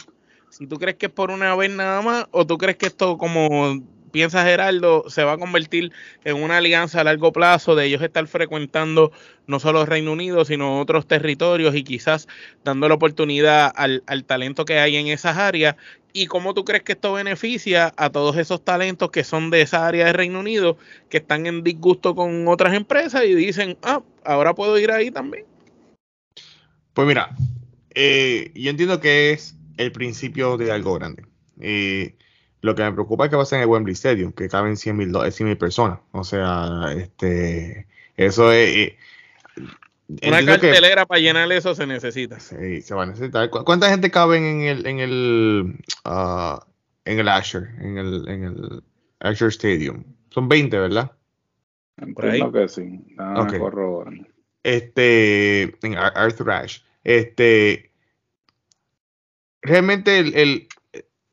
Si 0.50 0.66
tú 0.66 0.78
crees 0.78 0.96
que 0.96 1.06
es 1.06 1.12
por 1.12 1.30
una 1.30 1.54
vez 1.54 1.70
nada 1.70 2.02
más, 2.02 2.26
o 2.30 2.46
tú 2.46 2.58
crees 2.58 2.76
que 2.76 2.87
esto 2.87 3.18
como 3.18 3.82
piensa 4.11 4.44
Geraldo, 4.44 5.04
se 5.08 5.24
va 5.24 5.32
a 5.32 5.38
convertir 5.38 5.92
en 6.24 6.42
una 6.42 6.58
alianza 6.58 7.00
a 7.00 7.04
largo 7.04 7.32
plazo 7.32 7.74
de 7.74 7.87
ellos 7.87 8.02
estar 8.02 8.26
frecuentando 8.26 9.12
no 9.46 9.61
solo 9.61 9.87
Reino 9.87 10.12
Unido, 10.12 10.44
sino 10.44 10.80
otros 10.80 11.06
territorios 11.06 11.74
y 11.74 11.84
quizás 11.84 12.28
dando 12.64 12.88
la 12.88 12.94
oportunidad 12.94 13.72
al, 13.74 14.02
talento 14.26 14.64
que 14.64 14.78
hay 14.78 14.96
en 14.96 15.08
esas 15.08 15.37
áreas. 15.37 15.76
¿Y 16.18 16.26
cómo 16.26 16.52
tú 16.52 16.64
crees 16.64 16.83
que 16.83 16.94
esto 16.94 17.12
beneficia 17.12 17.94
a 17.96 18.11
todos 18.11 18.37
esos 18.37 18.64
talentos 18.64 19.12
que 19.12 19.22
son 19.22 19.50
de 19.50 19.61
esa 19.61 19.87
área 19.87 20.07
de 20.07 20.12
Reino 20.12 20.40
Unido, 20.40 20.76
que 21.09 21.18
están 21.18 21.46
en 21.46 21.62
disgusto 21.62 22.16
con 22.16 22.48
otras 22.48 22.74
empresas 22.74 23.22
y 23.24 23.37
dicen, 23.37 23.78
ah, 23.85 24.02
ahora 24.24 24.52
puedo 24.52 24.76
ir 24.81 24.90
ahí 24.90 25.12
también? 25.12 25.44
Pues 26.92 27.07
mira, 27.07 27.31
eh, 27.94 28.50
yo 28.52 28.70
entiendo 28.70 28.98
que 28.98 29.31
es 29.31 29.54
el 29.76 29.92
principio 29.92 30.57
de 30.57 30.72
algo 30.72 30.94
grande. 30.94 31.24
Eh, 31.61 32.16
lo 32.62 32.74
que 32.74 32.83
me 32.83 32.92
preocupa 32.92 33.26
es 33.26 33.31
que 33.31 33.37
pasa 33.37 33.54
en 33.54 33.62
el 33.62 33.68
Wembley 33.68 33.92
Stadium, 33.92 34.33
que 34.33 34.48
caben 34.48 34.76
100 34.76 34.96
mil 34.96 35.57
personas. 35.57 36.00
O 36.11 36.24
sea, 36.24 36.92
este, 36.96 37.87
eso 38.16 38.50
es... 38.50 38.76
Eh, 38.76 38.98
una 40.09 40.38
cartelera 40.47 41.07
para 41.07 41.21
llenar 41.21 41.53
eso 41.53 41.75
se 41.75 41.87
necesita. 41.87 42.40
Sí, 42.40 42.81
se 42.83 42.94
va 42.94 43.03
a 43.03 43.07
necesitar. 43.07 43.51
¿Cuánta 43.51 43.90
gente 43.90 44.11
cabe 44.11 44.38
en 44.38 44.62
el 44.62 44.87
en 44.87 45.01
el 45.01 45.75
uh, 46.07 46.59
en 47.05 47.18
el 47.18 47.29
Asher, 47.29 47.68
en 47.81 47.99
el 47.99 48.29
en 48.29 48.44
el 48.44 48.83
Asher 49.21 49.49
Stadium? 49.49 50.05
Son 50.31 50.49
20, 50.49 50.79
¿verdad? 50.79 51.12
Creo 52.40 52.53
que 52.53 52.68
sí. 52.68 53.14
Ah, 53.18 53.35
Este, 54.62 55.62
en 55.87 55.97
Ar- 55.97 56.12
Arthur 56.16 56.51
Ashe. 56.51 56.83
Este, 57.05 57.90
realmente 59.62 60.18
el, 60.18 60.35
el, 60.35 60.68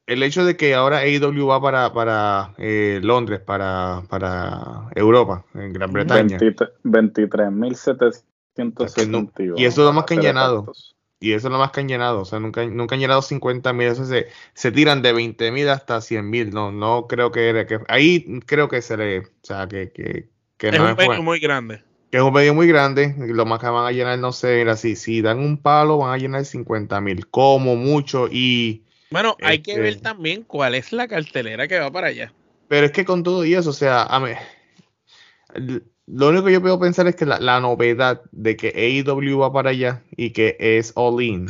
el 0.08 0.24
hecho 0.24 0.46
de 0.46 0.56
que 0.58 0.74
ahora 0.74 1.00
AEW 1.00 1.48
va 1.48 1.62
para, 1.62 1.94
para 1.94 2.54
eh, 2.58 3.00
Londres, 3.04 3.40
para, 3.42 4.04
para 4.10 4.90
Europa, 4.96 5.46
en 5.54 5.74
Gran 5.74 5.92
Bretaña. 5.92 6.38
23.771. 8.56 9.54
Y 9.58 9.66
eso 9.66 9.82
es 9.82 9.86
lo 9.86 9.94
más 9.94 10.06
que 10.06 10.14
han 10.16 10.22
llenado. 10.22 10.74
Y 11.20 11.32
eso 11.32 11.48
es 11.48 11.52
lo 11.52 11.58
más 11.58 11.72
que 11.72 11.80
han 11.80 11.88
llenado. 11.88 12.22
O 12.22 12.26
sea, 12.26 12.40
nunca, 12.40 12.66
nunca 12.66 12.96
han 12.96 13.02
llenado 13.02 13.22
50 13.22 13.74
mil. 13.74 13.88
Eso 13.88 14.06
se, 14.06 14.28
se 14.54 14.72
tiran 14.72 15.02
de 15.02 15.14
20 15.14 15.52
mil 15.52 15.70
hasta 15.70 16.02
100 16.02 16.30
mil. 16.30 16.52
No, 16.52 16.72
no 16.72 17.08
creo 17.08 17.32
que. 17.32 17.80
Ahí 17.88 18.40
creo 18.46 18.68
que 18.70 18.82
se 18.82 18.98
le. 18.98 19.20
O 19.20 19.24
sea, 19.42 19.68
que, 19.68 19.92
que, 19.92 20.30
que 20.58 20.70
Es 20.70 20.78
no 20.78 20.90
un 20.90 20.96
bueno. 20.96 21.24
muy 21.24 21.40
grande. 21.40 21.84
Que 22.12 22.18
es 22.18 22.24
un 22.24 22.34
medio 22.34 22.54
muy 22.54 22.68
grande. 22.68 23.16
Lo 23.18 23.46
más 23.46 23.60
que 23.60 23.68
van 23.68 23.86
a 23.88 23.92
llenar, 23.92 24.20
no 24.20 24.32
sé, 24.32 24.62
era 24.62 24.74
así. 24.74 24.96
Si 24.96 25.22
dan 25.22 25.40
un 25.40 25.58
palo, 25.58 25.98
van 25.98 26.14
a 26.14 26.18
llenar 26.18 26.46
50 26.46 27.02
mil. 27.02 27.28
Como 27.28 27.76
mucho. 27.76 28.28
Y. 28.32 28.84
Bueno, 29.10 29.36
hay 29.42 29.60
que 29.60 29.72
Este- 29.72 29.82
ver 29.82 30.02
también 30.02 30.44
cuál 30.44 30.76
es 30.76 30.92
la 30.92 31.08
cartelera 31.08 31.68
que 31.68 31.80
va 31.80 31.92
para 31.92 32.08
allá. 32.08 32.34
Pero 32.68 32.86
es 32.88 32.92
que 32.92 33.06
con 33.06 33.24
todo 33.24 33.46
y 33.46 33.54
eso, 33.56 33.70
o 33.70 33.74
sea, 33.74 34.04
a 34.04 34.20
mí- 34.20 34.32
lo 36.08 36.30
único 36.30 36.46
que 36.46 36.54
yo 36.54 36.62
puedo 36.62 36.80
pensar 36.80 37.08
es 37.08 37.16
que 37.16 37.26
la, 37.26 37.40
la 37.40 37.60
novedad 37.60 38.22
de 38.32 38.56
que 38.56 38.70
AEW 38.76 39.40
va 39.40 39.52
para 39.52 39.72
allá 39.72 40.04
y 40.16 40.32
que 40.32 40.56
es 40.60 40.92
all 40.96 41.22
in, 41.22 41.48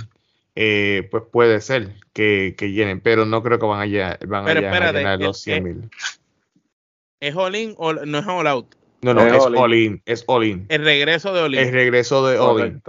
eh, 0.56 1.08
pues 1.12 1.24
puede 1.32 1.60
ser 1.62 1.96
que, 2.14 2.56
que 2.58 2.72
llenen, 2.72 3.02
pero 3.02 3.26
no 3.26 3.44
creo 3.44 3.60
que 3.60 3.66
van 3.66 3.82
a 3.82 3.86
llenar, 3.86 4.26
van 4.28 4.44
a 4.44 4.46
Pero 4.46 4.62
llenar, 4.62 4.84
a 4.84 4.92
llenar 4.94 5.20
los 5.20 5.42
100 5.42 5.64
mil. 5.64 5.90
¿Es 7.20 7.36
all 7.36 7.56
in 7.56 7.74
o 7.78 7.94
no 7.94 8.20
es 8.20 8.28
all 8.28 8.48
out? 8.48 8.68
No, 9.02 9.14
no, 9.14 9.22
Es 9.28 9.34
es 9.34 9.44
all 9.46 9.54
in. 9.56 9.62
all 9.62 9.74
in, 9.74 10.02
es 10.06 10.24
all 10.28 10.44
in. 10.46 10.66
El 10.70 10.84
regreso 10.86 11.34
de 11.34 11.42
all 11.42 11.54
in. 11.54 11.60
El 11.60 11.72
regreso 11.72 12.26
de 12.26 12.40
all 12.40 12.66
in. 12.66 12.82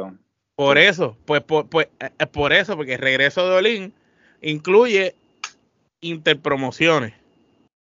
Por 0.55 0.79
eso, 0.79 1.19
pues 1.27 1.43
por, 1.43 1.69
pues, 1.69 1.89
eh, 2.01 2.09
eh, 2.19 2.27
por 2.27 2.53
eso, 2.55 2.77
porque 2.77 2.95
el 2.95 3.01
regreso 3.01 3.47
de 3.47 3.57
Olin 3.57 3.93
incluye 4.41 5.15
interpromociones. 6.01 7.13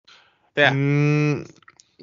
O 0.03 0.51
sea, 0.55 0.71
Mm, 0.73 1.43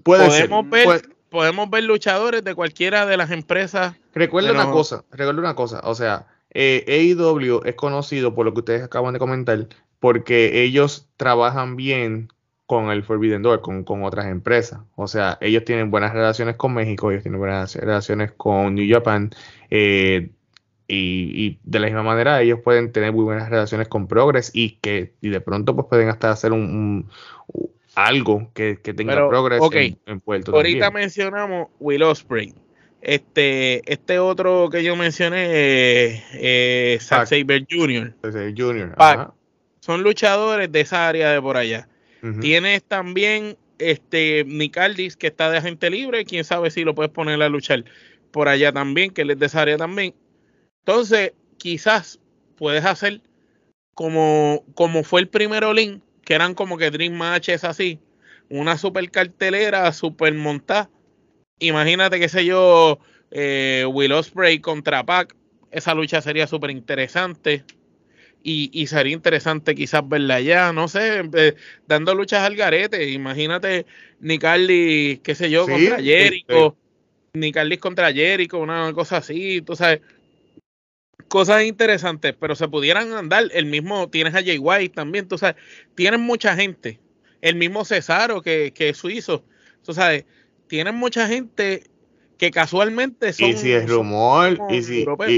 puede 0.04 0.30
ser. 0.30 0.48
podemos 0.48 0.70
ver, 0.70 0.84
Puede- 0.84 1.02
podemos 1.34 1.68
ver 1.68 1.82
luchadores 1.82 2.44
de 2.44 2.54
cualquiera 2.54 3.06
de 3.06 3.16
las 3.16 3.32
empresas. 3.32 3.96
Recuerda 4.14 4.52
una 4.52 4.70
cosa, 4.70 5.04
recuerda 5.10 5.40
una 5.40 5.56
cosa, 5.56 5.80
o 5.82 5.96
sea, 5.96 6.28
eh, 6.50 6.84
AEW 6.86 7.62
es 7.64 7.74
conocido 7.74 8.36
por 8.36 8.46
lo 8.46 8.54
que 8.54 8.60
ustedes 8.60 8.84
acaban 8.84 9.14
de 9.14 9.18
comentar, 9.18 9.66
porque 9.98 10.62
ellos 10.62 11.08
trabajan 11.16 11.74
bien 11.74 12.28
con 12.66 12.90
el 12.90 13.02
Forbidden 13.02 13.42
Door, 13.42 13.62
con, 13.62 13.82
con 13.82 14.04
otras 14.04 14.26
empresas. 14.26 14.82
O 14.94 15.08
sea, 15.08 15.36
ellos 15.40 15.64
tienen 15.64 15.90
buenas 15.90 16.12
relaciones 16.12 16.54
con 16.54 16.72
México, 16.72 17.10
ellos 17.10 17.24
tienen 17.24 17.40
buenas 17.40 17.74
relaciones 17.74 18.30
con 18.30 18.76
New 18.76 18.88
Japan, 18.88 19.30
eh, 19.70 20.30
y, 20.86 21.46
y 21.46 21.58
de 21.64 21.80
la 21.80 21.86
misma 21.86 22.04
manera 22.04 22.42
ellos 22.42 22.60
pueden 22.62 22.92
tener 22.92 23.12
muy 23.12 23.24
buenas 23.24 23.50
relaciones 23.50 23.88
con 23.88 24.06
Progress 24.06 24.52
y 24.54 24.76
que 24.76 25.14
y 25.20 25.30
de 25.30 25.40
pronto 25.40 25.74
pues 25.74 25.88
pueden 25.88 26.10
hasta 26.10 26.30
hacer 26.30 26.52
un, 26.52 27.08
algo 27.94 28.50
que, 28.54 28.78
que 28.82 28.94
tenga 28.94 29.14
Pero, 29.14 29.28
Progress 29.28 29.60
ok, 29.62 29.74
en, 29.74 29.98
en 30.06 30.20
Puerto 30.20 30.54
Ahorita 30.54 30.86
también. 30.86 31.04
mencionamos 31.04 31.68
Will 31.80 32.02
Ospreay. 32.02 32.54
Este, 33.00 33.82
este 33.92 34.18
otro 34.18 34.70
que 34.70 34.82
yo 34.82 34.96
mencioné, 34.96 35.46
eh, 35.50 36.24
eh, 36.32 36.98
Zack. 37.00 37.26
Saber 37.26 37.66
Jr. 37.70 38.94
Ajá, 38.96 39.34
Son 39.80 40.02
luchadores 40.02 40.72
de 40.72 40.80
esa 40.80 41.08
área 41.08 41.30
de 41.30 41.40
por 41.40 41.56
allá. 41.56 41.88
Tienes 42.40 42.82
también 42.84 43.58
este 43.78 44.44
Nick 44.46 44.78
Aldis, 44.78 45.14
que 45.14 45.26
está 45.26 45.50
de 45.50 45.58
agente 45.58 45.90
libre, 45.90 46.24
quién 46.24 46.44
sabe 46.44 46.70
si 46.70 46.84
lo 46.84 46.94
puedes 46.94 47.12
poner 47.12 47.42
a 47.42 47.50
luchar 47.50 47.84
por 48.30 48.48
allá 48.48 48.72
también, 48.72 49.10
que 49.10 49.22
él 49.22 49.32
es 49.32 49.38
de 49.38 49.44
esa 49.46 49.60
área 49.60 49.76
también. 49.76 50.14
Entonces, 50.86 51.32
quizás 51.58 52.18
puedes 52.56 52.84
hacer 52.86 53.20
como, 53.92 54.64
como 54.74 55.04
fue 55.04 55.20
el 55.20 55.28
primero 55.28 55.74
Link, 55.74 56.02
que 56.24 56.34
eran 56.34 56.54
como 56.54 56.78
que 56.78 56.90
Dream 56.90 57.14
Matches 57.14 57.64
así, 57.64 57.98
una 58.48 58.76
super 58.78 59.10
cartelera, 59.10 59.92
super 59.92 60.32
montada. 60.34 60.90
Imagínate, 61.58 62.18
qué 62.18 62.28
sé 62.28 62.44
yo, 62.44 62.98
eh, 63.30 63.86
Will 63.90 64.12
Ospreay 64.12 64.58
contra 64.60 65.04
Pac, 65.04 65.34
esa 65.70 65.94
lucha 65.94 66.20
sería 66.20 66.46
súper 66.46 66.70
interesante. 66.70 67.64
Y, 68.46 68.68
y 68.74 68.88
sería 68.88 69.14
interesante 69.14 69.74
quizás 69.74 70.06
verla 70.06 70.34
allá, 70.34 70.70
no 70.72 70.86
sé, 70.86 71.22
eh, 71.32 71.54
dando 71.86 72.14
luchas 72.14 72.42
al 72.42 72.56
garete. 72.56 73.10
Imagínate 73.10 73.86
Aldis, 74.44 75.20
qué 75.20 75.34
sé 75.34 75.48
yo, 75.50 75.64
Sí, 75.64 75.72
contra 75.72 75.96
este- 75.96 76.04
Jericho, 76.04 76.76
Nick 77.32 77.56
Aldis 77.56 77.78
contra 77.78 78.12
Jericho, 78.12 78.58
una 78.58 78.92
cosa 78.92 79.16
así, 79.18 79.62
tú 79.62 79.74
sabes. 79.74 80.00
Cosas 81.28 81.64
interesantes, 81.64 82.34
pero 82.38 82.54
se 82.54 82.68
pudieran 82.68 83.12
andar. 83.12 83.44
El 83.52 83.66
mismo, 83.66 84.08
tienes 84.08 84.34
a 84.34 84.42
Jay 84.42 84.58
White 84.58 84.94
también, 84.94 85.26
tú 85.28 85.38
sabes. 85.38 85.56
Tienen 85.94 86.20
mucha 86.20 86.54
gente. 86.54 87.00
El 87.40 87.56
mismo 87.56 87.84
Cesaro, 87.84 88.40
que, 88.42 88.72
que 88.72 88.90
es 88.90 88.96
suizo, 88.98 89.44
tú 89.82 89.92
sabes. 89.92 90.24
Tienen 90.68 90.94
mucha 90.94 91.26
gente 91.28 91.84
que 92.38 92.50
casualmente 92.50 93.32
son. 93.32 93.50
Y 93.50 93.56
si 93.56 93.72
es 93.72 93.88
rumor, 93.88 94.58
y 94.70 94.82
si 94.82 95.06
y, 95.28 95.32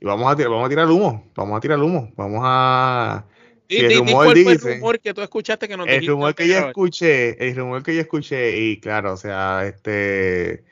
y 0.00 0.04
vamos 0.04 0.32
a 0.32 0.36
tirar, 0.36 0.50
vamos 0.50 0.66
a 0.66 0.68
tirar 0.68 0.90
humo, 0.90 1.30
vamos 1.34 1.56
a 1.56 1.60
tirar 1.60 1.78
humo, 1.78 2.12
vamos 2.16 2.40
a 2.42 3.26
Y 3.68 3.76
si 3.76 3.80
el 3.82 3.88
di- 3.88 3.94
rumor 3.96 4.26
el 4.28 4.34
dice- 4.34 4.74
rumor 4.74 5.00
que 5.00 5.14
tú 5.14 5.22
escuchaste 5.22 5.68
que 5.68 5.76
no 5.76 5.84
el 5.84 6.06
rumor 6.06 6.34
que 6.34 6.48
yo 6.48 6.58
escuché, 6.68 7.48
el 7.48 7.56
rumor 7.56 7.82
que 7.82 7.94
yo 7.94 8.00
escuché, 8.00 8.58
y 8.58 8.80
claro, 8.80 9.12
o 9.12 9.16
sea, 9.16 9.64
este 9.66 10.52
eh, 10.52 10.62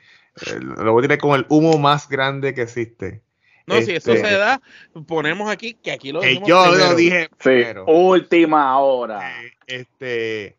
lo 0.59 0.91
voy 0.93 1.01
a 1.01 1.07
tirar 1.07 1.17
con 1.19 1.39
el 1.39 1.45
humo 1.49 1.77
más 1.77 2.09
grande 2.09 2.53
que 2.53 2.63
existe. 2.63 3.21
No, 3.65 3.75
si 3.81 3.91
eso 3.93 4.13
Este, 4.13 4.27
se 4.27 4.33
da, 4.35 4.61
ponemos 5.07 5.49
aquí, 5.49 5.73
que 5.73 5.91
aquí 5.91 6.11
lo 6.11 6.19
Que 6.21 6.35
yo 6.35 6.41
primero. 6.63 6.71
lo 6.89 6.95
dije 6.95 7.29
Sí, 7.39 7.63
última 7.87 8.77
hora. 8.79 9.41
Eh, 9.45 9.51
Este 9.67 10.57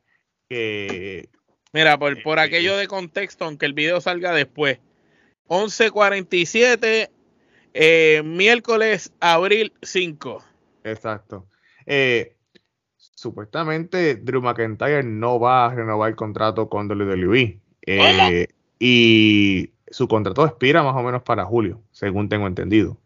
que 0.48 1.28
Mira, 1.72 1.98
por, 1.98 2.22
por 2.22 2.38
Eh, 2.38 2.42
aquello 2.42 2.76
de 2.76 2.86
contexto, 2.86 3.44
aunque 3.44 3.66
el 3.66 3.72
video 3.74 4.00
salga 4.00 4.32
después. 4.32 4.78
11.47, 5.48 7.10
eh, 7.74 8.22
miércoles, 8.24 9.12
abril 9.20 9.72
5. 9.82 10.42
Exacto. 10.84 11.46
Eh, 11.86 12.36
supuestamente 12.96 14.14
Drew 14.16 14.40
McIntyre 14.40 15.02
no 15.02 15.38
va 15.40 15.66
a 15.66 15.74
renovar 15.74 16.10
el 16.10 16.16
contrato 16.16 16.68
con 16.68 16.88
WWE. 16.90 17.58
Eh, 17.86 18.46
y 18.78 19.70
su 19.94 20.08
contrato 20.08 20.44
expira 20.44 20.82
más 20.82 20.96
o 20.96 21.04
menos 21.04 21.22
para 21.22 21.44
julio, 21.44 21.80
según 21.92 22.28
tengo 22.28 22.48
entendido. 22.48 22.98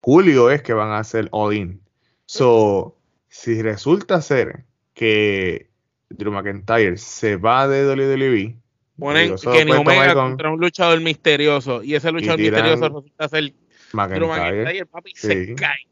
Julio 0.00 0.50
es 0.50 0.62
que 0.62 0.72
van 0.72 0.88
a 0.88 0.98
hacer 0.98 1.28
all 1.30 1.54
in. 1.54 1.82
So, 2.24 2.96
si 3.28 3.60
resulta 3.60 4.22
ser 4.22 4.64
que 4.94 5.68
Drew 6.08 6.32
McIntyre 6.32 6.96
se 6.96 7.36
va 7.36 7.68
de 7.68 7.86
WWE, 7.86 8.56
Ponen 8.98 9.36
Kenny 9.36 9.72
Omega 9.72 10.14
con 10.14 10.30
contra 10.30 10.50
un 10.50 10.58
luchador 10.58 11.02
misterioso. 11.02 11.82
Y 11.82 11.96
ese 11.96 12.10
luchador 12.10 12.40
misterioso 12.40 12.88
resulta 12.88 13.28
ser 13.28 13.42
Drew 13.42 13.52
McIntyre, 13.92 14.64
McIntyre, 14.64 14.86
papi, 14.86 15.12
se 15.14 15.54
cae. 15.54 15.86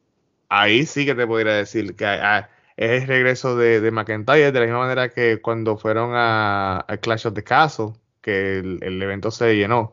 ahí 0.48 0.86
sí 0.86 1.04
que 1.04 1.14
te 1.14 1.26
podría 1.26 1.52
decir 1.52 1.94
que 1.96 2.06
ah, 2.06 2.48
es 2.78 3.02
el 3.02 3.08
regreso 3.08 3.56
de, 3.56 3.82
de 3.82 3.90
McIntyre, 3.90 4.52
de 4.52 4.58
la 4.58 4.64
misma 4.64 4.78
manera 4.78 5.10
que 5.10 5.38
cuando 5.42 5.76
fueron 5.76 6.12
a, 6.14 6.82
a 6.88 6.96
Clash 6.96 7.26
of 7.26 7.34
the 7.34 7.44
Castle, 7.44 7.92
que 8.22 8.60
el, 8.60 8.78
el 8.80 9.02
evento 9.02 9.30
se 9.30 9.54
llenó. 9.54 9.92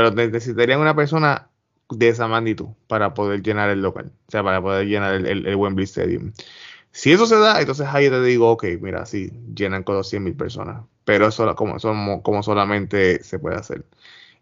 Pero 0.00 0.10
ne- 0.12 0.28
necesitarían 0.28 0.80
una 0.80 0.94
persona 0.96 1.50
de 1.90 2.08
esa 2.08 2.28
magnitud 2.28 2.68
para 2.86 3.14
poder 3.14 3.42
llenar 3.42 3.70
el 3.70 3.82
local, 3.82 4.12
o 4.28 4.30
sea, 4.30 4.42
para 4.44 4.62
poder 4.62 4.86
llenar 4.86 5.14
el, 5.14 5.26
el, 5.26 5.46
el 5.46 5.56
Wembley 5.56 5.84
Stadium. 5.84 6.32
Si 6.92 7.12
eso 7.12 7.26
se 7.26 7.36
da, 7.38 7.60
entonces 7.60 7.86
ahí 7.88 8.08
te 8.10 8.22
digo, 8.22 8.50
ok, 8.50 8.64
mira, 8.80 9.06
sí, 9.06 9.30
llenan 9.54 9.84
con 9.84 10.02
100 10.04 10.24
mil 10.24 10.34
personas, 10.36 10.84
pero 11.04 11.28
eso 11.28 11.54
como, 11.56 11.78
solamente 12.42 13.22
se 13.24 13.38
puede 13.38 13.56
hacer. 13.56 13.84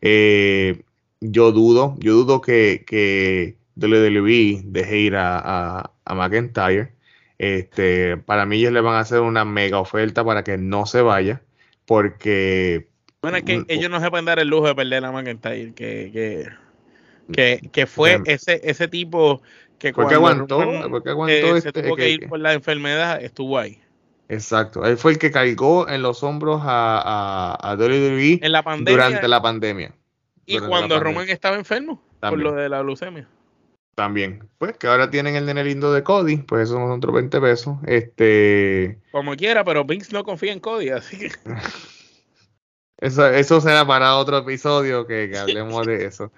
Eh, 0.01 0.83
yo 1.21 1.53
dudo, 1.53 1.97
yo 1.99 2.15
dudo 2.15 2.41
que, 2.41 2.85
que 2.87 3.59
WWE 3.77 4.63
deje 4.65 4.99
ir 4.99 5.17
a, 5.17 5.39
a, 5.81 5.93
a 6.05 6.15
McIntyre. 6.15 6.95
Este, 7.39 8.17
para 8.17 8.47
mí 8.47 8.57
ellos 8.59 8.73
le 8.73 8.81
van 8.81 8.97
a 8.97 9.01
hacer 9.01 9.21
una 9.21 9.45
mega 9.45 9.79
oferta 9.81 10.25
para 10.25 10.43
que 10.45 10.59
no 10.59 10.87
se 10.87 11.03
vaya, 11.03 11.43
porque 11.87 12.88
Bueno, 13.23 13.37
es 13.39 13.43
que 13.45 13.59
Mm, 13.59 13.65
ellos 13.69 13.91
no 13.91 14.01
se 14.01 14.11
pueden 14.11 14.27
dar 14.27 14.39
el 14.39 14.49
lujo 14.49 14.67
de 14.69 14.75
perder 14.75 15.05
a 15.05 15.11
McIntyre, 15.13 15.73
que, 15.75 16.11
que, 16.13 16.49
que, 17.33 17.69
que 17.73 17.87
fue 17.87 18.21
ese, 18.27 18.61
ese 18.63 18.87
tipo 18.89 19.43
que 19.79 19.93
porque 19.93 20.15
aguantó, 20.15 20.63
Roman, 20.63 20.91
porque 20.91 21.09
eh, 21.09 21.13
aguantó 21.13 21.61
se 21.61 21.69
este, 21.69 21.83
tuvo 21.83 21.97
que, 21.97 22.03
que- 22.03 22.11
ir 22.11 22.29
por 22.29 22.39
la 22.39 22.53
enfermedad, 22.53 23.21
estuvo 23.23 23.59
ahí. 23.59 23.81
exacto, 24.29 24.85
él 24.85 24.97
fue 24.99 25.13
el 25.13 25.19
que 25.19 25.31
cargó 25.33 25.89
en 25.89 26.03
los 26.03 26.23
hombros 26.23 26.61
a, 26.65 27.55
a, 27.59 27.71
a 27.73 27.75
WWE 27.77 28.39
En 28.43 28.53
la 28.53 28.63
pandemia 28.63 28.93
durante 29.05 29.29
la 29.29 29.43
pandemia. 29.43 29.93
y 30.47 30.53
durante 30.55 30.69
cuando 30.71 30.95
pandemia. 30.97 31.21
Roman 31.21 31.29
estaba 31.31 31.57
enfermo 31.57 32.01
También. 32.21 32.45
por 32.45 32.55
lo 32.57 32.63
de 32.63 32.69
la 32.69 32.83
leucemia. 32.85 33.27
También, 33.97 34.49
pues 34.59 34.77
que 34.77 34.87
ahora 34.87 35.11
tienen 35.11 35.35
el 35.35 35.45
nene 35.45 35.65
lindo 35.65 35.93
de 35.93 36.05
Cody, 36.05 36.37
pues 36.37 36.69
esos 36.69 36.77
son 36.77 36.93
otros 36.93 37.13
20 37.17 37.41
pesos. 37.41 37.79
Este, 37.85 38.99
Como 39.11 39.35
quiera, 39.35 39.65
pero 39.65 39.85
Vince 39.85 40.13
no 40.13 40.23
confía 40.23 40.53
en 40.53 40.61
Cody, 40.61 40.91
así 40.91 41.19
que 41.19 41.31
eso, 42.99 43.27
eso 43.29 43.61
será 43.61 43.87
para 43.87 44.17
otro 44.17 44.39
episodio 44.39 45.07
que, 45.07 45.31
que 45.31 45.39
hablemos 45.39 45.87
de 45.87 46.07
eso. 46.07 46.33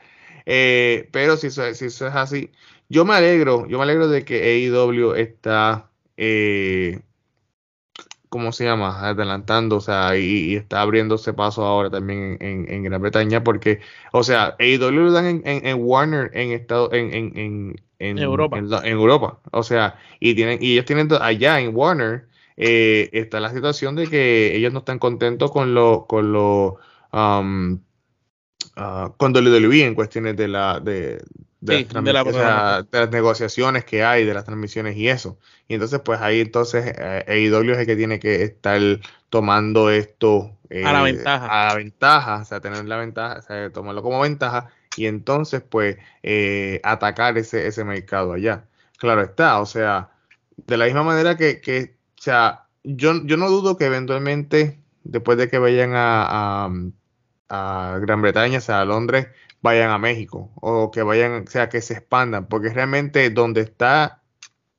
Eh, 0.46 1.08
pero 1.12 1.36
si 1.36 1.48
eso, 1.48 1.72
si 1.74 1.86
eso 1.86 2.06
es 2.06 2.14
así, 2.14 2.50
yo 2.88 3.04
me 3.04 3.14
alegro, 3.14 3.66
yo 3.68 3.78
me 3.78 3.84
alegro 3.84 4.08
de 4.08 4.24
que 4.24 4.42
AEW 4.42 5.14
está, 5.14 5.90
eh, 6.16 7.00
¿cómo 8.28 8.52
se 8.52 8.64
llama? 8.64 9.08
Adelantando, 9.08 9.76
o 9.76 9.80
sea, 9.80 10.16
y, 10.16 10.56
está 10.56 10.80
abriéndose 10.80 11.32
paso 11.32 11.64
ahora 11.64 11.90
también 11.90 12.36
en, 12.40 12.82
Gran 12.82 13.00
Bretaña, 13.00 13.44
porque, 13.44 13.80
o 14.12 14.22
sea, 14.24 14.56
AEW 14.58 14.90
lo 14.90 15.12
dan 15.12 15.42
en, 15.44 15.76
Warner 15.80 16.30
en 16.34 16.52
estado, 16.52 16.92
en, 16.92 17.76
Europa. 17.98 18.58
En, 18.58 18.84
Europa, 18.84 19.38
o 19.52 19.62
sea, 19.62 19.98
y 20.18 20.34
tienen, 20.34 20.58
y 20.60 20.72
ellos 20.72 20.84
tienen 20.84 21.08
allá 21.20 21.60
en 21.60 21.76
Warner, 21.76 22.26
eh, 22.56 23.08
está 23.12 23.40
la 23.40 23.50
situación 23.50 23.96
de 23.96 24.06
que 24.06 24.56
ellos 24.56 24.72
no 24.72 24.80
están 24.80 24.98
contentos 24.98 25.50
con 25.50 25.74
lo, 25.74 26.06
con 26.06 26.32
lo, 26.32 26.78
um, 27.12 27.80
uh, 28.76 29.10
con 29.16 29.34
WWE 29.34 29.84
en 29.84 29.94
cuestiones 29.94 30.36
de 30.36 30.48
la, 30.48 30.80
de, 30.80 31.22
de, 31.60 31.86
las 32.90 33.10
negociaciones 33.10 33.84
que 33.84 34.04
hay, 34.04 34.24
de 34.24 34.34
las 34.34 34.44
transmisiones 34.44 34.96
y 34.96 35.08
eso. 35.08 35.38
Y 35.68 35.74
entonces, 35.74 36.00
pues 36.00 36.20
ahí 36.20 36.40
entonces 36.40 36.94
eh, 36.98 37.24
AEW 37.26 37.72
es 37.72 37.78
el 37.78 37.86
que 37.86 37.96
tiene 37.96 38.18
que 38.18 38.42
estar 38.42 38.80
tomando 39.28 39.90
esto 39.90 40.56
a 40.84 40.92
la 40.92 41.02
ventaja. 41.02 41.46
A 41.46 41.68
la 41.68 41.74
ventaja, 41.76 42.36
o 42.42 42.44
sea, 42.44 42.60
tener 42.60 42.84
la 42.84 42.96
ventaja, 42.96 43.38
o 43.38 43.42
sea, 43.42 43.70
tomarlo 43.70 44.02
como 44.02 44.20
ventaja 44.20 44.70
y 44.96 45.06
entonces, 45.06 45.62
pues, 45.62 45.96
eh, 46.22 46.80
atacar 46.82 47.38
ese, 47.38 47.66
ese 47.66 47.84
mercado 47.84 48.32
allá. 48.32 48.64
Claro 48.98 49.22
está, 49.22 49.60
o 49.60 49.66
sea, 49.66 50.10
de 50.56 50.76
la 50.76 50.84
misma 50.86 51.02
manera 51.02 51.36
que, 51.36 51.60
que 51.60 51.96
o 52.20 52.22
sea, 52.22 52.66
yo, 52.84 53.24
yo 53.24 53.38
no 53.38 53.48
dudo 53.48 53.78
que 53.78 53.86
eventualmente, 53.86 54.78
después 55.04 55.38
de 55.38 55.48
que 55.48 55.58
vayan 55.58 55.94
a, 55.94 56.66
a, 56.68 56.70
a 57.48 57.98
Gran 57.98 58.20
Bretaña, 58.20 58.58
o 58.58 58.60
sea, 58.60 58.82
a 58.82 58.84
Londres, 58.84 59.28
vayan 59.62 59.90
a 59.90 59.96
México 59.96 60.50
o 60.56 60.90
que 60.90 61.02
vayan, 61.02 61.44
o 61.48 61.50
sea, 61.50 61.70
que 61.70 61.80
se 61.80 61.94
expandan, 61.94 62.46
porque 62.46 62.68
realmente 62.68 63.30
donde 63.30 63.62
está 63.62 64.20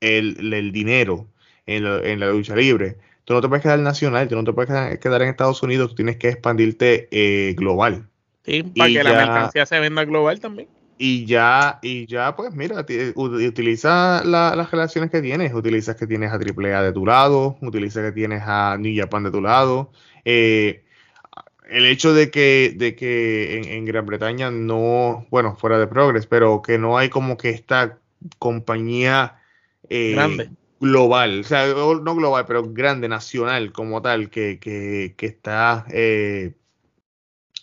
el, 0.01 0.53
el 0.53 0.71
dinero 0.71 1.29
en, 1.65 1.87
en, 1.87 2.19
la 2.19 2.29
lucha 2.29 2.55
libre, 2.55 2.97
tú 3.23 3.33
no 3.33 3.41
te 3.41 3.47
puedes 3.47 3.63
quedar 3.63 3.79
nacional, 3.79 4.27
tú 4.27 4.35
no 4.35 4.43
te 4.43 4.53
puedes 4.53 4.99
quedar, 4.99 5.23
en 5.23 5.29
Estados 5.29 5.63
Unidos, 5.63 5.89
tú 5.89 5.95
tienes 5.95 6.17
que 6.17 6.29
expandirte 6.29 7.09
eh, 7.09 7.55
global. 7.55 8.07
Sí, 8.45 8.61
para 8.61 8.87
que 8.87 9.03
la 9.03 9.13
mercancía 9.13 9.65
se 9.65 9.79
venda 9.79 10.05
global 10.05 10.39
también. 10.39 10.67
Y 11.03 11.25
ya, 11.25 11.79
y 11.81 12.05
ya, 12.05 12.35
pues 12.35 12.53
mira, 12.53 12.85
utiliza 13.15 14.23
las 14.23 14.69
relaciones 14.69 15.09
que 15.09 15.19
tienes, 15.19 15.51
utiliza 15.51 15.95
que 15.95 16.05
tienes 16.05 16.31
a 16.31 16.35
AAA 16.35 16.83
de 16.83 16.93
tu 16.93 17.07
lado, 17.07 17.57
utiliza 17.59 18.03
que 18.03 18.11
tienes 18.11 18.43
a 18.45 18.77
New 18.77 18.93
Japan 18.95 19.23
de 19.23 19.31
tu 19.31 19.41
lado. 19.41 19.91
Eh, 20.25 20.83
el 21.67 21.87
hecho 21.87 22.13
de 22.13 22.29
que, 22.29 22.75
de 22.77 22.95
que 22.95 23.75
en, 23.75 23.83
Gran 23.83 24.05
Bretaña 24.05 24.51
no, 24.51 25.25
bueno, 25.31 25.55
fuera 25.55 25.79
de 25.79 25.87
Progress, 25.87 26.27
pero 26.27 26.61
que 26.61 26.77
no 26.77 26.99
hay 26.99 27.09
como 27.09 27.35
que 27.35 27.49
esta 27.49 27.97
compañía 28.37 29.41
eh, 29.89 30.11
grande. 30.11 30.51
global, 30.79 31.39
o 31.39 31.43
sea, 31.43 31.65
no 31.65 32.15
global, 32.15 32.45
pero 32.45 32.71
grande, 32.71 33.09
nacional 33.09 33.71
como 33.71 34.03
tal, 34.03 34.29
que, 34.29 34.59
que, 34.59 35.15
que 35.17 35.25
está, 35.25 35.83
eh, 35.89 36.53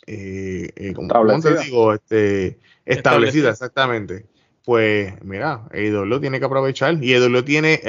eh, 0.09 0.73
eh 0.75 0.93
¿cómo, 0.95 1.41
te 1.41 1.57
digo? 1.59 1.93
Este, 1.93 2.59
establecida, 2.89 3.51
exactamente. 3.51 4.27
Pues 4.65 5.15
mira, 5.25 5.63
EW 5.73 6.21
tiene 6.21 6.39
que 6.39 6.45
aprovechar 6.45 7.03
y 7.03 7.15
EW 7.15 7.43
tiene, 7.43 7.81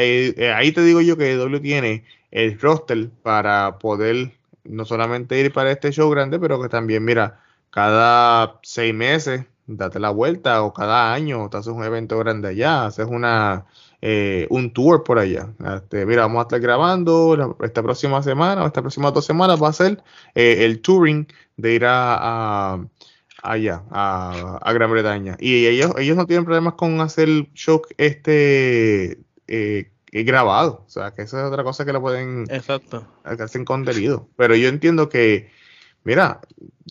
ahí 0.56 0.72
te 0.72 0.82
digo 0.82 1.02
yo 1.02 1.18
que 1.18 1.34
EW 1.34 1.60
tiene 1.60 2.06
el 2.32 2.60
roster 2.60 3.10
para 3.22 3.80
poder 3.80 4.32
no 4.64 4.86
solamente 4.86 5.40
ir 5.40 5.52
para 5.52 5.72
este 5.72 5.92
show 5.92 6.10
grande, 6.10 6.40
pero 6.40 6.62
que 6.62 6.70
también, 6.70 7.04
mira, 7.04 7.42
cada 7.70 8.60
seis 8.64 8.94
meses 8.94 9.46
date 9.68 10.00
la 10.00 10.10
vuelta 10.10 10.64
o 10.64 10.74
cada 10.74 11.14
año 11.14 11.50
te 11.50 11.58
haces 11.58 11.74
un 11.74 11.84
evento 11.84 12.18
grande 12.18 12.50
allá, 12.50 12.86
haces 12.86 13.06
una 13.06 13.66
eh, 14.02 14.48
un 14.50 14.74
tour 14.74 15.04
por 15.04 15.20
allá. 15.20 15.50
Este, 15.76 16.06
mira, 16.06 16.24
vamos 16.24 16.40
a 16.40 16.42
estar 16.44 16.60
grabando 16.60 17.58
esta 17.62 17.84
próxima 17.84 18.24
semana 18.24 18.64
o 18.64 18.68
estas 18.68 18.82
próximas 18.82 19.14
dos 19.14 19.26
semanas 19.26 19.62
va 19.62 19.70
a 19.70 19.74
ser 19.74 20.02
eh, 20.36 20.66
el 20.66 20.82
touring 20.82 21.28
de 21.58 21.74
ir 21.74 21.84
a, 21.86 22.80
allá, 23.43 23.84
a, 23.91 24.71
Gran 24.73 24.91
Bretaña. 24.91 25.38
Y 25.39 25.67
ellos, 25.67 25.93
ellos 25.97 26.17
no 26.17 26.25
tienen 26.25 26.45
problemas 26.45 26.73
con 26.73 26.99
hacer 27.02 27.28
show 27.54 27.82
este 27.97 29.19
eh, 29.47 29.91
grabado. 30.12 30.84
O 30.86 30.89
sea, 30.89 31.12
que 31.12 31.23
esa 31.23 31.39
es 31.41 31.47
otra 31.47 31.63
cosa 31.63 31.86
que 31.86 31.93
lo 31.93 32.02
pueden 32.02 32.45
Exacto. 32.49 33.08
hacer 33.23 33.63
contenido. 33.65 34.28
Pero 34.36 34.56
yo 34.56 34.69
entiendo 34.69 35.10
que, 35.10 35.49
mira, 36.04 36.41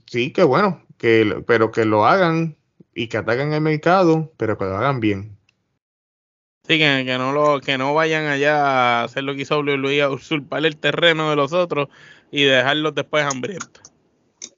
sí 0.07 0.33
que 0.33 0.45
bueno, 0.45 0.83
que, 0.97 1.43
pero 1.47 1.71
que 1.71 1.85
lo 1.85 2.07
hagan 2.07 2.57
y 2.95 3.09
que 3.09 3.19
ataquen 3.19 3.53
el 3.53 3.61
mercado, 3.61 4.33
pero 4.37 4.59
que 4.59 4.65
lo 4.65 4.77
hagan 4.77 5.01
bien. 5.01 5.37
Sí, 6.67 6.79
que, 6.79 7.17
no 7.17 7.33
lo, 7.33 7.61
que 7.63 7.79
no 7.79 7.95
vayan 7.95 8.27
allá 8.27 9.01
a 9.01 9.05
hacer 9.05 9.25
lo 9.25 9.35
que 9.35 9.43
hizo 9.43 9.63
Luis, 9.63 10.03
a 10.03 10.11
usurpar 10.11 10.67
el 10.67 10.77
terreno 10.77 11.31
de 11.31 11.37
los 11.37 11.55
otros 11.55 11.89
y 12.31 12.45
dejarlos 12.45 12.95
después 12.95 13.25
hambrientos. 13.25 13.88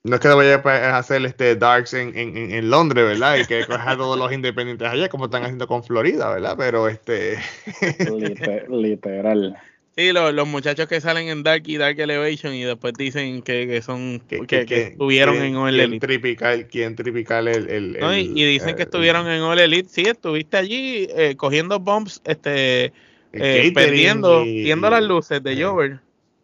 No 0.03 0.15
es 0.15 0.21
que 0.21 0.29
vaya 0.29 0.63
a 0.65 0.99
hacer 0.99 1.25
este 1.27 1.57
Darks 1.57 1.93
en, 1.93 2.17
en, 2.17 2.37
en 2.37 2.71
Londres, 2.71 3.05
¿verdad? 3.05 3.37
Y 3.37 3.45
que 3.45 3.65
coja 3.67 3.91
a 3.91 3.97
todos 3.97 4.19
los 4.19 4.33
independientes 4.33 4.89
allá, 4.89 5.09
como 5.09 5.27
están 5.27 5.43
haciendo 5.43 5.67
con 5.67 5.85
Florida, 5.85 6.33
¿verdad? 6.33 6.55
Pero 6.57 6.89
este. 6.89 7.39
Literal. 8.69 9.59
Sí, 9.97 10.13
los, 10.13 10.49
muchachos 10.49 10.87
que 10.87 11.01
salen 11.01 11.29
en 11.29 11.43
Dark 11.43 11.65
y 11.67 11.77
Dark 11.77 11.99
Elevation 12.01 12.55
y 12.55 12.63
después 12.63 12.95
dicen 12.95 13.43
que, 13.43 13.67
que 13.67 13.83
son 13.83 14.21
que, 14.21 14.47
que, 14.47 14.83
estuvieron 14.83 15.37
en 15.37 15.57
All 15.57 15.79
Elite. 15.79 16.07
Tripical, 16.07 16.67
¿Quién 16.69 16.95
tripical 16.95 17.49
el, 17.49 17.69
el, 17.69 17.99
y, 18.19 18.45
dicen 18.45 18.77
que 18.77 18.85
estuvieron 18.85 19.29
en 19.29 19.43
All 19.43 19.59
Elite. 19.59 19.89
Sí, 19.91 20.03
estuviste 20.03 20.57
allí 20.57 21.09
eh, 21.11 21.35
cogiendo 21.37 21.79
bombs, 21.81 22.23
este, 22.25 22.93
eh, 23.33 23.73
perdiendo, 23.75 24.45
viendo 24.45 24.89
las 24.89 25.03
luces 25.03 25.43
de 25.43 25.63
Jover. 25.63 26.01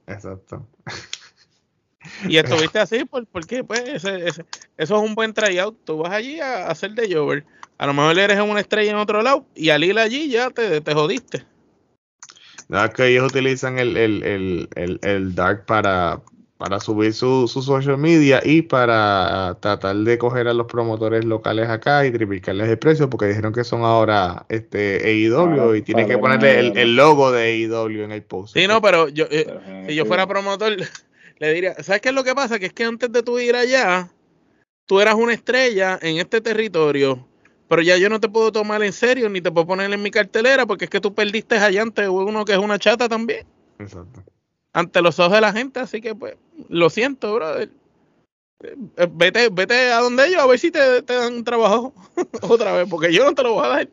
Exacto. 0.07 0.66
Y 2.29 2.37
estuviste 2.37 2.79
así 2.79 3.05
porque 3.05 3.64
pues 3.64 3.83
ese, 3.87 4.27
eso 4.29 4.45
es 4.77 4.90
un 4.90 5.14
buen 5.14 5.33
tryout. 5.33 5.77
Tú 5.85 5.99
vas 5.99 6.12
allí 6.12 6.40
a, 6.40 6.69
hacer 6.69 6.92
de 6.92 7.14
Jover. 7.14 7.45
A 7.79 7.87
lo 7.87 7.95
mejor 7.95 8.19
eres 8.19 8.40
una 8.40 8.61
estrella 8.61 8.90
en 8.90 8.97
otro 8.97 9.23
lado 9.23 9.47
y 9.55 9.71
al 9.71 9.85
ir 9.85 9.99
allí 9.99 10.29
ya 10.29 10.51
te, 10.51 10.81
te 10.81 10.95
jodiste. 10.95 11.45
No, 12.69 12.90
que 12.90 13.07
ellos 13.07 13.31
utilizan 13.31 13.79
el, 13.79 13.97
el, 13.97 14.69
el, 14.75 14.99
el 15.03 15.35
Dark 15.35 15.66
para, 15.66 16.21
para 16.59 16.81
subir 16.81 17.12
su, 17.12 17.47
su, 17.49 17.62
social 17.62 17.99
media 17.99 18.40
y 18.42 18.62
para 18.62 19.57
tratar 19.61 19.97
de 19.97 20.16
coger 20.16 20.49
a 20.49 20.55
los 20.55 20.66
promotores 20.66 21.25
locales 21.25 21.69
acá 21.69 22.07
y 22.07 22.11
triplicarles 22.11 22.69
el 22.69 22.79
precio 22.79 23.11
porque 23.11 23.27
dijeron 23.27 23.53
que 23.53 23.62
son 23.62 23.83
ahora 23.83 24.47
este 24.49 25.01
AEW 25.05 25.75
y 25.75 25.83
tienen 25.83 26.09
que 26.09 26.16
ponerle 26.16 26.59
el, 26.59 26.79
el, 26.79 26.97
logo 26.97 27.31
de 27.31 27.42
AEW 27.42 28.03
en 28.03 28.12
el 28.12 28.23
post. 28.23 28.55
Sí, 28.55 28.66
no, 28.66 28.81
pero 28.81 29.09
yo, 29.09 29.27
eh, 29.31 29.85
si 29.87 29.95
yo 29.95 30.07
fuera 30.07 30.27
promotor 30.27 30.77
le 31.38 31.53
diría, 31.53 31.75
¿sabes 31.83 32.01
qué 32.01 32.09
es 32.09 32.14
lo 32.14 32.25
que 32.25 32.35
pasa? 32.35 32.59
Que 32.59 32.66
es 32.66 32.72
que 32.72 32.85
antes 32.85 33.12
de 33.12 33.22
tú 33.22 33.38
ir 33.38 33.55
allá, 33.57 34.11
tú 34.87 35.01
eras 35.01 35.14
una 35.14 35.35
estrella 35.35 35.99
en 36.01 36.18
este 36.18 36.40
territorio, 36.40 37.27
pero 37.68 37.83
ya 37.83 37.96
yo 37.96 38.09
no 38.09 38.20
te 38.20 38.29
puedo 38.29 38.53
tomar 38.53 38.83
en 38.83 38.92
serio 38.92 39.29
ni 39.29 39.40
te 39.40 39.51
puedo 39.51 39.66
poner 39.66 39.92
en 39.92 40.03
mi 40.03 40.11
cartelera 40.11 40.66
porque 40.66 40.85
es 40.85 40.90
que 40.90 41.01
tú 41.01 41.14
perdiste 41.14 41.57
allá 41.57 41.83
ante 41.83 42.09
uno 42.09 42.44
que 42.44 42.53
es 42.53 42.59
una 42.59 42.79
chata 42.79 43.09
también. 43.09 43.46
Exacto. 43.79 44.22
Ante 44.72 45.03
los 45.03 45.18
ojos 45.18 45.33
de 45.33 45.40
la 45.40 45.53
gente, 45.53 45.81
así 45.81 46.01
que 46.01 46.14
pues, 46.14 46.37
lo 46.68 46.90
siento, 46.90 47.35
brother. 47.35 47.70
Eh, 48.62 49.09
vete, 49.11 49.49
vete 49.51 49.92
a 49.92 50.01
donde 50.01 50.27
ellos 50.27 50.40
a 50.40 50.46
ver 50.46 50.59
si 50.59 50.70
te, 50.70 51.03
te 51.03 51.14
dan 51.14 51.44
trabajo 51.44 51.92
otra 52.42 52.72
vez, 52.72 52.88
porque 52.88 53.12
yo 53.12 53.25
no 53.25 53.35
te 53.35 53.42
lo 53.42 53.55
voy 53.55 53.64
a 53.64 53.68
dar. 53.68 53.88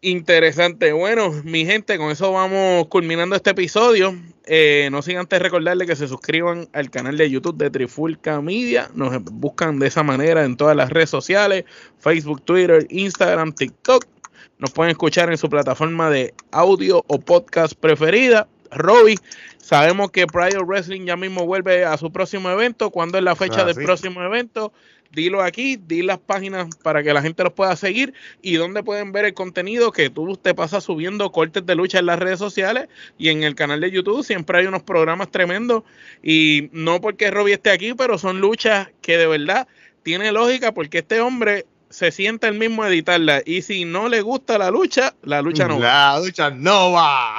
Interesante. 0.00 0.92
Bueno, 0.92 1.32
mi 1.42 1.66
gente, 1.66 1.98
con 1.98 2.12
eso 2.12 2.30
vamos 2.30 2.86
culminando 2.86 3.34
este 3.34 3.50
episodio. 3.50 4.14
Eh, 4.46 4.88
no 4.92 5.02
sin 5.02 5.18
antes 5.18 5.42
recordarle 5.42 5.86
que 5.86 5.96
se 5.96 6.06
suscriban 6.06 6.68
al 6.72 6.88
canal 6.90 7.16
de 7.16 7.28
YouTube 7.28 7.56
de 7.56 7.68
Trifulca 7.68 8.40
Media. 8.40 8.90
Nos 8.94 9.20
buscan 9.24 9.80
de 9.80 9.88
esa 9.88 10.04
manera 10.04 10.44
en 10.44 10.56
todas 10.56 10.76
las 10.76 10.90
redes 10.90 11.10
sociales: 11.10 11.64
Facebook, 11.98 12.42
Twitter, 12.42 12.86
Instagram, 12.90 13.52
TikTok. 13.52 14.06
Nos 14.58 14.70
pueden 14.70 14.92
escuchar 14.92 15.30
en 15.30 15.38
su 15.38 15.48
plataforma 15.50 16.10
de 16.10 16.32
audio 16.52 17.04
o 17.08 17.18
podcast 17.18 17.74
preferida. 17.74 18.46
Robbie, 18.70 19.18
sabemos 19.58 20.12
que 20.12 20.26
Prior 20.26 20.64
Wrestling 20.64 21.06
ya 21.06 21.16
mismo 21.16 21.44
vuelve 21.44 21.84
a 21.84 21.96
su 21.96 22.12
próximo 22.12 22.50
evento. 22.50 22.90
¿Cuándo 22.90 23.18
es 23.18 23.24
la 23.24 23.34
fecha 23.34 23.62
ah, 23.62 23.64
del 23.64 23.74
próximo 23.74 24.22
evento? 24.22 24.72
Dilo 25.10 25.42
aquí, 25.42 25.76
di 25.76 26.02
las 26.02 26.18
páginas 26.18 26.68
para 26.82 27.02
que 27.02 27.12
la 27.12 27.22
gente 27.22 27.42
los 27.42 27.52
pueda 27.52 27.74
seguir 27.76 28.14
y 28.42 28.54
dónde 28.54 28.82
pueden 28.82 29.12
ver 29.12 29.24
el 29.24 29.34
contenido 29.34 29.92
que 29.92 30.10
tú 30.10 30.36
te 30.36 30.54
pasas 30.54 30.84
subiendo 30.84 31.30
cortes 31.32 31.64
de 31.64 31.74
lucha 31.74 31.98
en 31.98 32.06
las 32.06 32.18
redes 32.18 32.38
sociales 32.38 32.88
y 33.16 33.28
en 33.28 33.42
el 33.42 33.54
canal 33.54 33.80
de 33.80 33.90
YouTube 33.90 34.24
siempre 34.24 34.58
hay 34.58 34.66
unos 34.66 34.82
programas 34.82 35.30
tremendos 35.30 35.84
y 36.22 36.68
no 36.72 37.00
porque 37.00 37.30
Robbie 37.30 37.54
esté 37.54 37.70
aquí, 37.70 37.94
pero 37.94 38.18
son 38.18 38.40
luchas 38.40 38.88
que 39.00 39.16
de 39.16 39.26
verdad 39.26 39.66
tiene 40.02 40.32
lógica 40.32 40.72
porque 40.72 40.98
este 40.98 41.20
hombre 41.20 41.66
se 41.90 42.10
siente 42.12 42.46
el 42.46 42.54
mismo 42.54 42.82
a 42.82 42.88
editarla 42.88 43.42
y 43.44 43.62
si 43.62 43.84
no 43.84 44.08
le 44.08 44.20
gusta 44.20 44.58
la 44.58 44.70
lucha, 44.70 45.14
la 45.22 45.40
lucha 45.40 45.66
no 45.66 45.80
va. 45.80 46.12
La 46.14 46.20
lucha 46.20 46.50
no 46.50 46.92
va. 46.92 47.36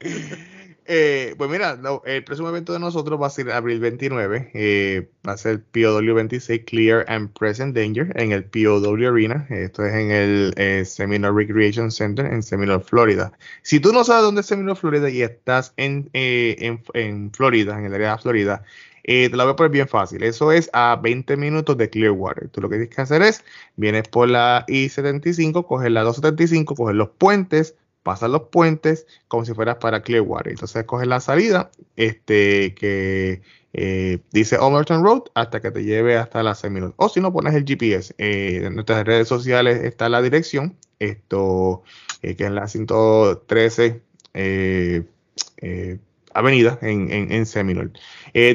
Eh, 0.88 1.34
pues 1.36 1.50
mira, 1.50 1.78
el 2.04 2.22
próximo 2.22 2.48
evento 2.48 2.72
de 2.72 2.78
nosotros 2.78 3.20
va 3.20 3.26
a 3.26 3.30
ser 3.30 3.50
abril 3.50 3.80
29. 3.80 4.50
Eh, 4.54 5.08
va 5.26 5.32
a 5.32 5.36
ser 5.36 5.62
POW 5.62 6.14
26 6.14 6.62
Clear 6.64 7.04
and 7.08 7.32
Present 7.32 7.74
Danger 7.74 8.12
en 8.14 8.32
el 8.32 8.44
POW 8.44 8.94
Arena. 9.06 9.46
Esto 9.50 9.84
es 9.84 9.94
en 9.94 10.10
el 10.12 10.54
eh, 10.56 10.84
Seminole 10.84 11.36
Recreation 11.36 11.90
Center 11.90 12.26
en 12.26 12.42
Seminole, 12.42 12.84
Florida. 12.84 13.32
Si 13.62 13.80
tú 13.80 13.92
no 13.92 14.04
sabes 14.04 14.22
dónde 14.22 14.42
es 14.42 14.46
Seminole, 14.46 14.76
Florida 14.76 15.10
y 15.10 15.22
estás 15.22 15.72
en, 15.76 16.08
en, 16.12 16.82
en 16.94 17.32
Florida, 17.32 17.78
en 17.78 17.86
el 17.86 17.94
área 17.94 18.12
de 18.12 18.18
Florida, 18.18 18.62
te 19.02 19.30
la 19.30 19.44
voy 19.44 19.52
a 19.54 19.56
poner 19.56 19.72
bien 19.72 19.88
fácil. 19.88 20.22
Eso 20.22 20.52
es 20.52 20.70
a 20.72 20.98
20 21.02 21.36
minutos 21.36 21.76
de 21.76 21.90
Clearwater. 21.90 22.48
Tú 22.48 22.60
lo 22.60 22.68
que 22.68 22.76
tienes 22.76 22.94
que 22.94 23.02
hacer 23.02 23.22
es, 23.22 23.44
vienes 23.76 24.06
por 24.08 24.28
la 24.28 24.64
I-75, 24.68 25.66
coges 25.66 25.90
la 25.90 26.02
275, 26.02 26.74
coges 26.74 26.94
los 26.94 27.10
puentes, 27.10 27.74
pasas 28.06 28.30
los 28.30 28.42
puentes 28.42 29.04
como 29.26 29.44
si 29.44 29.52
fueras 29.52 29.78
para 29.78 30.00
Clearwater. 30.00 30.52
Entonces 30.52 30.84
coges 30.84 31.08
la 31.08 31.18
salida 31.18 31.72
este, 31.96 32.72
que 32.76 33.42
eh, 33.72 34.20
dice 34.30 34.58
Overton 34.58 35.02
Road 35.02 35.22
hasta 35.34 35.60
que 35.60 35.72
te 35.72 35.82
lleve 35.82 36.16
hasta 36.16 36.44
la 36.44 36.54
Seminole. 36.54 36.94
O 36.98 37.08
si 37.08 37.20
no, 37.20 37.32
pones 37.32 37.52
el 37.54 37.64
GPS. 37.64 38.14
Eh, 38.18 38.62
en 38.62 38.76
nuestras 38.76 39.04
redes 39.04 39.26
sociales 39.26 39.82
está 39.82 40.08
la 40.08 40.22
dirección. 40.22 40.76
Esto 41.00 41.82
eh, 42.22 42.36
que 42.36 42.44
es 42.44 42.52
la 42.52 42.68
113 42.68 44.00
Avenida 46.32 46.78
en, 46.82 47.44
Seminole. 47.44 47.90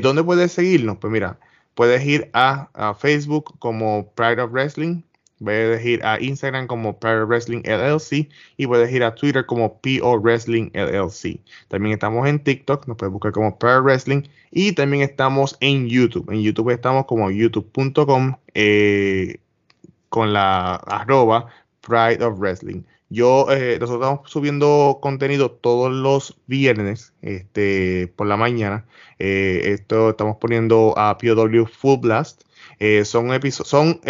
¿Dónde 0.01 0.23
puedes 0.23 0.53
seguirnos? 0.53 0.97
Pues 0.97 1.11
mira, 1.11 1.39
puedes 1.75 2.05
ir 2.05 2.29
a, 2.31 2.69
a 2.73 2.93
Facebook 2.93 3.59
como 3.59 4.13
Pride 4.15 4.41
of 4.43 4.53
Wrestling 4.53 5.01
Puedes 5.43 5.83
ir 5.85 6.05
a 6.05 6.21
Instagram 6.21 6.67
como 6.67 6.99
Pro 6.99 7.25
Wrestling 7.25 7.61
LLC 7.63 8.29
y 8.57 8.67
puedes 8.67 8.91
ir 8.93 9.03
a 9.03 9.15
Twitter 9.15 9.45
como 9.45 9.79
PO 9.81 10.19
Wrestling 10.19 10.69
LLC. 10.73 11.39
También 11.67 11.93
estamos 11.93 12.27
en 12.27 12.39
TikTok, 12.43 12.87
nos 12.87 12.97
puedes 12.97 13.11
buscar 13.11 13.31
como 13.31 13.57
Pro 13.57 13.81
Wrestling 13.81 14.23
y 14.51 14.73
también 14.73 15.01
estamos 15.01 15.57
en 15.59 15.87
YouTube. 15.87 16.29
En 16.31 16.41
YouTube 16.41 16.69
estamos 16.69 17.05
como 17.05 17.31
youtube.com 17.31 18.35
eh, 18.53 19.37
con 20.09 20.33
la 20.33 20.75
arroba 20.75 21.47
Pride 21.81 22.23
of 22.23 22.37
Wrestling. 22.37 22.83
Yo, 23.09 23.47
eh, 23.51 23.77
nosotros 23.79 24.07
estamos 24.07 24.29
subiendo 24.29 24.99
contenido 25.01 25.51
todos 25.51 25.91
los 25.91 26.37
viernes 26.47 27.13
este, 27.21 28.13
por 28.15 28.27
la 28.27 28.37
mañana. 28.37 28.85
Eh, 29.19 29.73
esto 29.73 30.11
estamos 30.11 30.37
poniendo 30.37 30.93
a 30.97 31.17
POW 31.17 31.65
Full 31.65 31.99
Blast. 31.99 32.43
son 33.05 33.33
episodios, 33.33 33.67
son 33.67 34.01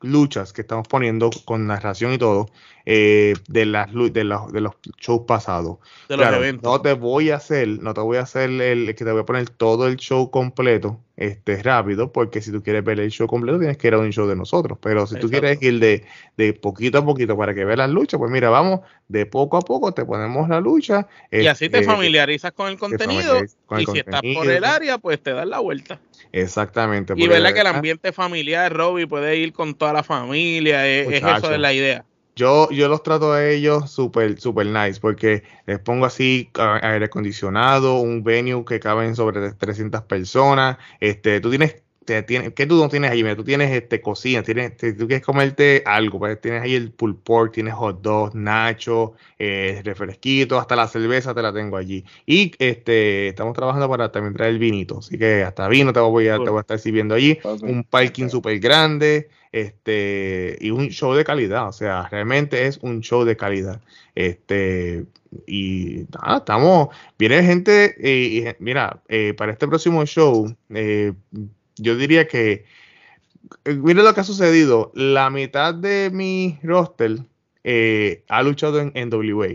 luchas 0.00 0.52
que 0.52 0.62
estamos 0.62 0.86
poniendo 0.88 1.30
con 1.44 1.66
narración 1.66 2.12
y 2.12 2.18
todo 2.18 2.50
eh, 2.90 3.34
de 3.48 3.66
las 3.66 3.92
de 3.92 4.24
los, 4.24 4.50
de 4.50 4.62
los 4.62 4.72
shows 4.98 5.24
pasados. 5.26 5.76
No 6.08 6.80
te 6.80 6.94
voy 6.94 7.28
a 7.28 7.36
hacer, 7.36 7.68
no 7.68 7.92
te 7.92 8.00
voy 8.00 8.16
a 8.16 8.22
hacer 8.22 8.48
el 8.48 8.86
que 8.94 9.04
te 9.04 9.12
voy 9.12 9.20
a 9.20 9.26
poner 9.26 9.50
todo 9.50 9.86
el 9.86 9.96
show 9.96 10.30
completo, 10.30 10.98
este 11.18 11.62
rápido, 11.62 12.12
porque 12.12 12.40
si 12.40 12.50
tú 12.50 12.62
quieres 12.62 12.82
ver 12.82 12.98
el 12.98 13.10
show 13.10 13.26
completo 13.26 13.58
tienes 13.58 13.76
que 13.76 13.88
ir 13.88 13.94
a 13.94 13.98
un 13.98 14.10
show 14.10 14.26
de 14.26 14.36
nosotros. 14.36 14.78
Pero 14.80 15.06
si 15.06 15.18
tú 15.18 15.28
quieres 15.28 15.60
ir 15.60 15.80
de, 15.80 16.06
de 16.38 16.54
poquito 16.54 16.96
a 16.96 17.04
poquito 17.04 17.36
para 17.36 17.52
que 17.52 17.66
veas 17.66 17.76
las 17.76 17.90
luchas, 17.90 18.16
pues 18.16 18.30
mira, 18.30 18.48
vamos 18.48 18.80
de 19.06 19.26
poco 19.26 19.58
a 19.58 19.60
poco, 19.60 19.92
te 19.92 20.06
ponemos 20.06 20.48
la 20.48 20.58
lucha. 20.58 21.06
Y 21.30 21.46
así 21.46 21.68
te 21.68 21.80
este, 21.80 21.92
familiarizas 21.92 22.52
con 22.52 22.68
el 22.68 22.78
contenido. 22.78 23.38
y 23.78 23.84
si 23.84 23.98
estás 23.98 24.22
por 24.34 24.50
el 24.50 24.64
área, 24.64 24.96
pues 24.96 25.22
te 25.22 25.34
das 25.34 25.46
la 25.46 25.58
vuelta. 25.58 26.00
Exactamente. 26.32 27.12
Y 27.18 27.28
verdad 27.28 27.52
que 27.52 27.60
el 27.60 27.66
ambiente 27.66 28.12
familiar, 28.12 28.72
Robbie, 28.72 29.06
puede 29.06 29.36
ir 29.36 29.52
con 29.52 29.74
toda 29.74 29.92
la 29.92 30.02
familia, 30.02 30.88
es, 30.88 31.22
eso 31.22 31.50
de 31.50 31.58
la 31.58 31.74
idea. 31.74 32.06
Yo, 32.38 32.70
yo 32.70 32.86
los 32.88 33.02
trato 33.02 33.32
a 33.32 33.44
ellos 33.44 33.90
súper, 33.90 34.40
súper 34.40 34.66
nice, 34.68 35.00
porque 35.00 35.42
les 35.66 35.80
pongo 35.80 36.06
así 36.06 36.48
aire 36.54 37.06
acondicionado, 37.06 37.98
un 38.00 38.22
venue 38.22 38.64
que 38.64 38.78
caben 38.78 39.16
sobre 39.16 39.52
300 39.54 40.02
personas, 40.02 40.78
este, 41.00 41.40
tú 41.40 41.50
tienes 41.50 41.82
¿qué 42.54 42.66
tú 42.66 42.76
no 42.76 42.88
tienes 42.88 43.10
ahí? 43.10 43.22
tú 43.34 43.44
tienes 43.44 43.70
este 43.70 44.00
cocina, 44.00 44.42
tienes, 44.42 44.76
tú 44.76 45.06
quieres 45.06 45.22
comerte 45.22 45.82
algo, 45.86 46.18
pues 46.18 46.40
tienes 46.40 46.62
ahí 46.62 46.74
el 46.74 46.90
pulled 46.92 47.16
pork, 47.16 47.52
tienes 47.52 47.74
hot 47.74 48.00
dogs, 48.00 48.34
nacho, 48.34 49.14
eh, 49.38 49.80
refresquito, 49.84 50.58
hasta 50.58 50.76
la 50.76 50.88
cerveza 50.88 51.34
te 51.34 51.42
la 51.42 51.52
tengo 51.52 51.76
allí. 51.76 52.04
Y 52.26 52.52
este 52.58 53.28
estamos 53.28 53.54
trabajando 53.54 53.88
para 53.88 54.10
también 54.10 54.34
traer 54.34 54.52
el 54.52 54.58
vinito, 54.58 54.98
así 54.98 55.18
que 55.18 55.42
hasta 55.42 55.68
vino 55.68 55.92
te 55.92 56.00
voy 56.00 56.28
a, 56.28 56.34
te 56.38 56.50
voy 56.50 56.58
a 56.58 56.60
estar 56.60 56.78
sirviendo 56.78 57.14
allí, 57.14 57.38
un 57.62 57.84
parking 57.84 58.28
súper 58.28 58.58
grande, 58.58 59.28
este, 59.52 60.56
y 60.60 60.70
un 60.70 60.88
show 60.88 61.14
de 61.14 61.24
calidad, 61.24 61.68
o 61.68 61.72
sea, 61.72 62.08
realmente 62.08 62.66
es 62.66 62.78
un 62.78 63.00
show 63.00 63.24
de 63.24 63.36
calidad. 63.36 63.80
Este, 64.14 65.06
y 65.46 66.06
nada, 66.12 66.38
estamos, 66.38 66.88
viene 67.18 67.42
gente, 67.42 67.94
eh, 67.98 68.54
y, 68.58 68.62
mira, 68.62 69.02
eh, 69.08 69.34
para 69.34 69.52
este 69.52 69.68
próximo 69.68 70.04
show, 70.06 70.54
eh, 70.70 71.12
yo 71.78 71.96
diría 71.96 72.26
que, 72.26 72.64
eh, 73.64 73.74
mire 73.74 74.02
lo 74.02 74.14
que 74.14 74.20
ha 74.20 74.24
sucedido, 74.24 74.92
la 74.94 75.30
mitad 75.30 75.74
de 75.74 76.10
mi 76.12 76.58
roster 76.62 77.18
eh, 77.64 78.24
ha 78.28 78.42
luchado 78.42 78.80
en 78.80 78.92
NWA. 78.94 79.48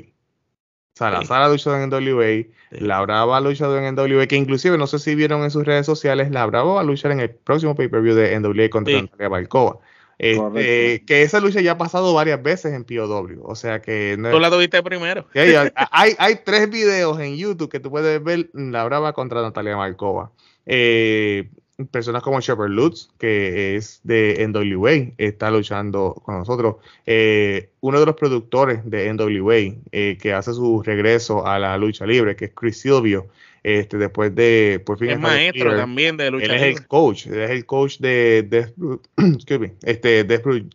Salazar 0.96 1.42
ha 1.42 1.50
luchado 1.50 1.76
en 1.78 1.90
NWA, 1.90 2.46
La 2.70 3.02
Brava 3.02 3.38
ha 3.38 3.42
luchado 3.42 3.78
en 3.80 3.96
NWA, 3.96 4.28
que 4.28 4.36
inclusive, 4.36 4.78
no 4.78 4.86
sé 4.86 5.00
si 5.00 5.16
vieron 5.16 5.44
en 5.44 5.50
sus 5.50 5.66
redes 5.66 5.86
sociales, 5.86 6.30
La 6.30 6.46
Brava 6.46 6.74
va 6.74 6.82
a 6.82 6.84
luchar 6.84 7.12
en 7.12 7.20
el 7.20 7.32
próximo 7.32 7.76
pay-per-view 7.76 8.14
de 8.14 8.40
NWA 8.40 8.70
contra 8.70 9.02
Natalia 9.02 9.30
Balcova. 9.30 9.80
Este, 10.20 11.04
que 11.06 11.24
esa 11.24 11.40
lucha 11.40 11.60
ya 11.62 11.74
ha 11.74 11.78
pasado 11.78 12.14
varias 12.14 12.42
veces 12.42 12.74
en 12.74 12.84
POW. 12.84 13.42
O 13.44 13.56
sea 13.56 13.82
que. 13.82 14.18
tú 14.32 14.40
la 14.40 14.50
tuviste 14.50 14.82
primero. 14.84 15.26
hay, 15.34 16.16
hay 16.18 16.40
tres 16.46 16.70
videos 16.70 17.20
en 17.20 17.36
YouTube 17.36 17.70
que 17.70 17.80
tú 17.80 17.90
puedes 17.90 18.24
ver 18.24 18.50
La 18.54 18.86
Brava 18.86 19.14
contra 19.14 19.42
Natalia 19.42 19.76
Markova. 19.76 20.32
Eh, 20.66 21.50
personas 21.92 22.24
como 22.24 22.40
Shepard 22.40 22.70
Lutz, 22.70 23.10
que 23.18 23.76
es 23.76 24.00
de 24.04 24.46
NWA, 24.48 25.14
está 25.18 25.50
luchando 25.50 26.14
con 26.24 26.38
nosotros. 26.38 26.76
Eh, 27.06 27.70
uno 27.82 28.00
de 28.00 28.06
los 28.06 28.16
productores 28.16 28.90
de 28.90 29.12
NWA, 29.14 29.76
eh, 29.92 30.18
que 30.22 30.34
hace 30.34 30.54
su 30.54 30.82
regreso 30.84 31.46
a 31.48 31.60
la 31.60 31.78
lucha 31.78 32.06
libre, 32.06 32.36
que 32.36 32.46
es 32.46 32.52
Chris 32.54 32.82
Silvio, 32.82 33.28
este, 33.64 33.98
después 33.98 34.36
de 34.36 34.82
por 34.86 35.00
fin 35.00 35.12
es 35.12 35.20
maestro 35.20 35.76
también 35.76 36.18
de 36.18 36.30
lucha 36.30 36.46
él 36.46 36.52
es 36.52 36.62
el 36.62 36.88
coach 36.88 37.28
él 37.28 37.40
es 37.40 37.50
el 37.50 37.66
coach 37.66 37.98
de, 38.00 38.44
de 38.44 38.74
este 39.84 40.24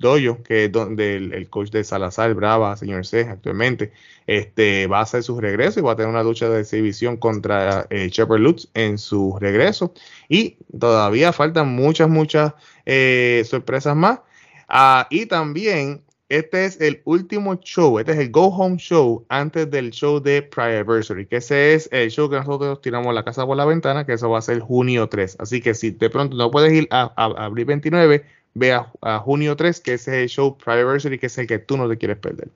Dojo 0.01 0.43
que 0.43 0.65
es 0.65 0.73
donde 0.73 1.17
el, 1.17 1.49
coach 1.51 1.71
de 1.71 1.85
Salazar 1.85 2.35
Brava 2.35 2.77
señor 2.77 3.07
C 3.07 3.23
actualmente. 3.23 3.93
Este 4.27 4.87
va 4.87 4.99
a 4.99 5.03
hacer 5.03 5.23
su 5.23 5.41
regreso 5.41 5.81
y 5.81 5.83
va 5.83 5.93
a 5.93 5.97
tener 5.97 6.11
una 6.11 6.23
lucha 6.23 6.49
de 6.49 6.61
exhibición 6.61 7.17
contra 7.17 7.87
eh, 7.91 8.09
Shepard 8.11 8.41
Lutz 8.41 8.69
en 8.75 8.99
su 8.99 9.37
regreso. 9.41 9.95
Y 10.29 10.57
todavía 10.79 11.33
faltan 11.33 11.69
muchas 11.69 12.09
muchas 12.09 12.55
eh, 12.85 13.43
sorpresas 13.47 13.97
más. 13.97 14.21
Ah, 14.69 15.07
y 15.11 15.27
también 15.27 16.03
este 16.29 16.67
es 16.67 16.81
el 16.81 17.01
último 17.05 17.57
show, 17.57 17.99
este 17.99 18.13
es 18.13 18.19
el 18.19 18.31
Go 18.31 18.49
Home 18.49 18.77
Show 18.77 19.25
antes 19.31 19.71
del 19.71 19.91
show 19.91 20.21
de 20.21 20.49
Anniversary, 20.55 21.27
que 21.27 21.37
ese 21.37 21.73
es 21.73 21.89
el 21.91 22.11
show 22.11 22.29
que 22.29 22.37
nosotros 22.37 22.83
tiramos 22.83 23.15
la 23.15 23.25
casa 23.25 23.47
por 23.47 23.57
la 23.57 23.65
ventana, 23.65 24.05
que 24.05 24.13
eso 24.13 24.29
va 24.29 24.39
a 24.39 24.43
ser 24.43 24.61
junio 24.61 25.09
3. 25.09 25.39
Así 25.41 25.63
que 25.63 25.73
si 25.73 25.91
de 25.91 26.11
pronto 26.11 26.37
no 26.37 26.51
puedes 26.51 26.73
ir 26.73 26.87
a, 26.91 27.13
abril 27.17 27.65
29, 27.65 28.25
ve 28.53 28.73
a, 28.73 29.19
junio 29.21 29.57
3, 29.57 29.81
que 29.81 29.95
ese 29.95 30.11
es 30.11 30.23
el 30.25 30.29
show 30.29 30.59
Anniversary, 30.67 31.19
que 31.19 31.27
es 31.27 31.39
el 31.39 31.47
que 31.47 31.59
tú 31.59 31.79
no 31.79 31.89
te 31.89 31.97
quieres 31.97 32.19
perder. 32.19 32.49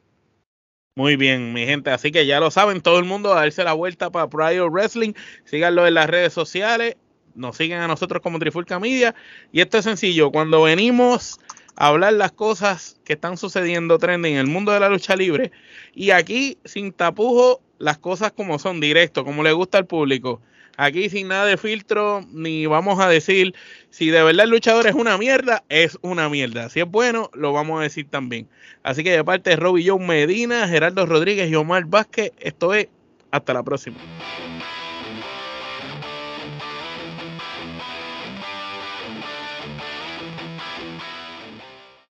Muy 0.95 1.17
bien, 1.17 1.55
mi 1.55 1.65
gente. 1.65 1.89
Así 1.89 2.13
que 2.13 2.27
ya 2.27 2.41
lo 2.41 2.51
saben, 2.51 2.83
todo 2.83 2.99
el 2.99 3.07
mundo 3.07 3.33
a 3.33 3.37
darse 3.37 3.65
la 3.65 3.73
vuelta 3.73 4.11
para 4.11 4.29
Prior 4.29 4.71
Wrestling. 4.71 5.15
Síganlo 5.45 5.87
en 5.87 5.95
las 5.95 6.11
redes 6.11 6.35
sociales. 6.35 6.97
Nos 7.35 7.57
siguen 7.57 7.79
a 7.79 7.89
nosotros 7.89 8.21
como 8.21 8.39
Trifulca 8.39 8.79
Media. 8.79 9.15
Y 9.51 9.63
esto 9.63 9.79
es 9.79 9.85
sencillo. 9.85 10.31
Cuando 10.31 10.61
venimos 10.65 11.41
hablar 11.77 12.15
las 12.15 12.33
cosas 12.33 13.01
que 13.05 13.15
están 13.15 13.37
sucediendo 13.37 13.99
trending 13.99 14.35
en 14.35 14.41
el 14.41 14.47
mundo 14.47 14.73
de 14.73 14.81
la 14.81 14.89
lucha 14.89 15.17
libre. 15.17 15.53
Y 15.95 16.11
aquí, 16.11 16.59
sin 16.65 16.93
tapujo, 16.93 17.61
las 17.79 17.99
cosas 17.99 18.33
como 18.33 18.59
son, 18.59 18.81
directo, 18.81 19.25
como 19.25 19.43
le 19.43 19.53
gusta 19.53 19.79
al 19.79 19.87
público. 19.87 20.41
Aquí 20.77 21.11
sin 21.11 21.29
nada 21.29 21.45
de 21.45 21.59
filtro, 21.59 22.25
ni 22.33 22.67
vamos 22.67 22.99
a 22.99 23.09
decir 23.09 23.55
si 23.91 24.09
de 24.09 24.23
verdad 24.23 24.45
el 24.45 24.51
luchador 24.51 24.87
es 24.87 24.95
una 24.95 25.19
mierda, 25.19 25.65
es 25.69 25.99
una 26.01 26.29
mierda. 26.29 26.71
Si 26.71 26.81
es 26.81 26.91
bueno, 26.91 27.31
lo 27.35 27.53
vamos 27.53 27.81
a 27.81 27.83
decir 27.83 28.09
también. 28.09 28.49
Así 28.83 29.05
que 29.05 29.11
de 29.11 29.23
parte 29.23 29.51
de 29.51 29.57
Robbie 29.57 29.89
John 29.89 30.07
Medina, 30.07 30.67
Gerardo 30.67 31.05
Rodríguez 31.05 31.51
y 31.51 31.55
Omar 31.57 31.85
Vázquez, 31.85 32.33
esto 32.41 32.73
es 32.73 32.89
hasta 33.31 33.53
la 33.53 33.63
próxima. 33.63 33.99